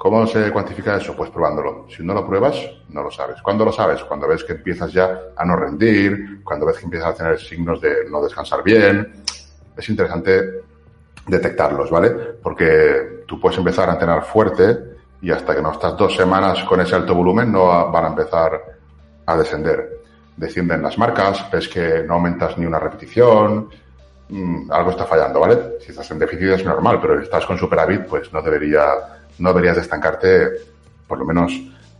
[0.03, 1.15] ¿Cómo se cuantifica eso?
[1.15, 1.85] Pues probándolo.
[1.87, 2.57] Si no lo pruebas,
[2.89, 3.41] no lo sabes.
[3.41, 4.03] ¿Cuándo lo sabes?
[4.03, 7.79] Cuando ves que empiezas ya a no rendir, cuando ves que empiezas a tener signos
[7.79, 9.23] de no descansar bien.
[9.77, 10.61] Es interesante
[11.25, 12.09] detectarlos, ¿vale?
[12.43, 14.77] Porque tú puedes empezar a entrenar fuerte
[15.21, 18.61] y hasta que no estás dos semanas con ese alto volumen no van a empezar
[19.25, 20.01] a descender.
[20.35, 23.69] Descienden las marcas, ves que no aumentas ni una repetición,
[24.33, 25.77] mmm, algo está fallando, ¿vale?
[25.79, 28.85] Si estás en déficit es normal, pero si estás con superávit, pues no debería,
[29.37, 30.49] no deberías estancarte
[31.07, 31.53] por lo menos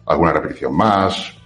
[0.06, 1.38] alguna repetición más,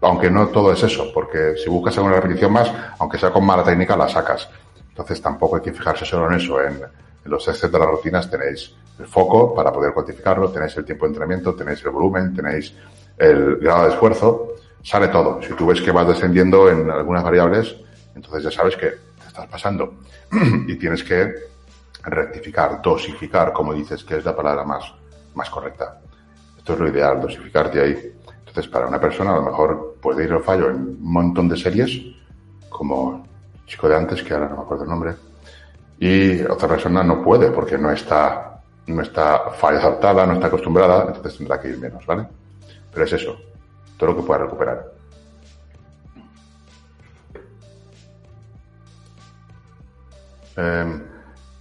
[0.00, 3.64] aunque no todo es eso, porque si buscas alguna repetición más, aunque sea con mala
[3.64, 4.48] técnica, la sacas.
[4.88, 8.30] Entonces tampoco hay que fijarse solo en eso, en, en los sets de las rutinas
[8.30, 12.72] tenéis el foco para poder cuantificarlo, tenéis el tiempo de entrenamiento, tenéis el volumen, tenéis
[13.18, 15.42] el grado de esfuerzo, sale todo.
[15.42, 17.76] Si tú ves que vas descendiendo en algunas variables,
[18.14, 18.94] entonces ya sabes que
[19.36, 19.98] estás pasando
[20.66, 21.34] y tienes que
[22.04, 24.94] rectificar, dosificar, como dices, que es la palabra más,
[25.34, 26.00] más correcta.
[26.56, 28.14] Esto es lo ideal, dosificarte ahí.
[28.38, 31.56] Entonces, para una persona, a lo mejor puede ir al fallo en un montón de
[31.56, 32.00] series,
[32.70, 33.26] como
[33.66, 35.14] chico de antes, que ahora no me acuerdo el nombre,
[35.98, 41.04] y otra persona no puede porque no está, no está falla adaptada, no está acostumbrada,
[41.08, 42.26] entonces tendrá que ir menos, ¿vale?
[42.92, 43.36] Pero es eso,
[43.98, 44.95] todo lo que pueda recuperar.
[50.56, 51.00] Eh,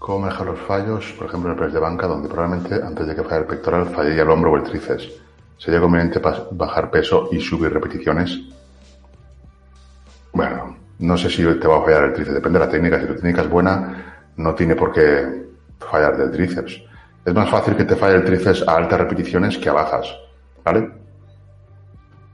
[0.06, 1.14] ¿Cómo manejar los fallos?
[1.18, 3.88] Por ejemplo, en el press de banca, donde probablemente antes de que falle el pectoral
[3.88, 5.10] falle el hombro o el tríceps.
[5.58, 8.40] ¿Sería conveniente bajar peso y subir repeticiones?
[10.32, 13.00] Bueno, no sé si te va a fallar el tríceps, depende de la técnica.
[13.00, 15.48] Si tu técnica es buena, no tiene por qué
[15.80, 16.84] fallar del tríceps.
[17.26, 20.16] Es más fácil que te falle el tríceps a altas repeticiones que a bajas,
[20.64, 20.92] ¿vale?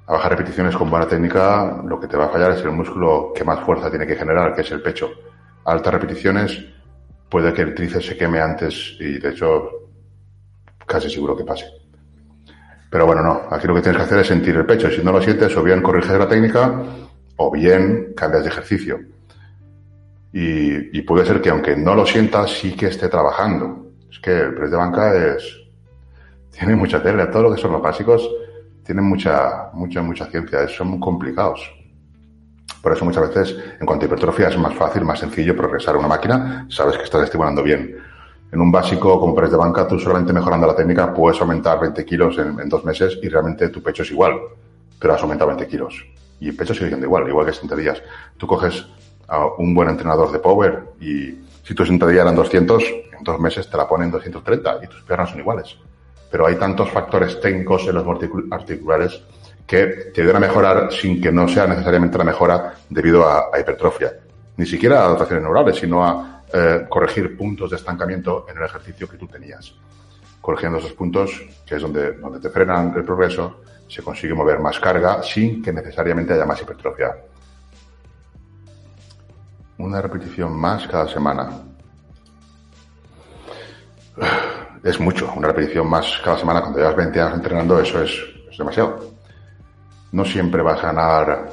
[0.07, 3.31] A bajas repeticiones con buena técnica, lo que te va a fallar es el músculo
[3.33, 5.09] que más fuerza tiene que generar, que es el pecho.
[5.65, 6.65] Altas repeticiones,
[7.29, 9.69] puede que el tríceps se queme antes y, de hecho,
[10.85, 11.65] casi seguro que pase.
[12.89, 13.43] Pero bueno, no.
[13.49, 14.89] Aquí lo que tienes que hacer es sentir el pecho.
[14.89, 16.83] Si no lo sientes, o bien corriges la técnica,
[17.37, 18.99] o bien cambias de ejercicio.
[20.33, 23.93] Y, y, puede ser que aunque no lo sientas, sí que esté trabajando.
[24.11, 25.57] Es que el press de banca es,
[26.51, 27.31] tiene mucha tela.
[27.31, 28.29] Todo lo que son los básicos
[28.83, 30.67] tienen mucha, mucha, mucha ciencia.
[30.67, 31.61] Son muy complicados.
[32.81, 36.07] Por eso muchas veces, en cuanto a hipertrofia, es más fácil, más sencillo progresar una
[36.07, 36.65] máquina.
[36.69, 37.97] Sabes que estás estimulando bien.
[38.51, 42.03] En un básico como press de banca, tú solamente mejorando la técnica puedes aumentar 20
[42.05, 44.33] kilos en, dos meses y realmente tu pecho es igual,
[44.99, 46.05] pero has aumentado 20 kilos.
[46.39, 48.01] Y el pecho sigue siendo igual, igual que sentadillas.
[48.37, 48.85] Tú coges
[49.27, 52.83] a un buen entrenador de power y si tu sentadilla eran 200,
[53.17, 55.77] en dos meses te la ponen 230 y tus piernas son iguales.
[56.31, 58.05] Pero hay tantos factores técnicos en los
[58.51, 59.23] articulares
[59.71, 64.11] que te ayudan a mejorar sin que no sea necesariamente la mejora debido a, hipertrofia.
[64.57, 69.07] Ni siquiera a adaptaciones neurales, sino a eh, corregir puntos de estancamiento en el ejercicio
[69.07, 69.73] que tú tenías.
[70.41, 74.77] Corrigiendo esos puntos, que es donde, donde te frenan el progreso, se consigue mover más
[74.77, 77.15] carga sin que necesariamente haya más hipertrofia
[79.77, 81.49] una repetición más cada semana.
[84.83, 88.11] Es mucho, una repetición más cada semana cuando llevas 20 años entrenando, eso es,
[88.51, 89.10] es demasiado.
[90.11, 91.49] No siempre vas a ganar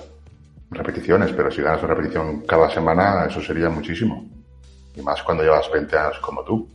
[0.71, 4.27] repeticiones, pero si ganas una repetición cada semana, eso sería muchísimo.
[4.95, 6.69] Y más cuando llevas 20 años como tú.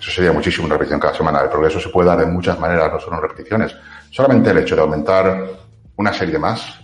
[0.00, 1.40] Eso sería muchísimo una repetición cada semana.
[1.40, 3.76] El progreso se puede dar de muchas maneras, no solo en repeticiones.
[4.10, 5.46] Solamente el hecho de aumentar
[5.96, 6.80] una serie más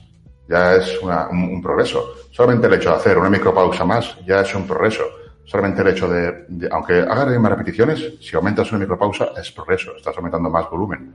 [0.48, 2.14] ya es un, progreso.
[2.30, 5.02] Solamente el hecho de hacer una micropausa más ya es un progreso.
[5.44, 10.16] Solamente el hecho de, aunque hagas mismas repeticiones, si aumentas una micropausa es progreso, estás
[10.16, 11.14] aumentando más volumen.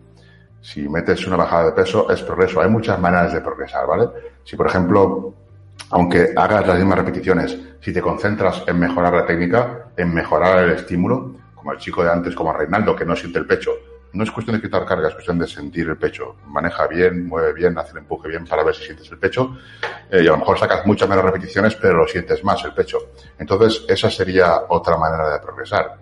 [0.68, 2.60] Si metes una bajada de peso es progreso.
[2.60, 4.10] Hay muchas maneras de progresar, ¿vale?
[4.44, 5.34] Si, por ejemplo,
[5.92, 10.72] aunque hagas las mismas repeticiones, si te concentras en mejorar la técnica, en mejorar el
[10.72, 13.72] estímulo, como el chico de antes, como Reinaldo, que no siente el pecho,
[14.12, 16.36] no es cuestión de quitar carga, es cuestión de sentir el pecho.
[16.48, 19.58] Maneja bien, mueve bien, hace el empuje bien para ver si sientes el pecho.
[20.12, 22.98] Eh, y a lo mejor sacas muchas menos repeticiones, pero lo sientes más el pecho.
[23.40, 25.96] Entonces, esa sería otra manera de progresar.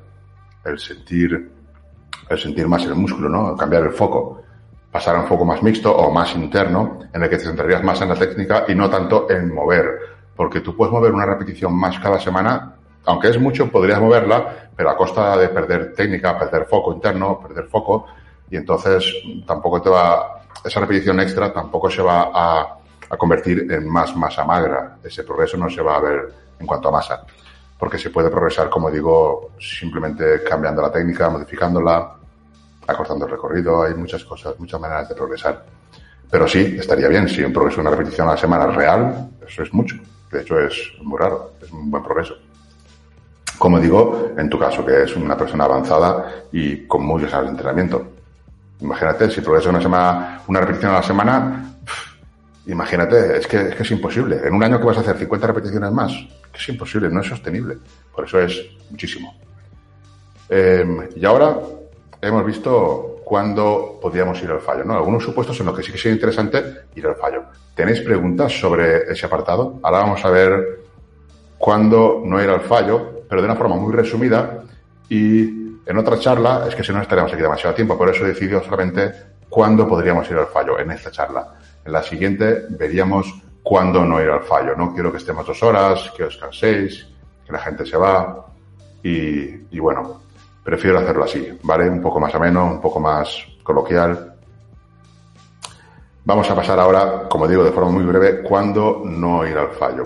[0.64, 1.52] El sentir,
[2.28, 3.56] el sentir más el músculo, ¿no?
[3.56, 4.42] Cambiar el foco.
[4.96, 8.00] Pasar a un foco más mixto o más interno, en el que te centrarías más
[8.00, 10.00] en la técnica y no tanto en mover.
[10.34, 14.90] Porque tú puedes mover una repetición más cada semana aunque es mucho, podrías moverla, pero
[14.90, 18.06] a costa de perder técnica, perder foco interno, perder foco,
[18.50, 19.14] y entonces
[19.46, 22.78] tampoco te va, esa repetición extra tampoco se va a,
[23.18, 24.98] convertir en más masa magra.
[25.04, 27.22] Ese progreso no se va a ver en cuanto a masa,
[27.78, 32.16] porque se puede progresar, como digo, simplemente cambiando la técnica, modificándola,
[32.88, 35.66] acortando el recorrido, hay muchas cosas, muchas maneras de progresar.
[36.30, 39.74] Pero sí, estaría bien, si un progreso, una repetición a la semana real, eso es
[39.74, 39.96] mucho.
[40.32, 42.36] De hecho, es muy raro, es un buen progreso.
[43.58, 47.52] Como digo, en tu caso, que es una persona avanzada y con muchos años de
[47.52, 48.08] entrenamiento.
[48.82, 51.78] Imagínate, si progresas una semana, una repetición a la semana,
[52.68, 54.42] imagínate, es que, es que es imposible.
[54.44, 56.12] En un año que vas a hacer 50 repeticiones más,
[56.54, 57.78] es imposible, no es sostenible.
[58.14, 59.34] Por eso es muchísimo.
[60.50, 61.58] Em, y ahora
[62.22, 64.96] hemos visto cuándo podríamos ir al fallo, ¿no?
[64.96, 66.64] Algunos supuestos en los que sí que sería interesante
[66.96, 67.44] ir al fallo.
[67.74, 69.80] ¿Tenéis preguntas sobre ese apartado?
[69.84, 70.80] Ahora vamos a ver
[71.58, 74.64] cuándo no ir al fallo pero de una forma muy resumida
[75.10, 78.30] y en otra charla, es que si no estaríamos aquí demasiado tiempo, por eso he
[78.30, 79.12] decidido solamente
[79.50, 81.56] cuándo podríamos ir al fallo en esta charla.
[81.84, 83.32] En la siguiente veríamos
[83.62, 84.76] cuándo no ir al fallo.
[84.76, 87.08] No quiero que estemos dos horas, que os canséis,
[87.46, 88.48] que la gente se va
[89.04, 90.22] y, y bueno,
[90.66, 91.90] prefiero hacerlo así, ¿vale?
[91.90, 94.36] Un poco más ameno, un poco más coloquial.
[96.26, 100.06] Vamos a pasar ahora, como digo, de forma muy breve, cuándo no ir al fallo.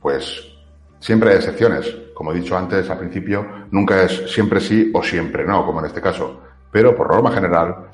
[0.00, 0.48] Pues
[1.00, 1.96] Siempre hay excepciones.
[2.12, 5.86] Como he dicho antes al principio, nunca es siempre sí o siempre no, como en
[5.86, 6.40] este caso.
[6.72, 7.86] Pero por norma general,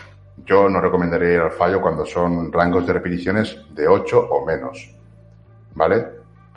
[0.44, 4.94] yo no recomendaría ir al fallo cuando son rangos de repeticiones de 8 o menos.
[5.74, 6.06] ¿Vale?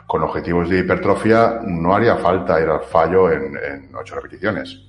[0.06, 4.87] Con objetivos de hipertrofia no haría falta ir al fallo en, en 8 repeticiones.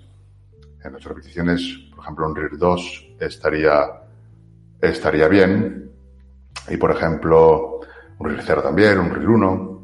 [0.83, 4.01] En 8 repeticiones, por ejemplo, un RIR 2 estaría,
[4.81, 5.91] estaría bien.
[6.69, 7.81] Y por ejemplo,
[8.17, 9.79] un RIR 0 también, un RIR 1.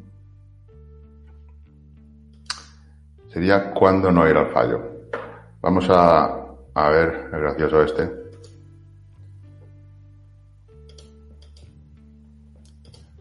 [3.36, 4.82] sería cuando no ir al fallo.
[5.62, 8.10] Vamos a, a ver el gracioso este.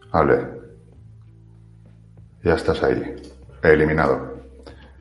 [0.09, 0.47] Vale.
[2.43, 3.21] Ya estás ahí.
[3.61, 4.34] Eliminado.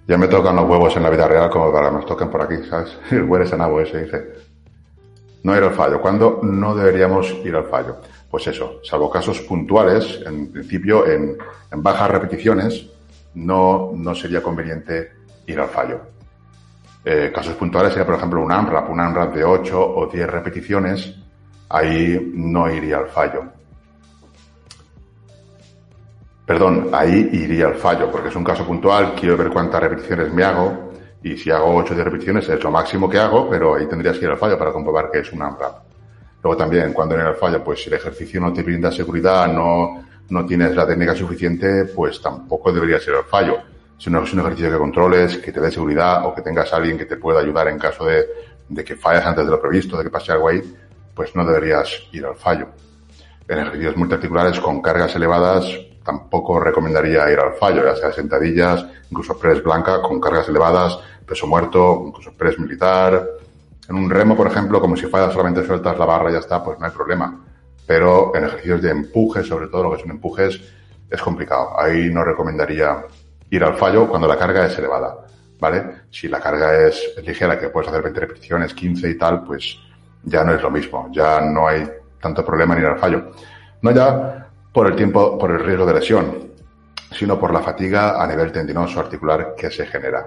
[0.07, 2.43] Ya me tocan los huevos en la vida real como para que nos toquen por
[2.43, 2.99] aquí, ¿sabes?
[3.11, 4.33] El en agua ese dice.
[5.43, 6.01] No ir al fallo.
[6.01, 7.97] ¿Cuándo no deberíamos ir al fallo?
[8.31, 11.37] Pues eso, salvo casos puntuales, en principio en,
[11.71, 12.87] en bajas repeticiones,
[13.35, 15.13] no, no sería conveniente
[15.47, 16.01] ir al fallo.
[17.05, 21.15] Eh, casos puntuales sería, por ejemplo, un AMRAP, un AMRAP de 8 o 10 repeticiones,
[21.69, 23.45] ahí no iría al fallo.
[26.47, 30.45] Perdón, ahí iría al fallo, porque es un caso puntual, quiero ver cuántas repeticiones me
[30.45, 30.93] hago,
[31.23, 34.19] y si hago 8 o 10 repeticiones es lo máximo que hago, pero ahí tendrías
[34.19, 35.85] que ir al fallo para comprobar que es un AMRAP.
[36.43, 40.05] Luego también, cuando ir al fallo, pues si el ejercicio no te brinda seguridad, no,
[40.29, 43.57] no tienes la técnica suficiente, pues tampoco deberías ir al fallo.
[43.97, 46.77] Si no es un ejercicio que controles, que te dé seguridad o que tengas a
[46.77, 50.05] alguien que te pueda ayudar en caso de, que falles antes de lo previsto, de
[50.05, 50.61] que pase algo ahí,
[51.15, 52.67] pues no deberías ir al fallo.
[53.49, 55.65] En ejercicios multiarticulares con cargas elevadas
[56.05, 61.47] tampoco recomendaría ir al fallo, ya sea sentadillas, incluso press blanca con cargas elevadas, peso
[61.47, 63.27] muerto, incluso press militar.
[63.89, 66.63] En un remo, por ejemplo, como si fallas solamente sueltas la barra y ya está,
[66.63, 67.41] pues no hay problema
[67.87, 70.61] pero en ejercicios de empuje, sobre todo lo que son empujes,
[71.11, 71.79] es complicado.
[71.79, 73.05] Ahí no recomendaría
[73.51, 75.17] ir al fallo cuando la carga es elevada,
[75.61, 75.85] ¿vale?
[76.11, 79.79] Si la carga es ligera, que puedes hacer 20 repeticiones, 15 y tal, pues
[80.23, 81.87] ya no es lo mismo, ya no hay
[82.21, 83.33] tanto problema en ir al fallo.
[83.83, 84.44] No ya
[84.75, 86.51] por el tiempo, por el riesgo de lesión,
[87.13, 90.27] sino por la fatiga a nivel tendinoso articular que se genera,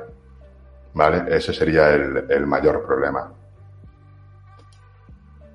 [0.94, 1.26] ¿vale?
[1.36, 3.30] Ese sería el, mayor problema.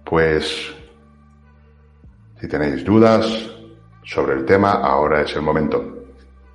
[0.05, 0.75] Pues
[2.39, 3.27] si tenéis dudas
[4.05, 6.05] sobre el tema, ahora es el momento.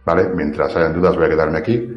[0.06, 0.30] ¿Vale?
[0.30, 1.92] Mientras hayan dudas voy a quedarme aquí,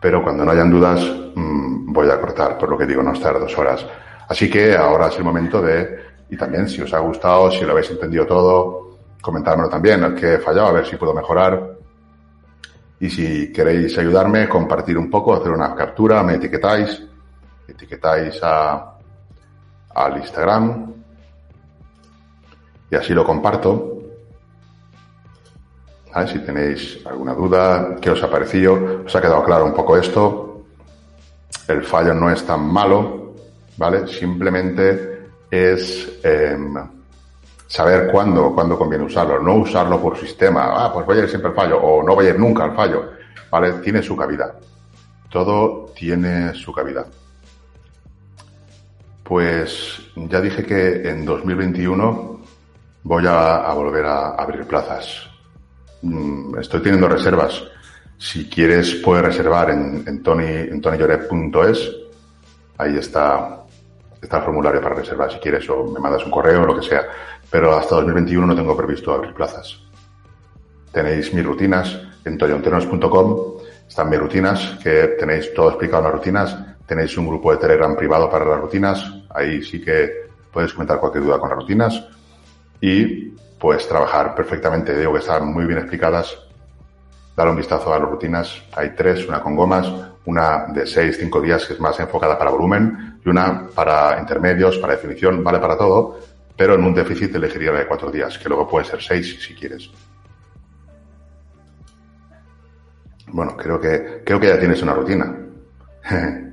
[0.00, 1.00] pero cuando no hayan dudas
[1.36, 3.86] mmm, voy a cortar, por lo que digo, no estar dos horas.
[4.28, 7.70] Así que ahora es el momento de, y también si os ha gustado, si lo
[7.70, 8.84] habéis entendido todo,
[9.24, 11.78] comentármelo también, que he fallado, a ver si puedo mejorar.
[13.00, 17.02] Y si queréis ayudarme, compartir un poco, hacer una captura, me etiquetáis,
[17.66, 18.96] etiquetáis a,
[19.94, 20.92] al Instagram,
[22.90, 23.92] y así lo comparto.
[26.12, 29.96] A si tenéis alguna duda, qué os ha parecido, os ha quedado claro un poco
[29.96, 30.64] esto.
[31.66, 33.34] El fallo no es tan malo,
[33.78, 34.06] ¿vale?
[34.06, 36.74] Simplemente es em,
[37.66, 41.50] saber cuándo, cuándo conviene usarlo, no usarlo por sistema, ah, pues voy a ir siempre
[41.50, 43.10] al fallo, o no voy a ir nunca al fallo,
[43.50, 43.72] ¿vale?
[43.74, 44.54] Tiene su cabida.
[45.30, 47.04] Todo tiene su cabida.
[49.24, 52.40] Pues ya dije que en 2021
[53.04, 55.28] voy a, volver a abrir plazas.
[56.02, 57.62] Mm, estoy teniendo reservas.
[58.18, 60.82] Si quieres, puedes reservar en, en, tony, en
[62.76, 63.64] Ahí está,
[64.20, 66.86] está el formulario para reservar si quieres, o me mandas un correo o lo que
[66.86, 67.02] sea.
[67.54, 69.78] Pero hasta 2021 no tengo previsto abrir plazas.
[70.90, 73.58] Tenéis mis rutinas en tonyontenos.com.
[73.86, 77.94] Están mis rutinas, que tenéis todo explicado en las rutinas Tenéis un grupo de Telegram
[77.94, 79.08] privado para las rutinas.
[79.30, 82.04] Ahí sí que puedes comentar cualquier duda con las rutinas.
[82.80, 84.98] Y puedes trabajar perfectamente.
[84.98, 86.36] Digo que están muy bien explicadas.
[87.36, 88.64] Dar un vistazo a las rutinas.
[88.74, 89.86] Hay tres, una con gomas,
[90.24, 94.76] una de seis, cinco días que es más enfocada para volumen y una para intermedios,
[94.78, 96.18] para definición, vale para todo,
[96.56, 99.54] pero en un déficit elegiría la de cuatro días, que luego puede ser seis si
[99.54, 99.90] quieres.
[103.28, 105.36] Bueno, creo que, creo que ya tienes una rutina.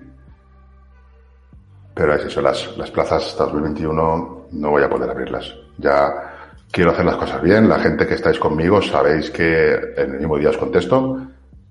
[1.94, 5.54] Pero es eso, las, las plazas hasta 2021 no voy a poder abrirlas.
[5.78, 7.70] Ya quiero hacer las cosas bien.
[7.70, 11.22] La gente que estáis conmigo sabéis que en el mismo día os contesto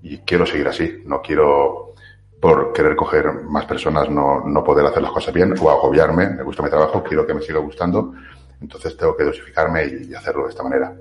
[0.02, 1.02] y quiero seguir así.
[1.06, 1.89] No quiero,
[2.40, 6.30] por querer coger más personas, no, no poder hacer las cosas bien o agobiarme.
[6.30, 8.14] Me gusta mi trabajo, quiero que me siga gustando.
[8.60, 10.94] Entonces tengo que dosificarme y hacerlo de esta manera.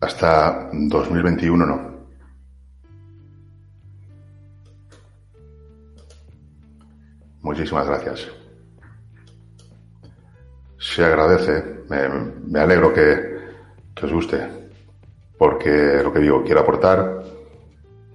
[0.00, 1.92] Hasta 2021 no.
[7.42, 8.28] Muchísimas gracias.
[10.78, 13.40] Se agradece, me, alegro que,
[14.02, 14.61] os guste,
[15.42, 17.20] porque lo que digo, quiero aportar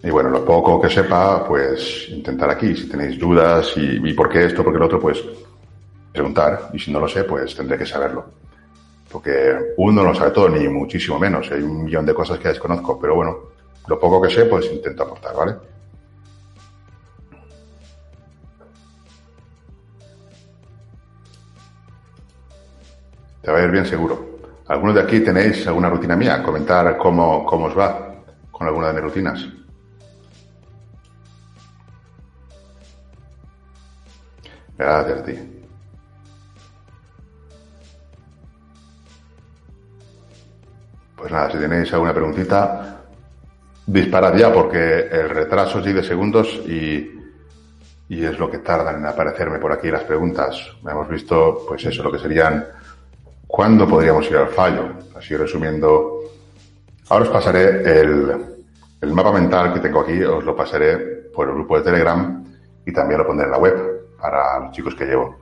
[0.02, 2.74] y bueno, lo poco que sepa, pues intentar aquí.
[2.74, 5.22] Si tenéis dudas y, por qué esto, por qué lo otro, pues
[6.14, 6.70] preguntar.
[6.72, 8.28] Y si no lo sé, pues tendré que saberlo.
[9.12, 11.52] Porque uno no lo sabe todo, ni muchísimo menos.
[11.52, 13.38] Hay un millón de cosas que desconozco, pero bueno,
[13.88, 15.56] lo poco que sé, pues intento aportar, ¿vale?
[23.42, 24.37] Te va a ir bien seguro.
[24.68, 26.44] ¿Algunos de aquí tenéis alguna rutina mía?
[26.44, 28.16] Comentar cómo, cómo os va
[28.52, 29.48] con alguna de mis rutinas.
[34.78, 35.34] Gracias a ti.
[41.16, 43.02] Pues nada, si tenéis alguna preguntita,
[43.86, 47.10] disparad ya porque el retraso es de segundos y,
[48.10, 50.76] y es lo que tardan en aparecerme por aquí las preguntas.
[50.86, 52.66] Hemos visto, pues eso, lo que serían
[53.48, 54.90] ¿Cuándo podríamos ir al fallo?
[55.16, 56.20] Así resumiendo,
[57.10, 58.46] ahora os pasaré el,
[59.02, 60.98] el mapa mental que tengo aquí, os lo pasaré
[61.34, 62.44] por el grupo de Telegram
[62.86, 65.38] y también lo pondré en la web para los chicos que llevo.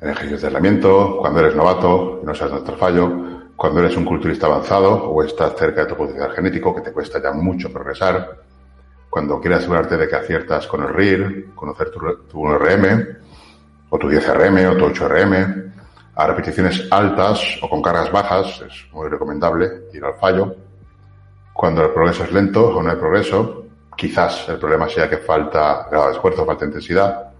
[0.00, 3.10] En ejercicios de aislamiento, cuando eres novato y no sabes el fallo,
[3.56, 7.22] cuando eres un culturista avanzado o estás cerca de tu potencial genético, que te cuesta
[7.22, 8.42] ya mucho progresar,
[9.08, 13.18] cuando quieres asegurarte de que aciertas con el RIR, conocer tu, tu 1RM,
[13.90, 15.71] o tu 10RM, o tu 8RM,
[16.14, 20.54] a repeticiones altas o con cargas bajas, es muy recomendable ir al fallo.
[21.52, 23.66] Cuando el progreso es lento o no hay progreso,
[23.96, 27.30] quizás el problema sea que falta grado de esfuerzo, falta intensidad.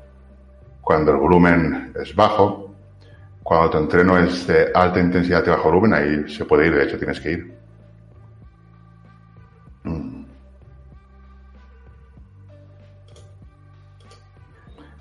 [0.80, 2.74] Cuando el volumen es bajo,
[3.42, 6.84] cuando tu entreno es de alta intensidad y bajo volumen, ahí se puede ir, de
[6.84, 7.58] hecho tienes que ir.
[9.84, 10.24] Mm.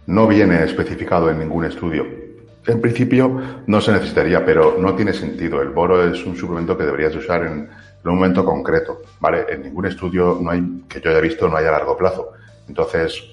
[0.08, 2.21] No viene especificado en ningún estudio
[2.66, 5.62] en principio no se necesitaría, pero no tiene sentido.
[5.62, 7.70] El boro es un suplemento que deberías usar en,
[8.04, 9.46] un momento concreto, ¿vale?
[9.50, 12.32] En ningún estudio no hay, que yo haya visto, no hay a largo plazo.
[12.68, 13.24] Entonces,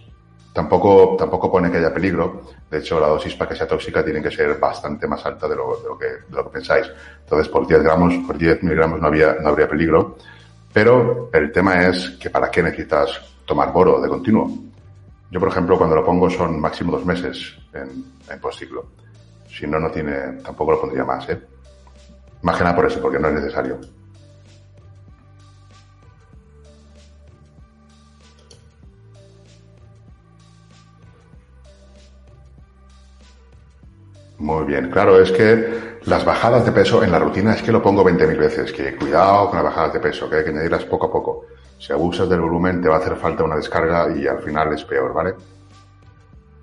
[0.53, 2.43] tampoco, tampoco pone que haya peligro.
[2.71, 5.57] De hecho, la dosis para que sea tóxica tiene que ser bastante más alta de
[5.57, 6.91] lo, de lo, que, de lo que pensáis.
[7.21, 10.17] Entonces, por 10 gramos, por 10 miligramos no había, no habría peligro.
[10.73, 14.51] Pero el tema es que para qué necesitas tomar boro de continuo.
[15.31, 18.87] Yo, por ejemplo, cuando lo pongo son máximo dos meses en, en postciclo.
[19.59, 21.40] Si no, no tiene, tampoco lo pondría más, ¿eh?
[22.43, 23.80] Más que nada por eso, porque no es necesario.
[34.39, 37.82] Muy bien, claro, es que las bajadas de peso en la rutina es que lo
[37.82, 41.06] pongo 20.000 veces, que cuidado con las bajadas de peso, que hay que añadirlas poco
[41.06, 41.47] a poco.
[41.80, 44.85] Si abusas del volumen te va a hacer falta una descarga y al final es
[44.85, 45.35] peor, ¿vale?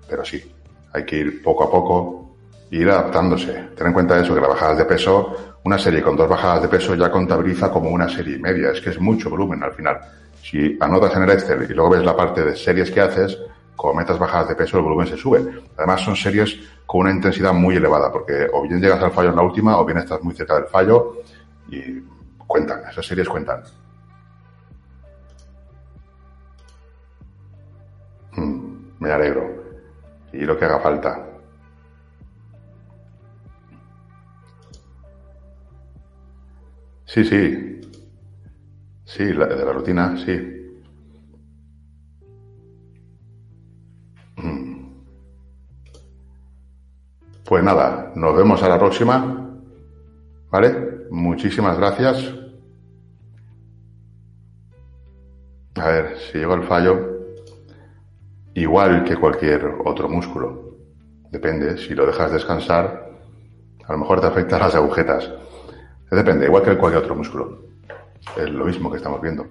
[0.08, 0.50] Pero sí,
[0.94, 2.25] hay que ir poco a poco,
[2.70, 3.70] ir adaptándose.
[3.76, 6.68] Ten en cuenta eso, que las bajadas de peso, una serie con dos bajadas de
[6.68, 8.70] peso ya contabiliza como una serie y media.
[8.70, 9.98] Es que es mucho volumen al final.
[10.42, 13.38] Si anotas en el Excel y luego ves la parte de series que haces,
[13.74, 15.44] como metas bajadas de peso, el volumen se sube.
[15.76, 16.56] Además, son series
[16.86, 19.84] con una intensidad muy elevada, porque o bien llegas al fallo en la última, o
[19.84, 21.16] bien estás muy cerca del fallo
[21.68, 22.00] y
[22.46, 23.62] cuentan, esas series cuentan.
[28.32, 29.64] Hmm, me alegro.
[30.32, 31.35] Y lo que haga falta.
[37.16, 37.80] Sí, sí.
[39.06, 40.52] Sí, la, de la rutina, sí.
[47.46, 49.48] Pues nada, nos vemos a la próxima.
[50.50, 51.06] ¿Vale?
[51.10, 52.34] Muchísimas gracias.
[55.76, 56.98] A ver, si llego al fallo,
[58.52, 60.76] igual que cualquier otro músculo.
[61.30, 63.10] Depende, si lo dejas descansar,
[63.86, 65.32] a lo mejor te afectan las agujetas.
[66.10, 67.62] Depende, igual que cualquier otro músculo.
[68.36, 69.46] Es lo mismo que estamos viendo.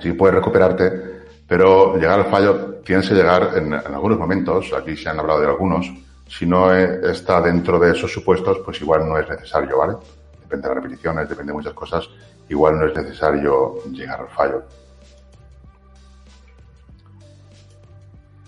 [0.00, 4.96] Sí puedes recuperarte, pero llegar al fallo tienes que llegar en, en algunos momentos, aquí
[4.96, 5.92] se han hablado de algunos,
[6.28, 9.94] si no está dentro de esos supuestos, pues igual no es necesario, ¿vale?
[10.40, 12.08] Depende de las repeticiones, depende de muchas cosas,
[12.48, 14.62] igual no es necesario llegar al fallo.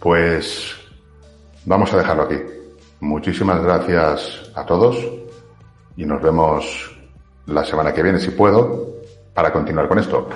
[0.01, 0.75] Pues
[1.65, 2.37] vamos a dejarlo aquí.
[3.01, 4.97] Muchísimas gracias a todos
[5.97, 6.96] y nos vemos
[7.47, 8.97] la semana que viene, si puedo,
[9.35, 10.29] para continuar con esto.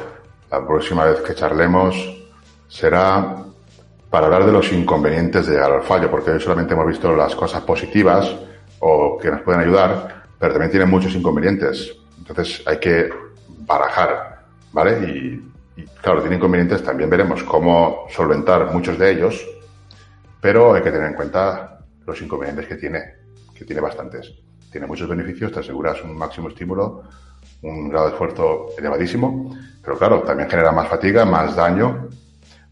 [0.50, 1.96] La próxima vez que charlemos
[2.68, 3.36] será
[4.10, 7.34] para hablar de los inconvenientes de llegar al fallo, porque hoy solamente hemos visto las
[7.34, 8.34] cosas positivas
[8.80, 11.96] o que nos pueden ayudar, pero también tienen muchos inconvenientes.
[12.18, 13.08] Entonces hay que
[13.46, 14.98] barajar, ¿vale?
[15.06, 15.50] Y,
[16.00, 19.46] claro, tiene inconvenientes, también veremos cómo solventar muchos de ellos,
[20.40, 23.14] pero hay que tener en cuenta los inconvenientes que tiene,
[23.54, 24.32] que tiene bastantes.
[24.70, 27.02] Tiene muchos beneficios, te aseguras un máximo estímulo,
[27.62, 32.08] un grado de esfuerzo elevadísimo, pero claro, también genera más fatiga, más daño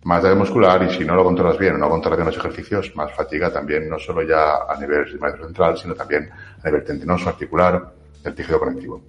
[0.05, 2.95] más daño muscular y si no lo controlas bien o no controlas bien los ejercicios,
[2.95, 5.07] más fatiga también, no solo ya a nivel
[5.41, 6.31] central, sino también
[6.63, 7.93] a nivel tendinoso, articular,
[8.23, 9.03] del tejido conectivo.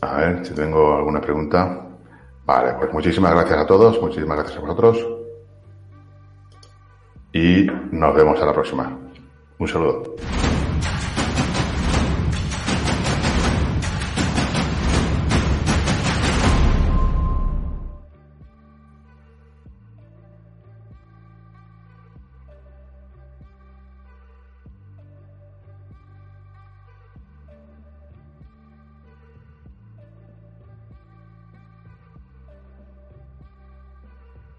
[0.00, 1.86] A ver si tengo alguna pregunta.
[2.44, 5.21] Vale, pues muchísimas gracias a todos, muchísimas gracias a vosotros.
[7.32, 8.98] Y nos vemos a la próxima.
[9.58, 10.16] Un saludo.